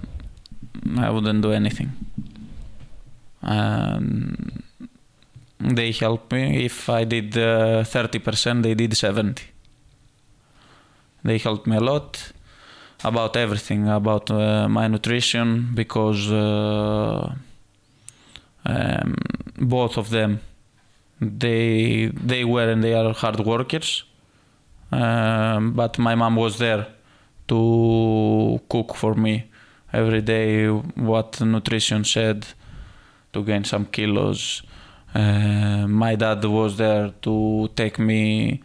I 0.97 1.09
wouldn't 1.09 1.41
do 1.41 1.51
anything. 1.51 1.91
Um, 3.41 4.63
they 5.59 5.91
helped 5.91 6.31
me. 6.31 6.65
If 6.65 6.89
I 6.89 7.03
did 7.05 7.37
uh, 7.37 7.83
30%, 7.83 8.63
they 8.63 8.73
did 8.73 8.95
70. 8.95 9.43
They 11.23 11.37
helped 11.37 11.65
me 11.65 11.77
a 11.77 11.81
lot 11.81 12.31
about 13.03 13.35
everything, 13.35 13.87
about 13.87 14.29
uh, 14.31 14.67
my 14.69 14.87
nutrition, 14.87 15.71
because 15.73 16.31
uh, 16.31 17.33
um, 18.65 19.15
both 19.57 19.97
of 19.97 20.09
them, 20.09 20.39
they 21.19 22.11
they 22.13 22.43
were 22.43 22.69
and 22.69 22.83
they 22.83 22.93
are 22.93 23.13
hard 23.13 23.39
workers. 23.39 24.03
Um, 24.91 25.73
but 25.73 25.97
my 25.97 26.15
mom 26.15 26.35
was 26.35 26.57
there 26.59 26.87
to 27.47 28.61
cook 28.69 28.95
for 28.95 29.13
me 29.15 29.49
every 29.91 30.21
day 30.21 30.67
what 30.67 31.41
nutrition 31.41 32.03
said 32.03 32.45
to 33.33 33.43
gain 33.43 33.63
some 33.63 33.85
kilos. 33.85 34.61
Uh, 35.13 35.87
my 35.87 36.15
dad 36.15 36.43
was 36.43 36.77
there 36.77 37.13
to 37.21 37.69
take 37.75 37.97
me 37.99 38.61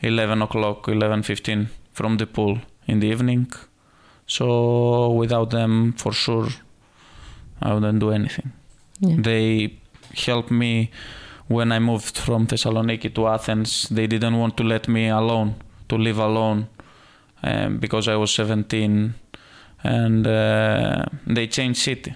11 0.00 0.42
o'clock, 0.42 0.86
11.15 0.86 1.68
from 1.92 2.16
the 2.16 2.26
pool 2.26 2.58
in 2.86 3.00
the 3.00 3.06
evening. 3.06 3.50
So 4.26 5.10
without 5.10 5.50
them, 5.50 5.92
for 5.92 6.12
sure, 6.12 6.48
I 7.62 7.74
wouldn't 7.74 8.00
do 8.00 8.10
anything. 8.10 8.52
Yeah. 9.00 9.16
They 9.18 9.78
helped 10.14 10.50
me 10.50 10.90
when 11.48 11.72
I 11.72 11.78
moved 11.78 12.16
from 12.18 12.46
Thessaloniki 12.46 13.14
to 13.14 13.26
Athens. 13.28 13.88
They 13.90 14.06
didn't 14.06 14.38
want 14.38 14.56
to 14.56 14.64
let 14.64 14.88
me 14.88 15.08
alone, 15.08 15.54
to 15.88 15.96
live 15.96 16.18
alone, 16.18 16.66
um, 17.42 17.78
because 17.78 18.08
I 18.08 18.16
was 18.16 18.30
17, 18.32 19.14
and 19.82 20.26
uh, 20.26 21.04
they 21.26 21.46
changed 21.46 21.80
city. 21.80 22.14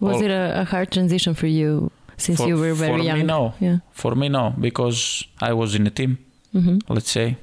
Was 0.00 0.16
All- 0.16 0.22
it 0.24 0.30
a, 0.30 0.60
a 0.60 0.64
hard 0.64 0.90
transition 0.90 1.34
for 1.34 1.46
you 1.46 1.90
since 2.16 2.38
For- 2.40 2.48
you 2.48 2.56
were 2.56 2.74
very 2.74 3.02
young? 3.02 3.16
for 3.16 3.16
me, 3.18 3.22
no. 3.26 3.54
Yeah. 3.60 3.78
For 3.92 4.14
me, 4.14 4.28
no, 4.28 4.54
because 4.58 5.24
I 5.40 5.52
was 5.52 5.74
in 5.74 5.86
a 5.86 5.90
team. 5.90 6.18
hmm 6.52 6.78
let's 6.88 7.10
say. 7.10 7.36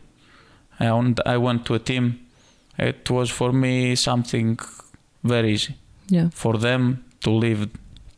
And 0.79 1.19
I 1.25 1.37
went 1.37 1.65
to 1.67 1.75
a 1.75 1.79
team. 1.79 2.19
It 2.77 3.09
was 3.09 3.29
for 3.31 3.53
me 3.53 3.95
something 3.95 4.59
very 5.23 5.53
easy. 5.53 5.75
Yeah. 6.09 6.29
For 6.33 6.57
them 6.57 7.05
to 7.21 7.29
leave 7.31 7.67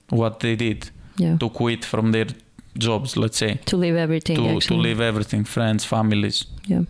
what 0.09 0.39
they 0.39 0.55
did, 0.55 0.89
Yeah. 1.17 1.37
to 1.37 1.49
quit 1.49 1.85
from 1.85 2.11
their 2.13 2.27
jobs, 2.79 3.15
let's 3.17 3.37
say, 3.37 3.59
To 3.65 3.77
leave 3.77 3.95
everything. 3.95 4.35
to, 4.37 4.59
to 4.67 4.73
leave 4.75 4.99
everything, 5.01 5.45
friends, 5.45 5.85
families, 5.85 6.45
Yeah. 6.67 6.83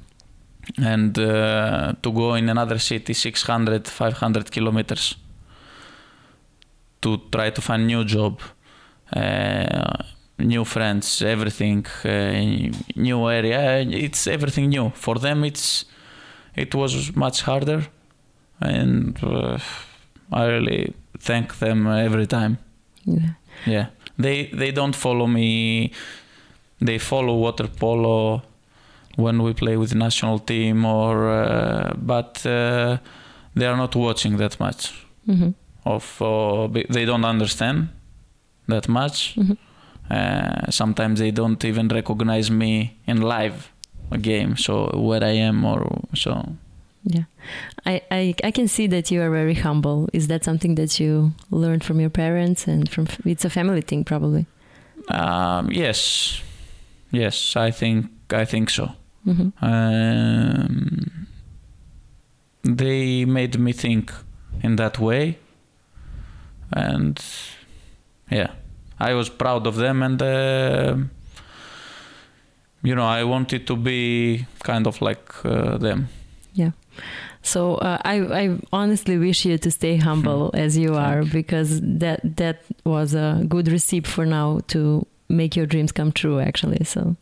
and 0.77 1.17
uh, 1.17 1.93
to 2.01 2.11
go 2.11 2.35
in 2.35 2.49
another 2.49 2.79
city 2.79 3.13
600, 3.13 3.88
500 3.88 4.51
kilometers 4.51 5.15
to 7.01 7.17
try 7.31 7.49
to 7.51 7.61
find 7.61 7.85
new 7.88 8.03
job, 8.03 8.39
uh, 9.15 10.03
new 10.39 10.65
friends, 10.65 11.21
everything, 11.21 11.85
uh, 12.05 12.71
new 12.95 13.29
area. 13.29 13.79
It's 13.81 14.27
everything 14.27 14.69
new. 14.69 14.89
For 14.93 15.15
them, 15.15 15.43
it's 15.43 15.85
it 16.55 16.73
was 16.75 17.15
much 17.15 17.43
harder, 17.43 17.83
and 18.59 19.17
uh, 19.23 19.57
I 20.33 20.45
really 20.45 20.93
thank 21.19 21.59
them 21.59 21.88
every 21.88 22.25
time. 22.27 22.57
Yeah. 23.05 23.29
Yeah, 23.65 23.85
they 24.18 24.45
they 24.53 24.72
don't 24.72 24.95
follow 24.95 25.28
me. 25.28 25.91
They 26.80 26.99
follow 26.99 27.36
water 27.36 27.68
polo 27.68 28.41
when 29.15 29.41
we 29.41 29.53
play 29.53 29.78
with 29.78 29.89
the 29.89 29.97
national 29.97 30.39
team, 30.39 30.86
or 30.86 31.30
uh, 31.30 31.93
but 31.97 32.45
uh, 32.45 32.97
they 33.55 33.65
are 33.65 33.78
not 33.78 33.95
watching 33.95 34.38
that 34.38 34.59
much. 34.59 34.93
hmm 35.26 35.51
Of 35.86 36.22
uh, 36.22 36.68
they 36.93 37.05
don't 37.05 37.26
understand 37.26 37.88
that 38.68 38.88
much. 38.88 39.36
Mhm. 39.36 39.57
Uh, 40.09 40.70
sometimes 40.72 41.20
they 41.20 41.32
don't 41.32 41.63
even 41.65 41.88
recognize 41.88 42.51
me 42.51 42.97
in 43.07 43.22
live 43.22 43.72
a 44.11 44.18
game. 44.18 44.55
So 44.57 44.89
where 44.95 45.24
I 45.24 45.36
am, 45.47 45.65
or 45.65 45.82
so. 46.15 46.32
Yeah. 47.09 47.23
I, 47.85 48.01
I 48.11 48.35
I 48.43 48.51
can 48.51 48.67
see 48.67 48.87
that 48.87 49.09
you 49.11 49.21
are 49.21 49.31
very 49.31 49.53
humble. 49.53 50.09
Is 50.13 50.27
that 50.27 50.43
something 50.43 50.75
that 50.75 50.99
you 50.99 51.31
learned 51.51 51.83
from 51.83 51.99
your 52.01 52.09
parents 52.09 52.67
and 52.67 52.89
from 52.89 53.07
it's 53.25 53.45
a 53.45 53.49
family 53.49 53.81
thing 53.81 54.03
probably? 54.03 54.45
Um, 55.09 55.71
yes, 55.71 56.41
yes, 57.11 57.55
I 57.55 57.71
think 57.71 58.07
I 58.33 58.45
think 58.45 58.69
so. 58.69 58.89
hmm 59.25 59.49
um, 59.61 61.27
they 62.63 63.25
made 63.25 63.57
me 63.59 63.73
think 63.73 64.11
in 64.63 64.75
that 64.77 64.99
way 64.99 65.37
and 66.71 67.19
yeah 68.31 68.51
i 68.99 69.13
was 69.13 69.29
proud 69.29 69.67
of 69.67 69.75
them 69.75 70.03
and 70.03 70.21
uh, 70.21 70.95
you 72.83 72.95
know 72.95 73.05
i 73.05 73.23
wanted 73.23 73.65
to 73.67 73.75
be 73.75 74.45
kind 74.63 74.87
of 74.87 75.01
like 75.01 75.45
uh, 75.45 75.77
them 75.77 76.07
Yeah 76.57 76.71
so 77.41 77.75
uh, 77.75 77.97
I 78.03 78.15
I 78.43 78.57
honestly 78.71 79.17
wish 79.17 79.45
you 79.45 79.57
to 79.57 79.71
stay 79.71 79.97
humble 79.97 80.49
as 80.53 80.75
you 80.77 80.95
are 80.95 81.21
Thank 81.21 81.33
you. 81.33 81.41
because 81.43 81.81
that 81.99 82.19
that 82.37 82.57
was 82.83 83.13
a 83.13 83.43
good 83.47 83.67
recipe 83.67 84.09
for 84.09 84.25
now 84.25 84.59
to 84.67 85.05
make 85.29 85.55
your 85.59 85.67
dreams 85.67 85.91
come 85.91 86.11
true 86.11 86.39
actually. 86.39 86.83
So 86.85 87.15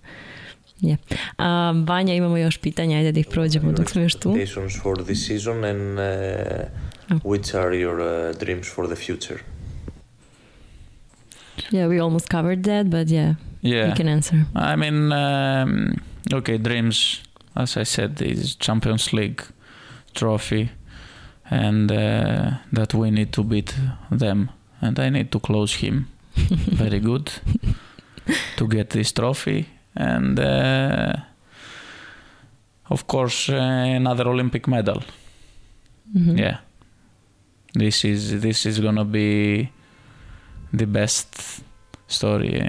yeah. 0.81 0.97
Um, 1.39 1.85
Vanja 1.85 2.13
imamo 2.13 2.37
još 2.37 2.57
pitanja, 2.57 2.97
ajde 2.97 3.11
da 3.11 3.19
ih 3.19 3.27
prođemo 3.27 3.71
dok 3.71 3.89
smo 3.89 4.01
još 4.01 4.13
tu. 4.15 4.29
Expectations 4.29 4.81
for 4.81 5.03
this 5.05 5.27
season 5.27 5.63
and 5.63 5.99
uh, 5.99 6.65
Oh. 7.11 7.19
which 7.23 7.53
are 7.55 7.75
your 7.75 7.99
uh, 8.01 8.35
dreams 8.39 8.67
for 8.75 8.87
the 8.87 8.95
future? 8.95 9.39
Yeah, 11.71 11.87
we 11.87 11.99
almost 12.01 12.29
covered 12.29 12.63
that, 12.63 12.89
but 12.89 13.07
yeah, 13.07 13.35
yeah 13.61 13.87
you 13.89 13.95
can 13.95 14.07
answer. 14.07 14.45
I 14.55 14.75
mean, 14.75 15.11
um, 15.11 15.93
okay, 16.33 16.57
dreams, 16.57 17.21
as 17.55 17.77
I 17.77 17.83
said, 17.83 18.21
is 18.21 18.55
Champions 18.55 19.13
League 19.13 19.43
trophy, 20.13 20.69
and 21.49 21.91
uh, 21.91 22.51
that 22.73 22.93
we 22.93 23.11
need 23.11 23.31
to 23.33 23.43
beat 23.43 23.73
them, 24.11 24.49
and 24.81 24.99
I 24.99 25.09
need 25.09 25.31
to 25.31 25.39
close 25.39 25.75
him 25.75 26.07
very 26.35 26.99
good 26.99 27.31
to 28.57 28.67
get 28.67 28.89
this 28.89 29.11
trophy, 29.13 29.67
and 29.95 30.39
uh, 30.39 31.13
of 32.89 33.07
course 33.07 33.49
uh, 33.49 33.55
another 33.95 34.27
Olympic 34.29 34.67
medal. 34.67 35.03
Mhm. 36.15 36.37
Yeah, 36.37 36.57
this 37.73 38.03
is 38.05 38.41
this 38.41 38.65
is 38.65 38.79
gonna 38.79 39.05
be 39.05 39.69
the 40.73 40.85
best 40.87 41.61
story. 42.07 42.67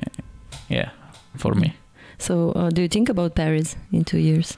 Yeah, 0.69 0.91
for 1.37 1.55
me. 1.55 1.73
So 2.19 2.53
uh, 2.53 2.71
do 2.71 2.83
you 2.83 2.89
think 2.89 3.09
about 3.09 3.35
Paris 3.35 3.77
in 3.93 4.05
two 4.05 4.19
years? 4.19 4.57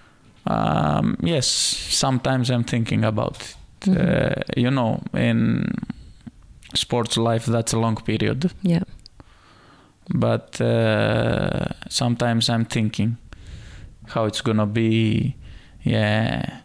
Um, 0.51 1.17
yes, 1.23 1.47
sometimes 1.47 2.51
I'm 2.51 2.65
thinking 2.65 3.05
about 3.05 3.37
it. 3.41 3.57
Mhm. 3.81 3.97
Uh, 3.97 4.43
you 4.57 4.71
know, 4.71 5.01
in 5.15 5.65
sports 6.75 7.17
life, 7.17 7.47
that's 7.47 7.73
a 7.75 7.79
long 7.79 7.97
period. 7.97 8.51
Yeah. 8.63 8.83
But 10.15 10.61
uh, 10.61 11.67
sometimes 11.89 12.49
I'm 12.49 12.65
thinking 12.65 13.17
how 14.15 14.25
it's 14.25 14.41
gonna 14.41 14.67
be. 14.67 15.35
Yeah, 15.85 16.61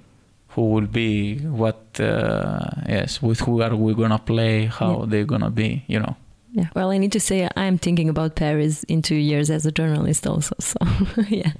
who 0.55 0.61
will 0.71 0.87
be? 0.87 1.37
What? 1.39 1.99
Uh, 1.99 2.59
yes, 2.87 3.21
with 3.21 3.41
who 3.41 3.61
are 3.61 3.75
we 3.75 3.93
gonna 3.93 4.19
play? 4.19 4.65
How 4.67 4.99
Yeah. 4.99 5.05
they're 5.09 5.25
gonna 5.25 5.49
be? 5.51 5.83
You 5.87 5.99
know. 5.99 6.15
Yeah. 6.55 6.67
Well, 6.75 6.91
I 6.91 6.99
need 6.99 7.11
to 7.11 7.19
say 7.19 7.47
I'm 7.57 7.77
thinking 7.79 8.09
about 8.09 8.35
Paris 8.35 8.83
in 8.87 9.01
two 9.01 9.15
years 9.15 9.49
as 9.49 9.65
a 9.65 9.71
journalist 9.71 10.27
also. 10.27 10.55
So 10.59 10.77
yeah, 11.29 11.51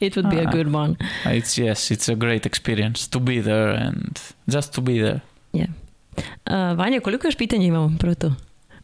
it 0.00 0.16
would 0.16 0.30
be 0.30 0.38
a 0.38 0.48
Ah. 0.48 0.52
good 0.52 0.72
one. 0.74 0.96
It's 1.26 1.58
yes, 1.58 1.90
it's 1.90 2.08
a 2.08 2.14
great 2.14 2.46
experience 2.46 3.08
to 3.10 3.20
be 3.20 3.42
there 3.42 3.68
and 3.86 4.18
just 4.48 4.72
to 4.74 4.80
be 4.80 4.98
there. 5.02 5.20
Yeah. 5.52 5.66
Uh, 6.46 6.76
Vanja, 6.78 7.00
koliko 7.00 7.26
još 7.26 7.36
pitanja 7.36 7.66
imamo 7.66 7.96
prvo 7.98 8.14
to? 8.14 8.32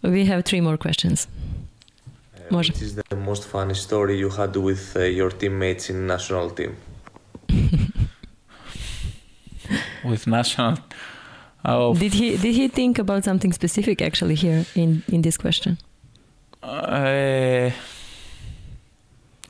We 0.03 0.27
have 0.27 0.43
three 0.43 0.61
more 0.61 0.77
questions. 0.77 1.27
Uh, 1.27 2.41
Može. 2.51 2.73
which 2.73 2.83
is 2.83 2.95
the 2.95 3.17
most 3.17 3.45
funny 3.53 3.75
story 3.75 4.19
you 4.21 4.31
had 4.37 4.57
with 4.57 4.97
uh, 4.97 5.03
your 5.03 5.33
teammates 5.39 5.91
in 5.91 6.07
national 6.07 6.51
team? 6.55 6.71
with 10.05 10.27
national. 10.27 10.77
Oh, 11.65 11.95
Did 11.95 12.15
he 12.15 12.37
did 12.37 12.55
he 12.55 12.69
think 12.69 12.99
about 12.99 13.25
something 13.25 13.53
specific 13.53 14.01
actually 14.03 14.35
here 14.35 14.65
in 14.75 15.03
in 15.09 15.23
this 15.23 15.37
question? 15.37 15.79
uh, 16.63 17.71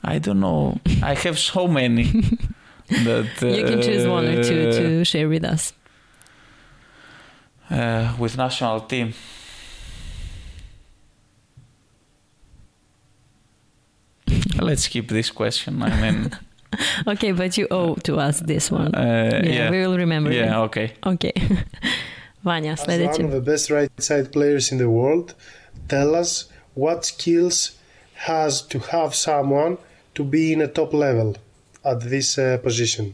I 0.03 0.19
don't 0.19 0.39
know. 0.39 0.79
I 1.03 1.13
have 1.15 1.37
so 1.37 1.67
many. 1.67 2.03
that, 2.89 3.27
you 3.41 3.63
can 3.63 3.81
choose 3.81 4.07
one 4.07 4.25
or 4.27 4.43
two 4.43 4.69
uh, 4.69 4.71
to 4.71 5.05
share 5.05 5.29
with 5.29 5.45
us. 5.45 5.73
uh, 7.69 8.13
with 8.19 8.37
national 8.37 8.81
team. 8.81 9.13
Let's 14.59 14.83
skip 14.83 15.07
this 15.07 15.29
question. 15.31 15.81
I 15.81 16.01
mean, 16.01 16.31
Okay, 17.07 17.31
but 17.33 17.57
you 17.57 17.67
owe 17.71 17.95
to 18.03 18.15
us 18.17 18.39
this 18.41 18.71
one. 18.71 18.91
uh, 18.95 19.41
yeah, 19.43 19.53
yeah, 19.53 19.71
we 19.71 19.77
will 19.79 19.97
remember. 19.97 20.31
yeah, 20.31 20.45
that. 20.49 20.57
okay. 20.57 20.91
Okay. 21.05 21.33
Vanja, 22.45 22.71
As 22.73 22.79
sljedeće. 22.79 23.23
one 23.23 23.25
of 23.25 23.31
the 23.45 23.51
best 23.51 23.69
right 23.69 23.91
side 24.01 24.31
players 24.31 24.71
in 24.71 24.77
the 24.77 24.87
world, 24.87 25.33
tell 25.87 26.15
us 26.21 26.49
what 26.75 27.05
skills 27.05 27.71
has 28.13 28.61
to 28.67 28.79
have 28.79 29.13
someone 29.13 29.77
to 30.13 30.23
be 30.23 30.51
in 30.53 30.61
a 30.61 30.67
top 30.67 30.93
level 30.93 31.35
at 31.83 31.99
this 32.09 32.37
uh, 32.37 32.57
position? 32.63 33.13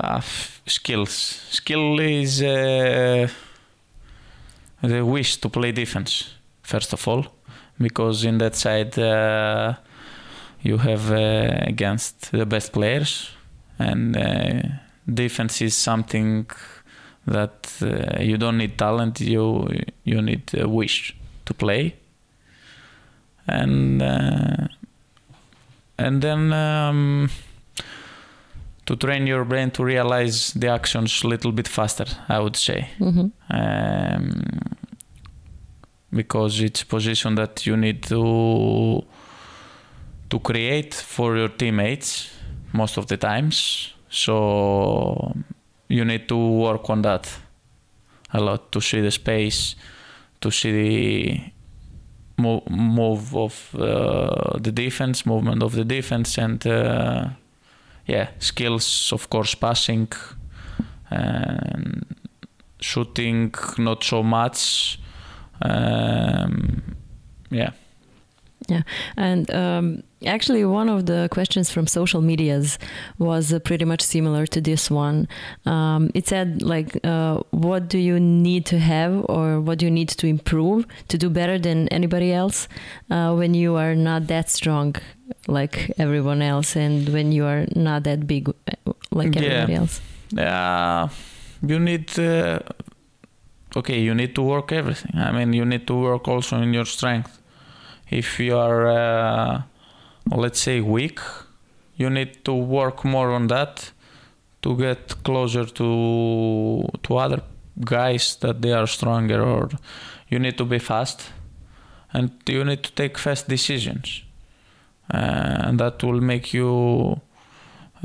Uh, 0.00 0.16
f- 0.18 0.60
skills. 0.66 1.10
Skill 1.50 2.00
is 2.00 2.42
uh, 2.42 3.28
the 4.82 5.04
wish 5.04 5.36
to 5.36 5.48
play 5.48 5.72
defense, 5.72 6.34
first 6.62 6.92
of 6.92 7.08
all, 7.08 7.26
because 7.78 8.24
in 8.24 8.38
that 8.38 8.54
side 8.56 8.98
uh, 8.98 9.74
you 10.64 10.78
have 10.78 11.12
uh, 11.12 11.68
against 11.68 12.32
the 12.32 12.46
best 12.46 12.72
players, 12.72 13.30
and 13.78 14.16
uh, 14.16 14.62
defense 15.06 15.60
is 15.60 15.76
something 15.76 16.46
that 17.26 17.70
uh, 17.82 18.20
you 18.20 18.36
don't 18.36 18.56
need 18.58 18.76
talent, 18.76 19.20
you 19.20 19.68
you 20.04 20.20
need 20.22 20.50
a 20.54 20.66
wish 20.68 21.14
to 21.44 21.54
play, 21.54 21.94
and 23.46 24.02
uh, 24.02 24.68
and 25.98 26.22
then. 26.22 26.52
Um, 26.52 27.30
to 28.86 28.96
train 28.96 29.26
your 29.26 29.46
brain 29.46 29.70
to 29.70 29.82
realize 29.82 30.52
the 30.52 30.68
actions 30.68 31.22
a 31.24 31.26
little 31.28 31.52
bit 31.52 31.66
faster 31.66 32.04
i 32.28 32.38
would 32.38 32.54
say 32.56 32.90
hmm 32.98 33.28
um, 33.48 34.42
because 36.10 36.60
it's 36.60 36.82
a 36.82 36.86
position 36.86 37.34
that 37.34 37.66
you 37.66 37.76
need 37.76 38.02
to 38.02 39.02
to 40.30 40.38
create 40.40 40.94
for 40.94 41.36
your 41.36 41.48
teammates 41.48 42.30
most 42.72 42.96
of 42.96 43.06
the 43.06 43.16
times. 43.16 43.94
So 44.08 45.34
you 45.88 46.04
need 46.04 46.28
to 46.28 46.36
work 46.36 46.88
on 46.90 47.02
that 47.02 47.28
a 48.32 48.40
lot 48.40 48.72
to 48.72 48.80
see 48.80 49.00
the 49.00 49.10
space 49.10 49.76
to 50.40 50.50
see 50.50 50.72
the 50.72 51.40
mo- 52.36 52.64
move 52.68 53.34
of 53.34 53.74
uh, 53.74 54.58
the 54.58 54.72
defense 54.72 55.24
movement 55.24 55.62
of 55.62 55.74
the 55.74 55.84
defense 55.84 56.36
and 56.36 56.66
uh, 56.66 57.28
yeah 58.06 58.28
skills 58.40 59.12
of 59.12 59.30
course 59.30 59.54
passing 59.54 60.08
and 61.10 62.04
shooting 62.80 63.54
not 63.78 64.02
so 64.04 64.22
much 64.22 64.98
um, 65.62 66.82
yeah. 68.68 68.82
And 69.16 69.50
um, 69.50 70.02
actually, 70.26 70.64
one 70.64 70.88
of 70.88 71.06
the 71.06 71.28
questions 71.30 71.70
from 71.70 71.86
social 71.86 72.20
medias 72.20 72.78
was 73.18 73.52
uh, 73.52 73.58
pretty 73.58 73.84
much 73.84 74.00
similar 74.02 74.46
to 74.46 74.60
this 74.60 74.90
one. 74.90 75.28
Um, 75.66 76.10
it 76.14 76.26
said, 76.28 76.62
like, 76.62 76.98
uh, 77.04 77.40
what 77.50 77.88
do 77.88 77.98
you 77.98 78.18
need 78.20 78.66
to 78.66 78.78
have 78.78 79.24
or 79.28 79.60
what 79.60 79.78
do 79.78 79.86
you 79.86 79.90
need 79.90 80.08
to 80.10 80.26
improve 80.26 80.86
to 81.08 81.18
do 81.18 81.30
better 81.30 81.58
than 81.58 81.88
anybody 81.88 82.32
else 82.32 82.68
uh, 83.10 83.34
when 83.34 83.54
you 83.54 83.76
are 83.76 83.94
not 83.94 84.26
that 84.28 84.50
strong 84.50 84.94
like 85.46 85.90
everyone 85.98 86.42
else 86.42 86.76
and 86.76 87.08
when 87.08 87.32
you 87.32 87.44
are 87.46 87.66
not 87.74 88.04
that 88.04 88.26
big 88.26 88.48
uh, 88.48 88.92
like 89.10 89.34
Yeah. 89.36 89.66
else? 89.70 90.00
uh, 90.36 91.08
you 91.66 91.78
need 91.78 92.18
uh, 92.18 92.58
okay 93.76 93.98
you 94.00 94.14
need 94.14 94.34
to 94.34 94.42
work 94.42 94.70
everything 94.72 95.12
i 95.16 95.30
mean 95.32 95.52
you 95.52 95.64
need 95.64 95.86
to 95.86 95.94
work 95.94 96.28
also 96.28 96.60
in 96.60 96.72
your 96.74 96.84
strength 96.84 97.40
if 98.10 98.38
you 98.38 98.56
are 98.56 98.86
uh, 98.86 99.62
let's 100.30 100.60
say 100.60 100.80
weak 100.80 101.20
you 101.96 102.10
need 102.10 102.44
to 102.44 102.54
work 102.54 103.04
more 103.04 103.30
on 103.32 103.46
that 103.48 103.92
to 104.62 104.76
get 104.76 105.22
closer 105.22 105.64
to 105.64 106.88
to 107.02 107.16
other 107.16 107.42
guys 107.84 108.36
that 108.36 108.62
they 108.62 108.72
are 108.72 108.86
stronger 108.86 109.42
or 109.42 109.68
you 110.28 110.38
need 110.38 110.56
to 110.56 110.64
be 110.64 110.78
fast 110.78 111.30
and 112.12 112.30
you 112.46 112.64
need 112.64 112.82
to 112.82 112.92
take 112.92 113.18
fast 113.18 113.48
decisions 113.48 114.22
uh, 115.12 115.66
and 115.66 115.78
that 115.78 116.02
will 116.02 116.20
make 116.20 116.54
you 116.54 117.20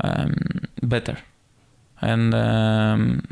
um, 0.02 0.34
better 0.82 1.16
and 2.02 2.34
um, 2.34 3.22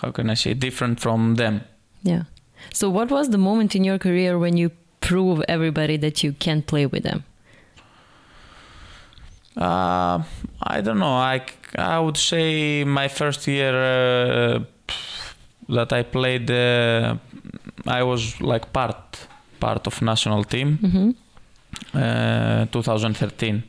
how 0.00 0.10
can 0.10 0.30
I 0.30 0.34
say 0.34 0.54
different 0.54 1.00
from 1.00 1.36
them. 1.36 1.62
Yeah. 2.02 2.24
So, 2.72 2.90
what 2.90 3.10
was 3.10 3.30
the 3.30 3.38
moment 3.38 3.74
in 3.74 3.84
your 3.84 3.98
career 3.98 4.38
when 4.38 4.56
you 4.56 4.70
prove 5.00 5.42
everybody 5.48 5.96
that 5.98 6.22
you 6.22 6.32
can 6.32 6.62
play 6.62 6.86
with 6.86 7.02
them? 7.02 7.24
Uh, 9.56 10.22
I 10.62 10.80
don't 10.82 10.98
know. 10.98 11.16
I 11.16 11.40
I 11.78 11.98
would 11.98 12.16
say 12.16 12.84
my 12.84 13.08
first 13.08 13.46
year 13.46 13.74
uh, 13.74 14.60
that 15.68 15.92
I 15.92 16.02
played, 16.02 16.50
uh, 16.50 17.16
I 17.86 18.02
was 18.02 18.40
like 18.40 18.72
part 18.72 19.28
part 19.60 19.86
of 19.86 20.02
national 20.02 20.44
team. 20.44 20.78
hmm 20.82 21.10
Uh, 21.94 22.64
2013 22.72 23.62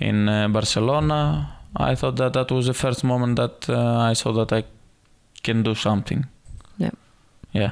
in 0.00 0.28
uh, 0.28 0.48
Barcelona. 0.48 1.48
I 1.76 1.94
thought 1.94 2.16
that 2.16 2.32
that 2.32 2.50
was 2.50 2.66
the 2.66 2.74
first 2.74 3.02
moment 3.04 3.36
that 3.36 3.68
uh, 3.68 4.10
I 4.10 4.14
saw 4.14 4.32
that 4.32 4.52
I 4.52 4.64
can 5.42 5.62
do 5.62 5.74
something. 5.74 6.26
Yeah. 6.78 6.90
Yeah. 7.52 7.70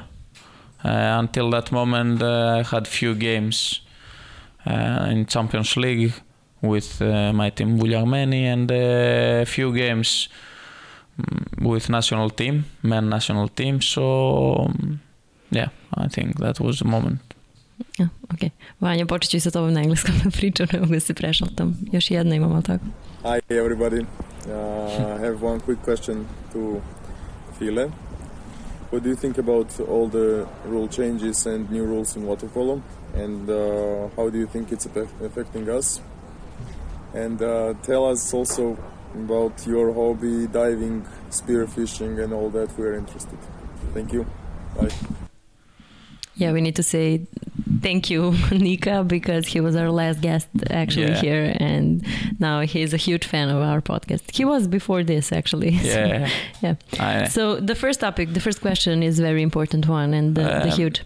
Uh, 0.83 1.19
until 1.19 1.49
that 1.51 1.71
moment, 1.71 2.21
uh, 2.21 2.59
I 2.59 2.63
had 2.63 2.87
few 2.87 3.15
games 3.15 3.81
uh, 4.65 5.07
in 5.11 5.25
Champions 5.27 5.75
League 5.77 6.13
with 6.61 7.01
uh, 7.01 7.33
my 7.33 7.49
team 7.51 7.77
Vouliagmeni 7.77 8.45
and 8.53 8.71
uh, 8.71 9.41
a 9.41 9.45
few 9.45 9.73
games 9.73 10.29
mm, 11.19 11.69
with 11.69 11.89
national 11.89 12.29
team, 12.29 12.65
men 12.81 13.09
national 13.09 13.47
team. 13.49 13.81
So 13.81 14.55
um, 14.59 14.99
yeah, 15.51 15.69
I 15.93 16.07
think 16.07 16.39
that 16.39 16.59
was 16.59 16.79
the 16.79 16.85
moment. 16.85 17.19
Ja, 17.99 18.07
ok. 18.33 18.51
Vanja, 18.79 19.05
počet 19.05 19.31
ću 19.31 19.39
sa 19.39 19.51
tobom 19.51 19.73
na 19.73 19.81
engleskom 19.81 20.15
da 20.23 20.29
pričam, 20.31 20.67
ne 20.73 20.79
mogu 20.79 20.93
da 20.93 20.99
se 20.99 21.13
prešaltam. 21.13 21.77
Još 21.91 22.11
jedna 22.11 22.35
imam, 22.35 22.53
ali 22.53 22.63
tako? 22.63 22.85
Hi 23.23 23.39
everybody. 23.49 24.01
Uh, 24.01 25.15
I 25.15 25.19
have 25.19 25.43
one 25.43 25.59
quick 25.59 25.81
question 25.85 26.25
to 26.53 26.81
File. 27.59 27.89
What 28.91 29.03
do 29.03 29.09
you 29.09 29.15
think 29.15 29.37
about 29.37 29.79
all 29.79 30.09
the 30.09 30.45
rule 30.65 30.87
changes 30.87 31.45
and 31.45 31.69
new 31.71 31.85
rules 31.85 32.15
in 32.15 32.25
water 32.25 32.47
polo? 32.53 32.81
And 33.15 33.49
uh, 33.49 34.09
how 34.15 34.29
do 34.29 34.37
you 34.37 34.47
think 34.47 34.71
it's 34.71 34.87
affecting 35.25 35.69
us? 35.69 36.01
And 37.23 37.41
uh, 37.41 37.73
tell 37.89 38.03
us 38.13 38.33
also 38.33 38.77
about 39.23 39.55
your 39.65 39.87
hobby, 39.99 40.47
diving, 40.47 40.97
spearfishing, 41.39 42.13
and 42.23 42.31
all 42.37 42.49
that. 42.57 42.69
We're 42.77 42.95
interested. 43.03 43.39
Thank 43.95 44.13
you. 44.13 44.25
Bye. 44.75 44.89
Yeah, 46.35 46.51
we 46.51 46.61
need 46.61 46.75
to 46.75 46.83
say 46.83 47.25
thank 47.81 48.11
you, 48.11 48.21
Nika, 48.51 49.03
because 49.03 49.47
he 49.53 49.59
was 49.59 49.75
our 49.75 49.89
last 50.01 50.21
guest 50.21 50.47
actually 50.69 51.13
Yeah. 51.13 51.21
here, 51.27 51.45
and 51.69 52.05
now 52.39 52.61
he's 52.73 52.93
a 52.93 52.97
huge 53.07 53.25
fan 53.25 53.49
of 53.49 53.59
our 53.69 53.81
podcast. 53.81 54.23
He 54.39 54.45
was 54.45 54.67
before 54.67 55.03
this 55.03 55.31
actually. 55.31 55.71
Yeah. 55.83 56.29
Yeah. 56.61 56.75
I, 56.99 57.27
So 57.27 57.41
the 57.71 57.75
first 57.83 57.99
topic, 58.01 58.33
the 58.33 58.39
first 58.47 58.59
question 58.61 59.01
is 59.01 59.17
a 59.19 59.23
very 59.23 59.41
important 59.41 59.83
one, 59.87 60.13
and 60.13 60.35
the, 60.35 60.43
the 60.43 60.71
Um, 60.71 60.79
huge. 60.81 60.99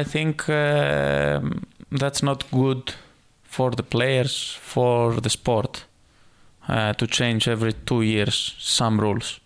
I 0.00 0.02
think 0.04 0.48
um, 0.48 1.44
that's 2.00 2.22
not 2.22 2.38
good 2.50 2.94
for 3.52 3.70
the 3.70 3.82
players, 3.82 4.56
for 4.60 5.20
the 5.20 5.28
sport, 5.28 5.84
uh, 6.68 6.94
to 6.94 7.06
change 7.06 7.48
every 7.48 7.72
two 7.84 8.00
years 8.00 8.54
some 8.58 8.98
rules. 8.98 9.40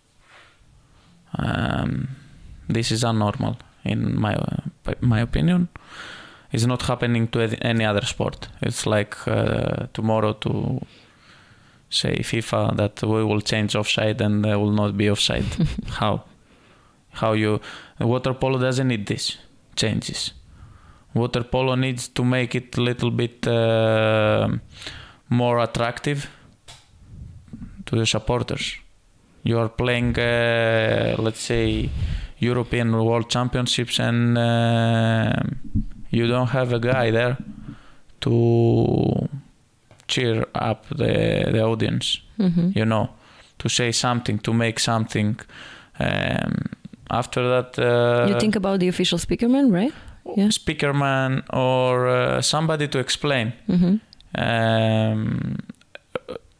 Um, 1.38 2.09
this 2.68 2.92
is 2.92 3.02
abnormal, 3.04 3.57
in 3.84 4.20
my 4.20 4.34
uh, 4.34 4.94
my 5.00 5.20
opinion. 5.20 5.68
It's 6.52 6.66
not 6.66 6.82
happening 6.82 7.28
to 7.28 7.40
any- 7.40 7.59
any 7.62 7.84
other 7.84 8.07
sport. 8.07 8.48
It's 8.62 8.86
like 8.86 9.16
uh, 9.26 9.86
tomorrow 9.92 10.34
to 10.34 10.80
say 11.90 12.22
FIFA 12.22 12.76
that 12.76 13.02
we 13.02 13.24
will 13.24 13.40
change 13.40 13.74
offside 13.74 14.20
and 14.24 14.44
there 14.44 14.59
will 14.59 14.72
not 14.72 14.96
be 14.96 15.11
offside. 15.11 15.44
How? 16.00 16.22
How 17.11 17.32
you? 17.34 17.61
Water 17.98 18.34
polo 18.34 18.59
doesn't 18.59 18.86
need 18.88 19.07
this 19.07 19.36
changes. 19.74 20.32
Water 21.17 21.45
polo 21.45 21.75
needs 21.77 22.09
to 22.09 22.25
make 22.25 22.55
it 22.55 22.77
a 22.77 22.81
little 22.81 23.11
bit 23.11 23.47
uh, 23.47 24.49
more 25.29 25.59
attractive 25.62 26.29
to 27.87 27.97
the 27.97 28.07
supporters. 28.07 28.77
You 29.43 29.59
are 29.59 29.69
playing, 29.69 30.19
uh, 30.19 31.14
let's 31.19 31.41
say, 31.41 31.89
European 32.39 32.93
World 32.93 33.31
Championships, 33.31 33.99
and 34.01 34.37
uh, 34.37 35.33
you 36.11 36.27
don't 36.27 36.51
have 36.51 36.73
a 36.75 36.79
guy 36.79 37.11
there 37.11 37.37
to 38.21 39.29
cheer 40.09 40.45
up 40.55 40.85
the 41.01 41.14
the 41.55 41.62
audience 41.62 42.07
Mhm. 42.39 42.73
you 42.77 42.85
know, 42.85 43.09
to 43.59 43.69
say 43.69 43.93
something, 43.93 44.39
to 44.43 44.53
make 44.53 44.79
something. 44.81 45.37
Um, 45.99 46.53
after 47.09 47.43
that, 47.55 47.79
uh, 47.79 48.29
you 48.29 48.39
think 48.39 48.57
about 48.57 48.81
the 48.81 48.89
official 48.89 49.19
speakerman, 49.19 49.73
right? 49.73 49.95
Yeah. 50.37 50.51
speaker 50.51 50.93
man 50.93 51.43
or 51.53 52.09
uh, 52.09 52.41
somebody 52.43 52.89
to 52.89 52.99
explain. 52.99 53.53
hmm 53.66 53.97
Um, 54.39 55.57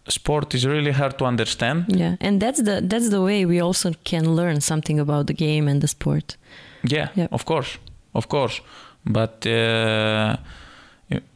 sport 0.09 0.55
is 0.55 0.64
really 0.64 0.93
hard 0.93 1.19
to 1.19 1.25
understand. 1.27 1.85
Yeah, 1.89 2.17
and 2.21 2.41
that's 2.41 2.62
the 2.62 2.81
that's 2.91 3.09
the 3.11 3.21
way 3.21 3.45
we 3.47 3.61
also 3.62 3.91
can 4.05 4.35
learn 4.37 4.61
something 4.61 5.01
about 5.01 5.27
the 5.27 5.35
game 5.35 5.69
and 5.71 5.81
the 5.81 5.89
sport. 5.89 6.37
Yeah, 6.91 7.09
Yeah. 7.14 7.29
of 7.31 7.45
course, 7.45 7.79
of 8.12 8.27
course. 8.29 8.62
But 9.05 9.47
uh, 9.47 10.37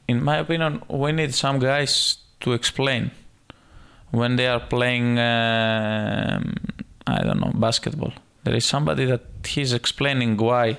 in 0.07 0.23
my 0.25 0.39
opinion, 0.39 0.81
we 0.89 1.13
need 1.13 1.35
some 1.35 1.59
guys 1.59 2.19
to 2.41 2.53
explain 2.53 3.11
when 4.13 4.37
they 4.37 4.47
are 4.49 4.61
playing. 4.61 5.19
Uh, 5.19 6.41
I 7.07 7.23
don't 7.23 7.41
know 7.41 7.53
basketball. 7.55 8.13
There 8.45 8.57
is 8.57 8.65
somebody 8.65 9.05
that 9.07 9.21
he's 9.45 9.73
explaining 9.73 10.37
why 10.39 10.77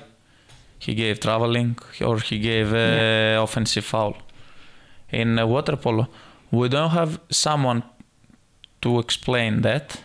he 0.84 0.94
gave 0.94 1.20
traveling 1.20 1.76
or 2.00 2.18
he 2.18 2.38
gave 2.38 2.72
uh, 2.72 2.76
yeah. 2.76 3.42
offensive 3.42 3.84
foul. 3.84 4.14
In 5.10 5.38
uh, 5.38 5.46
water 5.46 5.76
polo, 5.76 6.08
we 6.50 6.68
don't 6.68 6.90
have 6.90 7.20
someone 7.30 7.82
to 8.80 8.98
explain 8.98 9.62
that. 9.62 10.02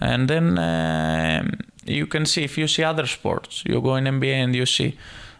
And 0.00 0.28
then 0.28 0.58
uh, 0.58 1.48
you 1.84 2.06
can 2.06 2.26
see 2.26 2.42
if 2.42 2.58
you 2.58 2.66
see 2.66 2.82
other 2.82 3.06
sports, 3.06 3.62
you 3.64 3.80
go 3.80 3.94
in 3.96 4.04
NBA 4.04 4.34
and 4.44 4.54
you 4.54 4.66
see 4.66 4.98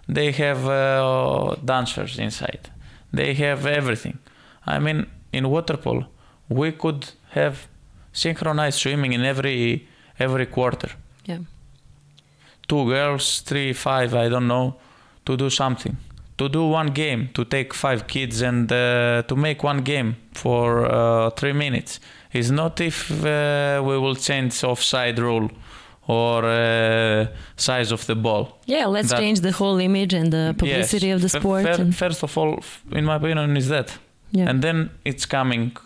they 0.08 0.32
have 0.32 0.68
uh, 0.68 1.56
dancers 1.64 2.18
inside. 2.18 2.70
They 3.12 3.34
have 3.34 3.66
everything. 3.66 4.18
I 4.66 4.78
mean, 4.78 5.06
in 5.32 5.48
water 5.48 5.76
polo, 5.76 6.06
we 6.48 6.72
could 6.72 7.10
have 7.30 7.66
synchronized 8.12 8.78
swimming 8.78 9.12
in 9.12 9.24
every 9.24 9.88
every 10.18 10.46
quarter. 10.46 10.90
Yeah. 11.24 11.38
Two 12.70 12.84
girls, 12.86 13.40
three, 13.40 13.72
five, 13.72 14.10
I 14.14 14.28
don't 14.28 14.46
know, 14.46 14.66
to 15.24 15.36
do 15.36 15.50
something. 15.50 15.96
To 16.36 16.48
do 16.48 16.62
one 16.80 16.90
game, 17.02 17.28
to 17.34 17.44
take 17.44 17.74
five 17.74 18.00
kids 18.06 18.42
and 18.42 18.70
uh, 18.72 19.22
to 19.30 19.34
make 19.36 19.58
one 19.64 19.80
game 19.82 20.14
for 20.32 20.66
uh, 20.86 21.30
three 21.30 21.52
minutes. 21.52 22.00
It's 22.32 22.50
not 22.50 22.80
if 22.80 23.10
uh, 23.10 23.82
we 23.88 23.98
will 23.98 24.14
change 24.14 24.64
offside 24.64 25.18
rule 25.18 25.48
or 26.06 26.44
uh, 26.44 27.26
size 27.56 27.90
of 27.92 28.06
the 28.06 28.14
ball. 28.14 28.44
Yeah, 28.66 28.86
let's 28.86 29.10
that, 29.10 29.18
change 29.18 29.40
the 29.40 29.52
whole 29.52 29.78
image 29.78 30.14
and 30.14 30.32
the 30.32 30.54
publicity 30.56 31.08
yes, 31.08 31.16
of 31.16 31.22
the 31.22 31.28
sport. 31.40 31.66
F- 31.66 31.94
first 31.94 32.22
of 32.22 32.38
all, 32.38 32.52
in 32.92 33.04
my 33.04 33.16
opinion, 33.16 33.56
is 33.56 33.68
that. 33.68 33.98
Yeah. 34.30 34.48
And 34.48 34.62
then 34.62 34.90
it's 35.04 35.26
coming 35.26 35.76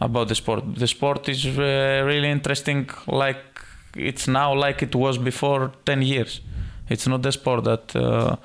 about 0.00 0.28
the 0.28 0.34
sport. 0.34 0.62
The 0.76 0.86
sport 0.86 1.28
is 1.28 1.46
uh, 1.46 2.04
really 2.04 2.30
interesting, 2.30 2.90
like 3.06 3.42
it's 3.96 4.28
now, 4.28 4.54
like 4.54 4.82
it 4.82 4.94
was 4.94 5.18
before 5.18 5.72
10 5.86 6.02
years. 6.02 6.40
It's 6.88 7.06
not 7.06 7.22
the 7.22 7.32
sport 7.32 7.64
that 7.64 7.94
uh, 7.96 8.36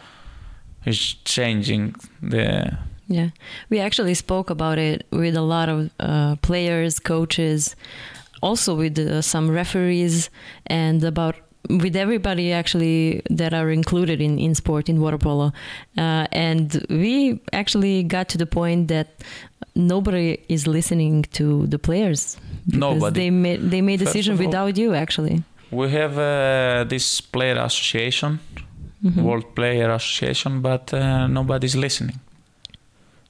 is 0.85 1.15
changing 1.25 1.95
the. 2.21 2.77
Yeah, 3.07 3.29
we 3.69 3.79
actually 3.79 4.13
spoke 4.15 4.49
about 4.49 4.77
it 4.77 5.05
with 5.11 5.35
a 5.35 5.41
lot 5.41 5.69
of 5.69 5.89
uh, 5.99 6.35
players, 6.41 6.99
coaches, 6.99 7.75
also 8.41 8.75
with 8.75 8.99
uh, 8.99 9.21
some 9.21 9.49
referees, 9.49 10.29
and 10.65 11.03
about 11.03 11.35
with 11.69 11.95
everybody 11.95 12.53
actually 12.53 13.21
that 13.29 13.53
are 13.53 13.69
included 13.69 14.21
in, 14.21 14.39
in 14.39 14.55
sport 14.55 14.87
in 14.87 15.01
water 15.01 15.17
polo 15.17 15.51
uh, 15.97 16.25
and 16.31 16.85
we 16.89 17.41
actually 17.51 18.03
got 18.03 18.29
to 18.29 18.37
the 18.37 18.45
point 18.45 18.87
that 18.87 19.21
nobody 19.75 20.37
is 20.47 20.65
listening 20.65 21.23
to 21.23 21.67
the 21.67 21.77
players 21.77 22.37
nobody. 22.67 23.19
they 23.19 23.29
made 23.29 23.71
they 23.71 23.81
made 23.81 23.99
decision 23.99 24.37
without 24.37 24.77
you 24.77 24.93
actually. 24.93 25.43
we 25.71 25.89
have 25.89 26.17
uh, 26.17 26.83
this 26.87 27.21
player 27.21 27.57
association 27.59 28.39
mm-hmm. 29.03 29.23
world 29.23 29.55
player 29.55 29.91
association 29.91 30.61
but 30.61 30.93
uh, 30.93 31.27
nobody's 31.27 31.75
listening. 31.75 32.19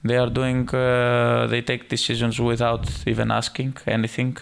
They 0.04 0.18
are 0.18 0.30
doing 0.30 0.70
uh, 0.70 1.48
they 1.48 1.62
take 1.62 1.90
decisions 1.90 2.40
without 2.40 2.88
even 3.06 3.32
asking 3.32 3.76
anything. 3.86 4.38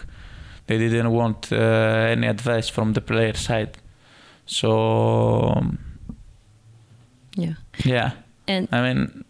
They 0.68 0.78
didn't 0.78 1.12
want 1.12 1.52
uh, 1.52 1.56
any 1.56 2.28
advice 2.28 2.70
from 2.70 2.93
the 2.93 3.02
player 3.02 3.34
side. 3.34 3.78
So 4.46 5.62
yeah, 7.36 7.54
yeah. 7.84 8.12
And 8.48 8.68
I 8.72 8.82
mean, 8.82 9.25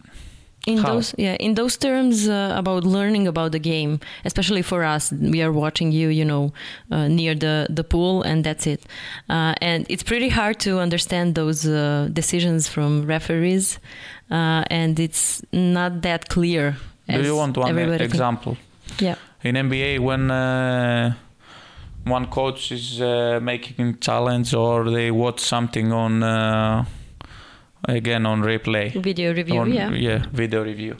in 0.66 0.78
How? 0.78 0.94
those 0.94 1.14
yeah 1.16 1.34
in 1.34 1.54
those 1.54 1.76
terms 1.76 2.28
uh, 2.28 2.52
about 2.56 2.84
learning 2.84 3.26
about 3.26 3.52
the 3.52 3.58
game 3.58 4.00
especially 4.24 4.62
for 4.62 4.84
us 4.84 5.12
we 5.12 5.40
are 5.42 5.52
watching 5.52 5.92
you 5.92 6.08
you 6.08 6.24
know 6.24 6.52
uh, 6.90 7.08
near 7.08 7.34
the 7.34 7.66
the 7.70 7.84
pool 7.84 8.22
and 8.22 8.44
that's 8.44 8.66
it. 8.66 8.82
Uh, 9.28 9.54
and 9.60 9.86
it's 9.88 10.02
pretty 10.02 10.28
hard 10.28 10.58
to 10.60 10.78
understand 10.78 11.34
those 11.34 11.66
uh, 11.66 12.08
decisions 12.12 12.68
from 12.68 13.06
referees 13.06 13.78
uh, 14.30 14.64
and 14.70 14.98
it's 14.98 15.42
not 15.52 16.02
that 16.02 16.28
clear 16.28 16.76
do 17.08 17.22
you 17.22 17.36
want 17.36 17.56
one 17.56 17.78
example? 17.78 18.56
Yeah. 18.98 19.14
In 19.42 19.54
nba 19.54 20.00
when 20.00 20.30
uh, 20.30 21.14
one 22.04 22.26
coach 22.26 22.72
is 22.72 23.00
uh, 23.00 23.38
making 23.42 23.98
challenge 23.98 24.54
or 24.54 24.90
they 24.90 25.10
watch 25.10 25.40
something 25.40 25.92
on 25.92 26.22
uh, 26.22 26.84
again 27.86 28.26
on 28.26 28.42
replay. 28.42 28.92
Video 29.02 29.32
review 29.32 29.60
on, 29.60 29.72
yeah. 29.72 29.90
yeah 29.90 30.26
video 30.32 30.64
review. 30.64 30.96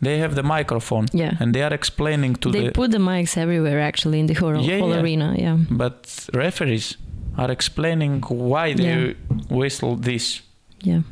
They 0.00 0.18
have 0.18 0.34
the 0.34 0.42
microphone. 0.42 1.06
Yeah. 1.12 1.32
And 1.40 1.54
they 1.54 1.62
are 1.62 1.72
explaining 1.72 2.36
to 2.36 2.50
they 2.50 2.66
the, 2.66 2.72
put 2.72 2.90
the 2.90 2.98
mics 2.98 3.36
everywhere 3.36 3.80
actually 3.80 4.20
in 4.20 4.26
the 4.26 4.34
whole, 4.34 4.56
yeah, 4.56 4.78
whole 4.78 4.90
yeah. 4.90 5.00
arena 5.00 5.34
yeah. 5.38 5.56
But 5.70 6.28
referees 6.34 6.96
are 7.38 7.50
explaining 7.50 8.22
why 8.22 8.74
they 8.74 8.84
yeah. 8.84 9.12
whistle 9.48 9.96
this. 9.96 10.42
Yeah. 10.82 11.02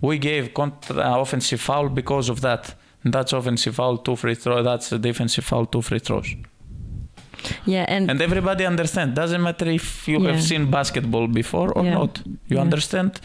We 0.00 0.18
gave 0.18 0.54
contra- 0.54 1.20
offensive 1.20 1.60
foul 1.60 1.88
because 1.88 2.28
of 2.28 2.40
that. 2.42 2.74
That's 3.04 3.32
offensive 3.32 3.74
foul 3.74 3.98
two 3.98 4.16
free 4.16 4.34
throws 4.34 4.64
that's 4.64 4.92
a 4.92 4.98
defensive 4.98 5.44
foul 5.44 5.66
two 5.66 5.82
free 5.82 6.00
throws. 6.00 6.34
Yeah, 7.64 7.84
and 7.88 8.10
and 8.10 8.20
everybody 8.20 8.66
understand. 8.66 9.14
Doesn't 9.14 9.42
matter 9.42 9.68
if 9.70 10.08
you 10.08 10.20
yeah. 10.20 10.32
have 10.32 10.42
seen 10.42 10.70
basketball 10.70 11.28
before 11.28 11.72
or 11.72 11.84
not. 11.84 12.20
You 12.48 12.58
understand 12.58 13.20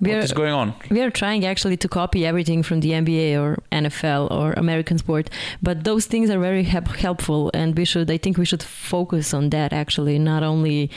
we 0.00 0.10
what 0.10 0.18
are, 0.18 0.20
is 0.20 0.32
going 0.32 0.52
on. 0.52 0.74
We 0.90 1.00
are 1.00 1.10
trying 1.10 1.44
actually 1.44 1.76
to 1.78 1.88
copy 1.88 2.26
everything 2.26 2.62
from 2.62 2.80
the 2.80 2.90
NBA 2.90 3.40
or 3.40 3.62
NFL 3.72 4.30
or 4.30 4.52
American 4.52 4.98
sport, 4.98 5.30
but 5.62 5.84
those 5.84 6.06
things 6.06 6.30
are 6.30 6.38
very 6.38 6.62
helpful, 6.64 7.50
and 7.54 7.76
we 7.76 7.84
should. 7.84 8.10
I 8.10 8.18
think 8.18 8.38
we 8.38 8.44
should 8.44 8.62
focus 8.62 9.32
on 9.34 9.50
that 9.50 9.72
actually, 9.72 10.18
not 10.18 10.42
only, 10.42 10.90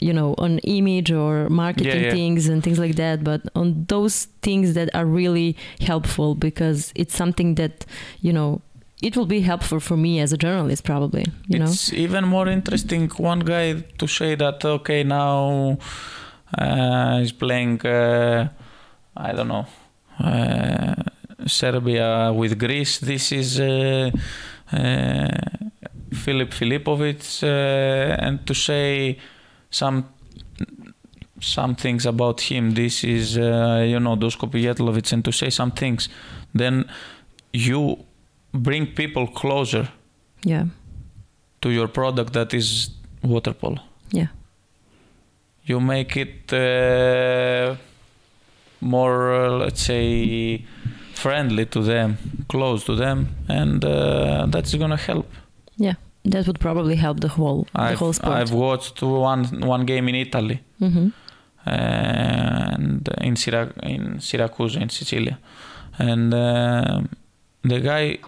you 0.00 0.12
know, 0.12 0.34
on 0.38 0.58
image 0.60 1.10
or 1.10 1.48
marketing 1.48 2.10
things 2.10 2.48
and 2.48 2.62
things 2.62 2.78
like 2.78 2.96
that, 2.96 3.24
but 3.24 3.42
on 3.54 3.84
those 3.88 4.26
things 4.42 4.74
that 4.74 4.94
are 4.94 5.06
really 5.06 5.56
helpful 5.80 6.34
because 6.34 6.92
it's 6.94 7.16
something 7.16 7.54
that 7.56 7.86
you 8.20 8.32
know 8.32 8.60
it 9.02 9.16
will 9.16 9.26
be 9.26 9.40
helpful 9.40 9.80
for 9.80 9.96
me 9.96 10.20
as 10.20 10.32
a 10.32 10.36
journalist 10.36 10.84
probably 10.84 11.24
you 11.48 11.60
it's 11.60 11.92
know 11.92 11.98
even 11.98 12.24
more 12.24 12.48
interesting 12.48 13.08
one 13.32 13.40
guy 13.40 13.72
to 13.98 14.06
say 14.06 14.34
that 14.34 14.64
okay 14.64 15.02
now 15.02 15.76
uh, 16.58 17.18
he's 17.18 17.32
playing 17.32 17.80
uh, 17.86 18.48
i 19.16 19.32
don't 19.32 19.48
know 19.48 19.66
uh, 20.20 20.94
serbia 21.46 22.32
with 22.32 22.58
greece. 22.58 22.98
This 22.98 23.32
is 23.32 23.60
uh, 23.60 24.10
uh, 24.72 25.28
Filip 26.12 26.50
Filipovic 26.52 27.42
uh, 27.42 28.16
and 28.20 28.46
to 28.46 28.54
say 28.54 29.18
some 29.70 30.04
some 31.40 31.74
things 31.74 32.06
about 32.06 32.40
him 32.40 32.74
this 32.74 33.04
is 33.04 33.36
you 33.36 34.00
know 34.00 34.16
Dusko 34.16 34.48
Pijetlovic 34.48 35.12
and 35.12 35.24
to 35.24 35.32
say 35.32 35.50
some 35.50 35.72
things 35.72 36.08
then 36.54 36.84
you 37.52 37.98
bring 38.54 38.86
people 38.86 39.26
closer 39.26 39.88
yeah. 40.44 40.64
to 41.60 41.70
your 41.70 41.88
product 41.88 42.32
that 42.32 42.54
is 42.54 42.90
water 43.22 43.52
polo. 43.52 43.82
Yeah 44.10 44.28
you 45.64 45.80
make 45.80 46.16
it 46.16 46.52
uh, 46.52 47.76
more 48.80 49.34
uh, 49.34 49.50
let's 49.58 49.82
say 49.82 50.64
friendly 51.14 51.66
to 51.66 51.82
them 51.82 52.18
close 52.48 52.84
to 52.84 52.94
them 52.94 53.28
and 53.48 53.84
uh, 53.84 54.46
that's 54.48 54.74
gonna 54.74 54.96
help. 54.96 55.26
Yeah 55.76 55.94
that 56.24 56.46
would 56.46 56.58
probably 56.58 56.96
help 56.96 57.20
the 57.20 57.28
whole 57.28 57.66
the 57.74 57.80
I've, 57.80 57.98
whole 57.98 58.12
sport. 58.12 58.34
I've 58.34 58.52
watched 58.52 59.02
one 59.02 59.44
one 59.60 59.84
game 59.84 60.08
in 60.08 60.14
italy. 60.14 60.60
Mm-hmm. 60.80 61.08
and 61.66 63.08
in, 63.22 63.34
Syrac- 63.34 63.78
in 63.82 64.20
syracuse 64.20 64.76
in 64.76 64.88
sicilia. 64.90 65.38
And 65.98 66.34
uh, 66.34 67.02
the 67.62 67.80
guy 67.80 68.18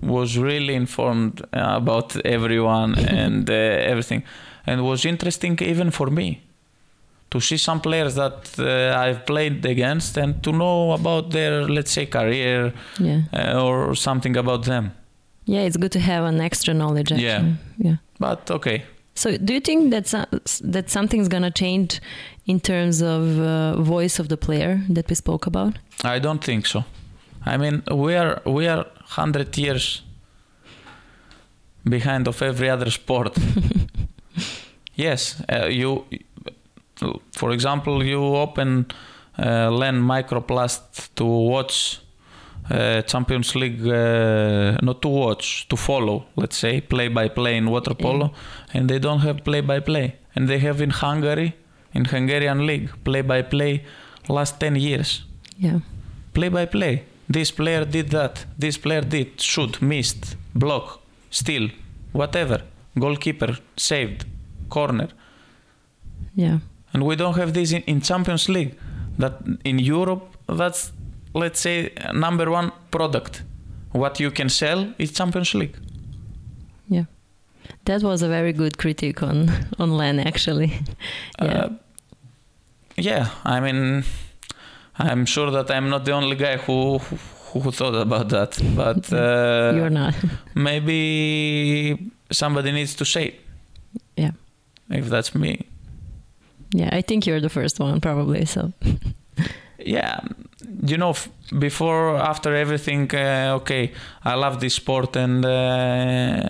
was 0.00 0.38
really 0.38 0.74
informed 0.74 1.42
about 1.52 2.14
everyone 2.24 2.94
and 3.22 3.48
uh, 3.50 3.52
everything, 3.92 4.22
and 4.66 4.84
was 4.84 5.04
interesting 5.04 5.58
even 5.60 5.90
for 5.90 6.08
me 6.08 6.42
to 7.34 7.40
see 7.40 7.56
some 7.56 7.80
players 7.80 8.14
that 8.14 8.54
uh, 8.60 8.96
I've 8.96 9.26
played 9.26 9.66
against 9.66 10.16
and 10.16 10.40
to 10.44 10.52
know 10.52 10.92
about 10.92 11.30
their, 11.30 11.68
let's 11.68 11.90
say, 11.90 12.06
career 12.06 12.72
yeah. 13.00 13.22
uh, 13.32 13.60
or 13.60 13.96
something 13.96 14.36
about 14.36 14.62
them. 14.64 14.92
Yeah, 15.44 15.62
it's 15.66 15.76
good 15.76 15.90
to 15.92 15.98
have 15.98 16.24
an 16.24 16.40
extra 16.40 16.72
knowledge. 16.72 17.10
Actually. 17.10 17.26
Yeah, 17.26 17.52
yeah. 17.78 17.96
But 18.20 18.50
okay. 18.50 18.84
So, 19.16 19.36
do 19.36 19.52
you 19.52 19.60
think 19.60 19.90
that 19.90 20.06
that 20.74 20.90
something's 20.90 21.28
gonna 21.28 21.50
change 21.50 22.00
in 22.46 22.60
terms 22.60 23.02
of 23.02 23.40
uh, 23.40 23.82
voice 23.82 24.20
of 24.20 24.28
the 24.28 24.36
player 24.36 24.80
that 24.88 25.08
we 25.08 25.14
spoke 25.16 25.46
about? 25.46 25.78
I 26.04 26.20
don't 26.20 26.44
think 26.44 26.66
so. 26.66 26.84
I 27.44 27.56
mean, 27.56 27.82
we 27.90 28.14
are 28.14 28.40
we 28.46 28.68
are 28.68 28.86
hundred 29.16 29.58
years 29.58 30.02
behind 31.82 32.28
of 32.28 32.42
every 32.42 32.70
other 32.70 32.90
sport. 32.90 33.36
yes, 34.94 35.42
uh, 35.52 35.66
you, 35.66 36.04
for 37.32 37.52
example, 37.52 38.04
you 38.04 38.22
open 38.22 38.86
uh, 39.38 39.70
Len 39.70 40.00
Microplus 40.00 40.80
to 41.14 41.24
watch 41.24 42.00
uh, 42.70 43.02
Champions 43.02 43.54
League, 43.54 43.86
uh, 43.86 44.78
not 44.82 45.02
to 45.02 45.08
watch, 45.08 45.68
to 45.68 45.76
follow, 45.76 46.26
let's 46.36 46.56
say, 46.56 46.80
play 46.80 47.08
by 47.08 47.28
play 47.28 47.56
in 47.56 47.70
water 47.70 47.94
polo, 47.94 48.32
and 48.72 48.88
they 48.88 48.98
don't 48.98 49.20
have 49.20 49.44
play 49.44 49.60
by 49.60 49.80
play. 49.80 50.16
And 50.34 50.48
they 50.48 50.58
have 50.58 50.80
in 50.80 50.90
Hungary, 50.90 51.54
in 51.92 52.06
Hungarian 52.06 52.66
league, 52.66 52.90
play 53.04 53.22
by 53.22 53.42
play 53.42 53.84
last 54.28 54.58
10 54.60 54.76
years. 54.76 55.24
Yeah. 55.58 55.80
Play 56.32 56.48
by 56.48 56.66
play. 56.66 57.04
This 57.28 57.50
player 57.50 57.84
did 57.84 58.10
that. 58.10 58.44
This 58.58 58.76
player 58.76 59.00
did. 59.00 59.40
Shoot, 59.40 59.80
missed, 59.80 60.36
block, 60.54 61.00
steal, 61.30 61.70
whatever. 62.12 62.62
Goalkeeper 62.98 63.58
saved, 63.76 64.24
corner. 64.68 65.08
Yeah. 66.34 66.58
And 66.94 67.02
we 67.02 67.16
don't 67.16 67.34
have 67.36 67.52
this 67.52 67.72
in, 67.72 67.82
in 67.82 68.00
Champions 68.00 68.48
League. 68.48 68.74
That 69.18 69.34
in 69.64 69.78
Europe, 69.78 70.22
that's 70.48 70.92
let's 71.34 71.60
say 71.60 71.90
number 72.12 72.50
one 72.50 72.72
product. 72.90 73.42
What 73.92 74.18
you 74.20 74.30
can 74.30 74.48
sell 74.48 74.92
is 74.98 75.12
Champions 75.12 75.54
League. 75.54 75.76
Yeah. 76.88 77.04
That 77.84 78.02
was 78.02 78.22
a 78.22 78.28
very 78.28 78.52
good 78.52 78.78
critique 78.78 79.22
on 79.22 79.50
on 79.78 79.96
Len 79.96 80.18
actually. 80.20 80.72
yeah. 81.42 81.64
Uh, 81.64 81.68
yeah, 82.96 83.28
I 83.44 83.60
mean, 83.60 84.04
I'm 84.98 85.26
sure 85.26 85.50
that 85.50 85.70
I'm 85.70 85.88
not 85.90 86.04
the 86.04 86.12
only 86.12 86.36
guy 86.36 86.56
who 86.58 86.98
who, 86.98 87.60
who 87.60 87.70
thought 87.72 87.94
about 87.94 88.28
that, 88.28 88.60
but 88.76 89.12
uh, 89.12 89.72
You're 89.74 89.90
not. 89.90 90.14
maybe 90.54 92.12
somebody 92.30 92.72
needs 92.72 92.94
to 92.96 93.04
say. 93.04 93.24
it. 93.26 93.34
Yeah. 94.16 94.30
If 94.90 95.08
that's 95.08 95.34
me, 95.34 95.66
Yeah, 96.76 96.98
I 96.98 97.02
think 97.02 97.24
you're 97.26 97.40
the 97.40 97.48
first 97.48 97.78
one 97.80 98.00
probably. 98.00 98.44
So 98.46 98.72
yeah 99.78 100.20
you 100.86 100.96
know 100.96 101.10
f- 101.10 101.28
before 101.58 102.16
after 102.16 102.54
everything 102.54 103.10
uh, 103.14 103.52
okay 103.60 103.92
i 104.24 104.34
love 104.34 104.58
this 104.60 104.74
sport 104.74 105.16
and 105.16 105.44
uh, 105.44 106.48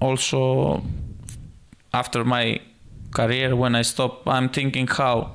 also 0.00 0.82
after 1.92 2.24
my 2.24 2.60
career 3.12 3.54
when 3.54 3.74
i 3.74 3.82
stop 3.82 4.26
i'm 4.26 4.48
thinking 4.48 4.88
how 4.88 5.30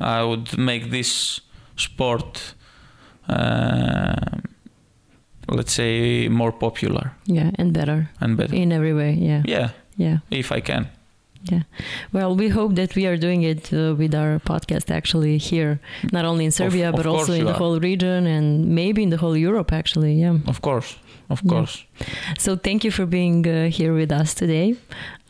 i 0.00 0.22
would 0.22 0.56
make 0.58 0.90
this 0.90 1.40
sport 1.76 2.54
uh, 3.28 4.14
let's 5.48 5.72
say 5.72 6.28
more 6.28 6.52
popular 6.52 7.12
yeah, 7.26 7.50
and 7.58 7.72
better 7.72 8.08
and 8.20 8.36
better 8.36 8.54
in 8.54 8.72
every 8.72 8.92
way. 8.94 9.12
Yeah. 9.12 9.42
yeah 9.44 9.70
Yeah. 9.96 10.18
if 10.30 10.52
i 10.52 10.60
can 10.60 10.86
Well, 12.12 12.34
we 12.36 12.48
hope 12.48 12.74
that 12.76 12.94
we 12.94 13.06
are 13.06 13.16
doing 13.16 13.42
it 13.42 13.72
uh, 13.72 13.94
with 13.98 14.14
our 14.14 14.38
podcast 14.40 14.90
actually 14.90 15.38
here, 15.38 15.78
not 16.12 16.24
only 16.24 16.44
in 16.44 16.50
Serbia, 16.50 16.88
of 16.90 16.96
but 16.96 17.06
also 17.06 17.32
in 17.32 17.44
the 17.44 17.52
are. 17.52 17.58
whole 17.58 17.78
region 17.80 18.26
and 18.26 18.46
maybe 18.74 19.02
in 19.02 19.10
the 19.10 19.16
whole 19.18 19.36
Europe 19.36 19.72
actually. 19.72 20.14
Yeah. 20.20 20.36
of 20.46 20.60
course 20.60 20.96
of 21.28 21.40
Yeah. 21.42 21.50
course 21.52 21.84
So 22.38 22.56
thank 22.56 22.84
you 22.84 22.90
for 22.92 23.06
being 23.06 23.46
uh, 23.46 23.68
here 23.78 23.92
with 23.94 24.12
us 24.12 24.34
today. 24.34 24.74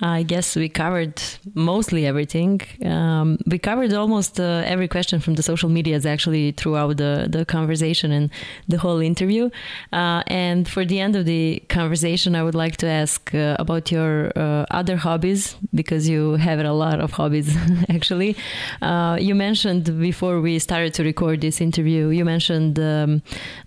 I 0.03 0.25
guess 0.25 0.55
we 0.55 0.69
covered 0.69 1.23
mostly 1.55 2.05
everything. 2.05 2.61
Um, 2.85 3.39
we 3.47 3.59
covered 3.59 3.95
almost 3.95 4.39
uh, 4.39 4.63
every 4.67 4.89
question 4.89 5.21
from 5.21 5.37
the 5.37 5.43
social 5.43 5.71
medias 5.71 6.05
actually 6.05 6.53
throughout 6.53 6.99
the, 6.99 7.29
the 7.31 7.47
conversation 7.47 8.13
and 8.13 8.31
the 8.69 8.77
whole 8.77 9.01
interview. 9.01 9.49
Uh, 9.95 10.23
and 10.27 10.69
for 10.69 10.85
the 10.85 11.01
end 11.01 11.17
of 11.17 11.25
the 11.25 11.63
conversation, 11.71 12.37
I 12.37 12.43
would 12.43 12.55
like 12.55 12.77
to 12.79 12.87
ask 12.87 13.35
uh, 13.35 13.57
about 13.59 13.91
your 13.91 14.33
uh, 14.37 14.67
other 14.71 14.97
hobbies 14.99 15.57
because 15.75 16.07
you 16.07 16.35
have 16.35 16.59
a 16.61 16.73
lot 16.73 17.01
of 17.01 17.13
hobbies 17.13 17.57
actually. 17.89 18.37
Uh, 18.83 19.17
you 19.19 19.35
mentioned 19.35 19.99
before 19.99 20.43
we 20.43 20.59
started 20.59 20.93
to 20.95 21.05
record 21.05 21.41
this 21.41 21.63
interview, 21.63 22.09
you 22.09 22.25
mentioned 22.27 22.79
um, 22.79 23.23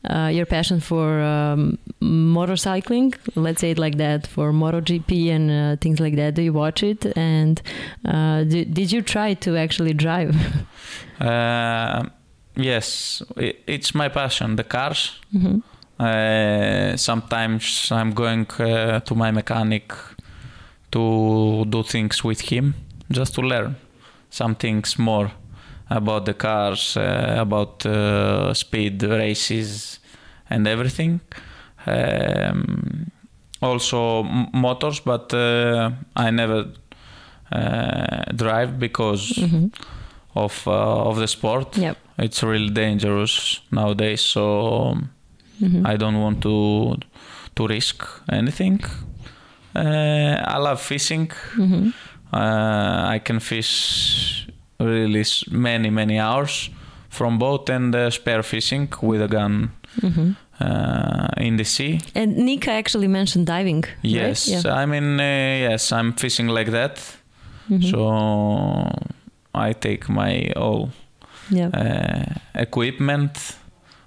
uh, 0.07 0.29
your 0.31 0.45
passion 0.45 0.79
for 0.79 1.21
um, 1.21 1.79
motorcycling, 2.03 3.15
let's 3.33 3.61
say 3.61 3.71
it 3.71 3.79
like 3.79 3.97
that, 3.97 4.27
for 4.27 4.51
MotoGP 4.51 5.29
and 5.29 5.81
things 5.81 5.99
like 5.99 6.15
that. 6.15 6.18
Do 6.35 6.41
you 6.41 6.53
watch 6.53 6.83
it? 6.83 7.05
And 7.17 7.61
uh, 8.05 8.43
did, 8.43 8.73
did 8.73 8.91
you 8.91 9.01
try 9.01 9.35
to 9.35 9.57
actually 9.57 9.93
drive? 9.93 10.35
uh, 11.19 12.03
yes 12.55 13.21
i 13.37 13.53
it's 13.67 13.93
my 13.95 14.09
passion 14.09 14.55
the 14.55 14.63
cars 14.63 15.19
Mhm. 15.33 15.61
Uh, 15.99 16.95
sometimes 16.97 17.91
I'm 17.91 18.13
going 18.13 18.47
uh, 18.59 18.99
to 19.01 19.15
my 19.15 19.31
mechanic 19.31 19.93
to 20.91 21.65
do 21.67 21.83
things 21.83 22.23
with 22.23 22.39
him 22.51 22.73
just 23.11 23.35
to 23.35 23.41
learn 23.41 23.75
some 24.29 24.55
things 24.55 24.97
more 24.97 25.29
about 25.89 26.23
the 26.25 26.33
cars, 26.33 26.95
uh, 26.95 27.35
about 27.37 27.85
uh, 27.85 28.53
speed 28.53 29.03
races, 29.03 29.99
and 30.49 30.67
everything. 30.67 31.19
Um, 31.85 33.11
also 33.61 34.23
m- 34.23 34.47
motors, 34.53 34.99
but 35.01 35.33
uh, 35.33 35.91
I 36.15 36.31
never 36.31 36.65
uh, 37.51 38.23
drive 38.35 38.79
because 38.79 39.33
Mhm. 39.37 39.71
of 40.35 40.67
uh, 40.67 41.09
of 41.09 41.17
the 41.17 41.27
sport. 41.27 41.77
Yep. 41.77 41.97
It's 42.17 42.43
really 42.43 42.69
dangerous 42.73 43.61
nowadays, 43.71 44.21
so. 44.21 44.97
Mhm. 45.61 45.85
I 45.93 45.97
don't 45.97 46.19
want 46.21 46.41
to 46.41 46.95
to 47.55 47.67
risk 47.67 48.03
anything. 48.31 48.79
Uh, 49.75 50.35
I 50.55 50.57
love 50.57 50.79
fishing. 50.81 51.31
Mhm. 51.57 51.93
Uh, 52.33 53.15
I 53.15 53.19
can 53.23 53.39
fish 53.39 54.47
really 54.79 55.25
many 55.51 55.89
many 55.89 56.17
hours 56.19 56.69
from 57.09 57.37
boat 57.39 57.69
and 57.69 57.93
uh, 57.95 58.09
spare 58.09 58.43
fishing 58.43 58.87
with 59.01 59.21
a 59.21 59.27
gun 59.27 59.71
Mhm. 60.01 60.35
Uh, 60.61 61.27
in 61.37 61.57
the 61.57 61.63
sea. 61.65 61.99
And 62.15 62.35
Nika 62.37 62.71
actually 62.71 63.07
mentioned 63.07 63.45
diving. 63.47 63.83
right? 63.83 64.03
Yes, 64.03 64.47
Yeah. 64.47 64.81
I 64.83 64.85
mean 64.85 65.19
uh, 65.19 65.69
yes, 65.69 65.91
I'm 65.91 66.13
fishing 66.13 66.47
like 66.47 66.71
that. 66.71 66.99
Mhm. 67.69 67.83
So 67.91 67.99
I 69.53 69.73
take 69.73 70.09
my 70.09 70.51
all 70.55 70.89
yeah. 71.51 71.69
uh, 71.73 72.61
equipment, 72.61 73.57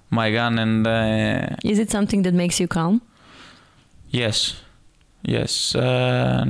my 0.09 0.31
gun, 0.31 0.59
and 0.59 0.87
uh, 0.87 1.55
Is 1.63 1.79
it 1.79 1.89
something 1.91 2.23
that 2.23 2.33
makes 2.33 2.59
you 2.59 2.67
calm? 2.67 3.01
Yes, 4.09 4.61
yes. 5.23 5.75
Uh, 5.75 6.45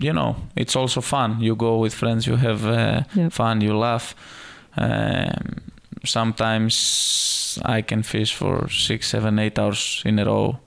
you 0.00 0.12
know, 0.12 0.36
it's 0.56 0.76
also 0.76 1.00
fun. 1.00 1.40
You 1.40 1.56
go 1.56 1.78
with 1.78 1.94
friends, 1.94 2.26
you 2.26 2.36
have 2.36 2.64
uh, 2.66 3.02
Yep. 3.14 3.32
fun, 3.32 3.60
you 3.60 3.76
laugh. 3.76 4.14
Um, 4.76 5.62
sometimes 6.08 7.58
I 7.64 7.82
can 7.82 8.02
fish 8.02 8.34
for 8.34 8.68
six, 8.70 9.08
seven, 9.08 9.38
eight 9.38 9.58
hours 9.58 10.02
in 10.04 10.18
a 10.18 10.24
row, 10.24 10.58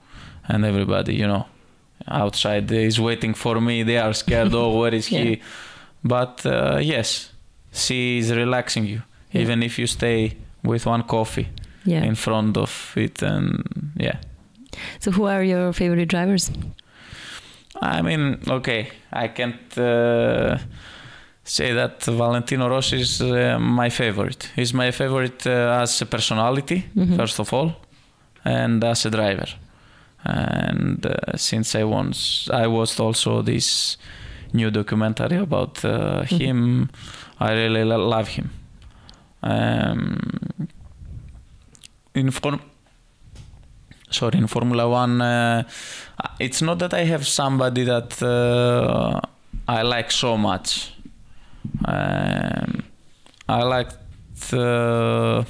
and 0.47 0.65
everybody, 0.65 1.15
you 1.15 1.27
know, 1.27 1.45
outside 2.07 2.71
is 2.71 2.99
waiting 2.99 3.33
for 3.35 3.59
me. 3.61 3.83
They 3.83 3.97
are 3.97 4.13
scared. 4.13 4.53
oh, 4.53 4.77
where 4.79 4.93
is 4.95 5.07
Yeah. 5.11 5.23
he? 5.23 5.41
But 6.03 6.45
uh, 6.45 6.79
yes, 6.81 7.31
sea 7.71 8.17
is 8.17 8.31
relaxing 8.31 8.85
you, 8.87 9.01
Yeah. 9.31 9.41
even 9.41 9.63
if 9.63 9.77
you 9.79 9.87
stay 9.87 10.37
with 10.63 10.85
one 10.85 11.03
coffee 11.03 11.47
Yeah. 11.85 12.03
in 12.03 12.15
front 12.15 12.57
of 12.57 12.93
it, 12.95 13.21
and 13.23 13.63
yeah. 13.97 14.17
So 14.99 15.11
who 15.11 15.25
are 15.27 15.43
your 15.43 15.73
favorite 15.73 16.07
drivers? 16.09 16.51
I 17.81 18.01
mean, 18.01 18.37
okay, 18.47 18.89
I 19.11 19.27
can't 19.29 19.77
uh, 19.77 20.57
say 21.51 21.73
that 21.73 22.03
Valentino 22.05 22.67
Rossi 22.69 23.01
is 23.01 23.21
uh, 23.21 23.57
my 23.59 23.89
favorite. 23.89 24.49
He's 24.55 24.73
my 24.73 24.91
favorite 24.91 25.45
uh, 25.45 25.81
as 25.83 26.01
a 26.01 26.05
personality, 26.05 26.85
Mhm. 26.95 27.15
first 27.17 27.39
of 27.39 27.53
all, 27.53 27.71
and 28.45 28.83
as 28.83 29.05
a 29.05 29.09
driver. 29.09 29.47
And 30.23 31.05
uh, 31.05 31.35
since 31.37 31.75
I 31.79 31.83
once 31.83 32.49
I 32.63 32.67
watched 32.67 32.99
also 32.99 33.41
this 33.41 33.97
new 34.53 34.71
documentary 34.71 35.37
about 35.37 35.83
uh, 35.83 36.23
Mhm. 36.23 36.39
him, 36.39 36.89
I 37.39 37.51
really 37.53 37.83
lo- 37.83 38.09
love 38.09 38.27
him. 38.29 38.49
Um, 39.43 40.19
in 42.15 42.31
form, 42.31 42.59
sorry, 44.09 44.37
in 44.37 44.47
Formula 44.47 44.87
One, 44.87 45.21
uh, 45.21 45.63
it's 46.39 46.61
not 46.61 46.77
that 46.79 46.93
I 46.93 47.03
have 47.05 47.25
somebody 47.27 47.83
that 47.85 48.21
uh, 48.23 49.19
I 49.67 49.81
like 49.81 50.11
so 50.11 50.37
much. 50.37 50.93
Um, 51.85 52.83
I 53.47 53.63
liked 53.63 53.97
uh, 54.53 55.43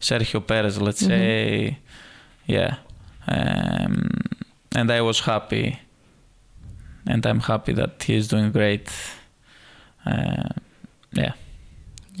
Sergio 0.00 0.40
Perez, 0.46 0.80
let's 0.80 1.02
Mhm. 1.02 1.06
say, 1.08 1.78
yeah, 2.46 2.76
um, 3.28 4.08
and 4.74 4.90
I 4.90 5.00
was 5.02 5.20
happy, 5.20 5.78
and 7.06 7.24
I'm 7.26 7.40
happy 7.40 7.72
that 7.74 8.02
he 8.02 8.14
is 8.14 8.28
doing 8.28 8.52
great. 8.52 8.88
Uh, 10.06 10.48
yeah. 11.12 11.32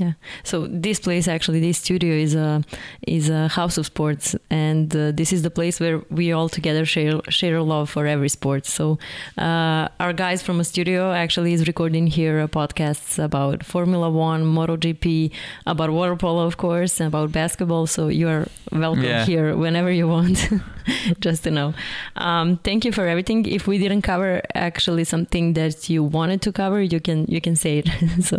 Yeah. 0.00 0.12
So 0.44 0.66
this 0.84 0.98
place, 1.06 1.28
actually, 1.28 1.60
this 1.60 1.76
studio 1.78 2.14
is 2.26 2.34
a 2.34 2.62
is 3.06 3.28
a 3.28 3.48
house 3.48 3.76
of 3.80 3.84
sports, 3.86 4.34
and 4.50 4.88
uh, 4.96 5.12
this 5.20 5.30
is 5.32 5.42
the 5.42 5.50
place 5.50 5.76
where 5.82 5.98
we 6.10 6.32
all 6.36 6.48
together 6.48 6.84
share 6.86 7.20
share 7.28 7.56
a 7.56 7.62
love 7.62 7.90
for 7.90 8.06
every 8.06 8.28
sport. 8.30 8.64
So 8.66 8.98
uh, 9.36 9.88
our 10.04 10.12
guys 10.14 10.42
from 10.42 10.58
a 10.60 10.64
studio 10.64 11.12
actually 11.12 11.52
is 11.52 11.66
recording 11.66 12.06
here 12.06 12.48
podcasts 12.48 13.18
about 13.22 13.62
Formula 13.64 14.08
One, 14.08 14.42
MotoGP, 14.44 15.30
about 15.66 15.90
water 15.90 16.16
polo, 16.16 16.46
of 16.46 16.56
course, 16.56 17.00
about 17.00 17.30
basketball. 17.32 17.86
So 17.86 18.08
you 18.08 18.28
are 18.28 18.46
welcome 18.72 19.04
Yeah. 19.04 19.26
here 19.26 19.54
whenever 19.56 19.90
you 19.92 20.08
want. 20.08 20.48
Just 21.20 21.44
to 21.44 21.50
know. 21.50 21.74
Um, 22.16 22.56
thank 22.64 22.84
you 22.86 22.92
for 22.92 23.06
everything. 23.06 23.44
If 23.46 23.66
we 23.66 23.76
didn't 23.78 24.02
cover 24.02 24.40
actually 24.54 25.04
something 25.04 25.54
that 25.54 25.90
you 25.90 26.02
wanted 26.18 26.40
to 26.42 26.52
cover, 26.52 26.80
you 26.82 27.00
can 27.00 27.26
you 27.28 27.40
can 27.40 27.54
say 27.56 27.82
it. 27.82 27.88
so. 28.30 28.38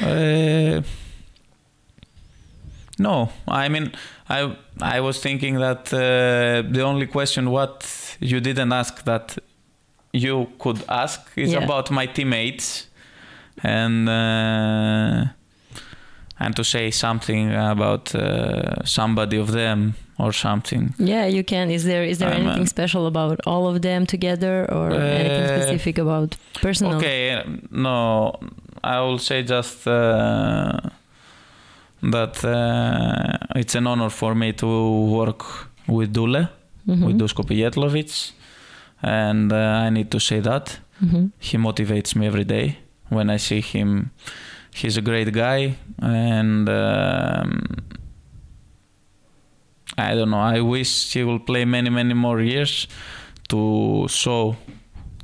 Uh, 0.00 0.82
no, 2.98 3.28
I 3.48 3.68
mean, 3.68 3.92
I 4.28 4.56
I 4.80 5.00
was 5.00 5.20
thinking 5.20 5.58
that 5.60 5.92
uh, 5.92 5.98
the 6.72 6.82
only 6.82 7.06
question 7.06 7.50
what 7.50 7.84
you 8.20 8.40
didn't 8.40 8.72
ask 8.72 9.04
that 9.04 9.38
you 10.12 10.46
could 10.58 10.82
ask 10.88 11.20
is 11.36 11.50
Yeah. 11.52 11.64
about 11.64 11.90
my 11.90 12.06
teammates, 12.06 12.86
and 13.62 14.08
uh, 14.08 15.24
and 16.38 16.54
to 16.56 16.62
say 16.64 16.90
something 16.90 17.52
about 17.54 18.14
uh, 18.14 18.84
somebody 18.84 19.38
of 19.38 19.50
them 19.52 19.94
or 20.18 20.32
something. 20.32 20.94
Yeah, 20.98 21.26
you 21.26 21.44
can. 21.44 21.70
Is 21.70 21.82
there 21.84 22.04
is 22.04 22.18
there 22.18 22.30
uh, 22.32 22.38
anything 22.40 22.66
special 22.66 23.06
about 23.06 23.40
all 23.46 23.66
of 23.66 23.80
them 23.80 24.06
together, 24.06 24.66
or 24.70 24.92
anything 24.92 25.44
Uh, 25.44 25.60
specific 25.60 25.98
about 25.98 26.36
personal? 26.60 26.96
Okay, 26.96 27.32
uh, 27.32 27.42
no, 27.70 28.32
I 28.84 29.00
will 29.00 29.18
say 29.18 29.42
just 29.42 29.86
that 32.02 32.44
uh, 32.44 33.38
it's 33.54 33.74
an 33.74 33.86
honor 33.86 34.10
for 34.10 34.34
me 34.34 34.52
to 34.52 34.66
work 35.10 35.44
with 35.86 36.12
Dule, 36.12 36.48
Mhm. 36.88 37.06
with 37.06 37.18
Dusko 37.18 37.44
Pijetlovic, 37.44 38.32
and 39.02 39.52
uh, 39.52 39.86
I 39.86 39.90
need 39.90 40.10
to 40.10 40.18
say 40.18 40.40
that 40.40 40.80
Mhm. 41.00 41.30
he 41.38 41.58
motivates 41.58 42.16
me 42.16 42.26
every 42.26 42.44
day 42.44 42.78
when 43.08 43.30
I 43.30 43.38
see 43.38 43.60
him. 43.60 44.10
He's 44.74 44.96
a 44.96 45.02
great 45.02 45.32
guy, 45.32 45.76
and 46.00 46.68
um, 46.68 47.60
I 49.98 50.14
don't 50.14 50.30
know. 50.30 50.40
I 50.40 50.60
wish 50.60 51.12
he 51.12 51.22
will 51.22 51.38
play 51.38 51.64
many, 51.64 51.90
many 51.90 52.14
more 52.14 52.40
years 52.40 52.88
to 53.48 54.06
show 54.08 54.56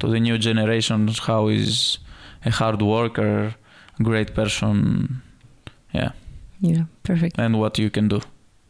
to 0.01 0.07
the 0.09 0.21
new 0.21 0.39
generations 0.39 1.19
how 1.21 1.49
he's 1.49 1.99
a 2.45 2.51
hard 2.51 2.83
worker, 2.83 3.55
a 3.99 4.03
great 4.03 4.35
person, 4.35 5.23
yeah, 5.95 6.11
Yeah, 6.61 6.85
perfect. 7.03 7.39
and 7.39 7.59
what 7.59 7.79
you 7.79 7.91
can 7.91 8.09
do 8.09 8.21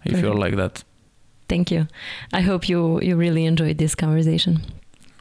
if 0.05 0.21
you're 0.21 0.35
like 0.35 0.57
that. 0.57 0.85
Thank 1.49 1.71
you. 1.71 1.87
I 2.33 2.43
hope 2.43 2.69
you 2.69 3.01
you 3.01 3.17
really 3.17 3.45
enjoyed 3.47 3.79
this 3.79 3.95
conversation. 3.95 4.61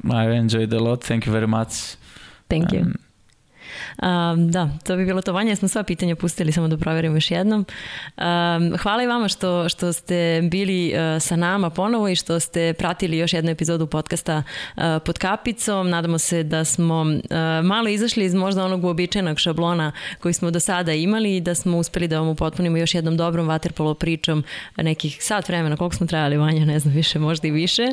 I 0.09 0.29
enjoyed 0.31 0.73
a 0.73 0.79
lot. 0.79 1.03
Thank 1.03 1.25
you 1.25 1.31
very 1.31 1.47
much. 1.47 1.95
Thank 2.49 2.71
you. 2.71 2.93
Um, 4.03 4.51
da, 4.51 4.69
to 4.83 4.95
bi 4.95 5.05
bilo 5.05 5.21
to 5.21 5.33
vanje. 5.33 5.55
Smo 5.55 5.67
sva 5.67 5.83
pitanja 5.83 6.15
pustili, 6.15 6.51
samo 6.51 6.67
da 6.67 6.77
proverimo 6.77 7.15
još 7.15 7.31
jednom. 7.31 7.65
Um, 8.17 8.77
hvala 8.77 9.03
i 9.03 9.07
vama 9.07 9.27
što, 9.27 9.69
što 9.69 9.93
ste 9.93 10.41
bili 10.51 10.93
uh, 10.93 11.21
sa 11.21 11.35
nama 11.35 11.69
ponovo 11.69 12.09
i 12.09 12.15
što 12.15 12.39
ste 12.39 12.73
pratili 12.73 13.17
još 13.17 13.33
jednu 13.33 13.51
epizodu 13.51 13.87
podcasta 13.87 14.43
uh, 14.75 14.83
pod 15.05 15.17
kapicom. 15.17 15.89
Nadamo 15.89 16.17
se 16.17 16.43
da 16.43 16.65
smo 16.65 17.01
uh, 17.01 17.65
malo 17.65 17.87
izašli 17.87 18.25
iz 18.25 18.33
možda 18.33 18.65
onog 18.65 18.83
uobičajenog 18.83 19.39
šablona 19.39 19.91
koji 20.19 20.33
smo 20.33 20.51
do 20.51 20.59
sada 20.59 20.93
imali 20.93 21.35
i 21.35 21.41
da 21.41 21.55
smo 21.55 21.77
uspeli 21.77 22.07
da 22.07 22.19
vam 22.19 22.27
upotpunimo 22.27 22.77
još 22.77 22.95
jednom 22.95 23.17
dobrom 23.17 23.47
vaterpolo 23.47 23.93
pričom 23.93 24.43
nekih 24.77 25.17
sat 25.21 25.49
vremena. 25.49 25.77
Koliko 25.77 25.95
smo 25.95 26.07
trajali 26.07 26.37
vanja, 26.37 26.65
ne 26.65 26.79
znam 26.79 26.93
više, 26.93 27.19
možda 27.19 27.47
i 27.47 27.51
više. 27.51 27.87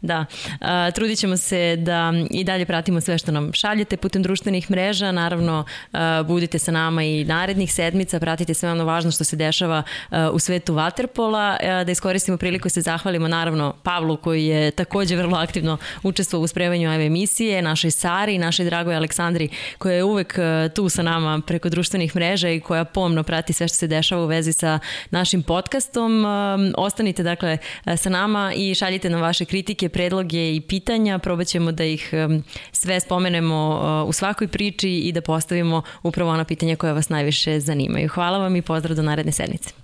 Da. 0.00 0.24
Uh, 0.50 0.66
trudit 0.94 1.18
ćemo 1.18 1.36
se 1.36 1.76
da 1.76 2.12
i 2.30 2.44
dalje 2.44 2.66
pratimo 2.66 3.00
sve 3.00 3.18
što 3.18 3.32
nam 3.32 3.52
šaljete 3.52 3.96
putem 3.96 4.22
društvenih 4.22 4.70
mreža. 4.70 5.12
Naravno, 5.12 5.41
uh, 5.50 5.98
budite 6.26 6.58
sa 6.58 6.72
nama 6.72 7.02
i 7.02 7.24
narednih 7.24 7.72
sedmica, 7.74 8.20
pratite 8.20 8.54
sve 8.54 8.70
ono 8.70 8.84
važno 8.84 9.10
što 9.10 9.24
se 9.24 9.36
dešava 9.36 9.82
uh, 10.10 10.16
u 10.32 10.38
svetu 10.38 10.74
Waterpola. 10.74 11.56
Uh, 11.80 11.86
da 11.86 11.92
iskoristimo 11.92 12.36
priliku 12.36 12.68
se 12.68 12.80
zahvalimo 12.80 13.28
naravno 13.28 13.74
Pavlu 13.82 14.16
koji 14.16 14.46
je 14.46 14.70
takođe 14.70 15.16
vrlo 15.16 15.38
aktivno 15.38 15.78
učestvovao 16.02 16.44
u 16.44 16.46
spremanju 16.46 16.88
ove 16.88 17.06
emisije, 17.06 17.62
našoj 17.62 17.90
Sari, 17.90 18.38
našoj 18.38 18.64
dragoj 18.64 18.96
Aleksandri 18.96 19.48
koja 19.78 19.94
je 19.94 20.04
uvek 20.04 20.38
tu 20.74 20.88
sa 20.88 21.02
nama 21.02 21.40
preko 21.46 21.68
društvenih 21.68 22.16
mreža 22.16 22.48
i 22.48 22.60
koja 22.60 22.84
pomno 22.84 23.22
prati 23.22 23.52
sve 23.52 23.68
što 23.68 23.76
se 23.76 23.86
dešava 23.86 24.22
u 24.22 24.26
vezi 24.26 24.52
sa 24.52 24.78
našim 25.10 25.42
podcastom. 25.42 26.24
Um, 26.24 26.72
Ostanite 26.76 27.22
dakle 27.22 27.58
sa 27.96 28.10
nama 28.10 28.52
i 28.56 28.74
šaljite 28.74 29.10
nam 29.10 29.20
vaše 29.20 29.44
kritike, 29.44 29.88
predloge 29.88 30.54
i 30.54 30.60
pitanja. 30.60 31.18
Probat 31.18 31.46
ćemo 31.46 31.72
da 31.72 31.84
ih 31.84 32.10
um, 32.12 32.44
sve 32.72 33.00
spomenemo 33.00 34.04
u 34.06 34.12
svakoj 34.12 34.48
priči 34.48 34.90
i 34.90 35.12
da 35.12 35.20
postavimo 35.32 35.82
upravo 36.02 36.30
ona 36.30 36.44
pitanja 36.44 36.76
koja 36.76 36.92
vas 36.92 37.08
najviše 37.08 37.60
zanimaju. 37.60 38.08
Hvala 38.08 38.38
vam 38.38 38.56
i 38.56 38.62
pozdrav 38.62 38.96
do 38.96 39.02
naredne 39.02 39.32
sedmice. 39.32 39.81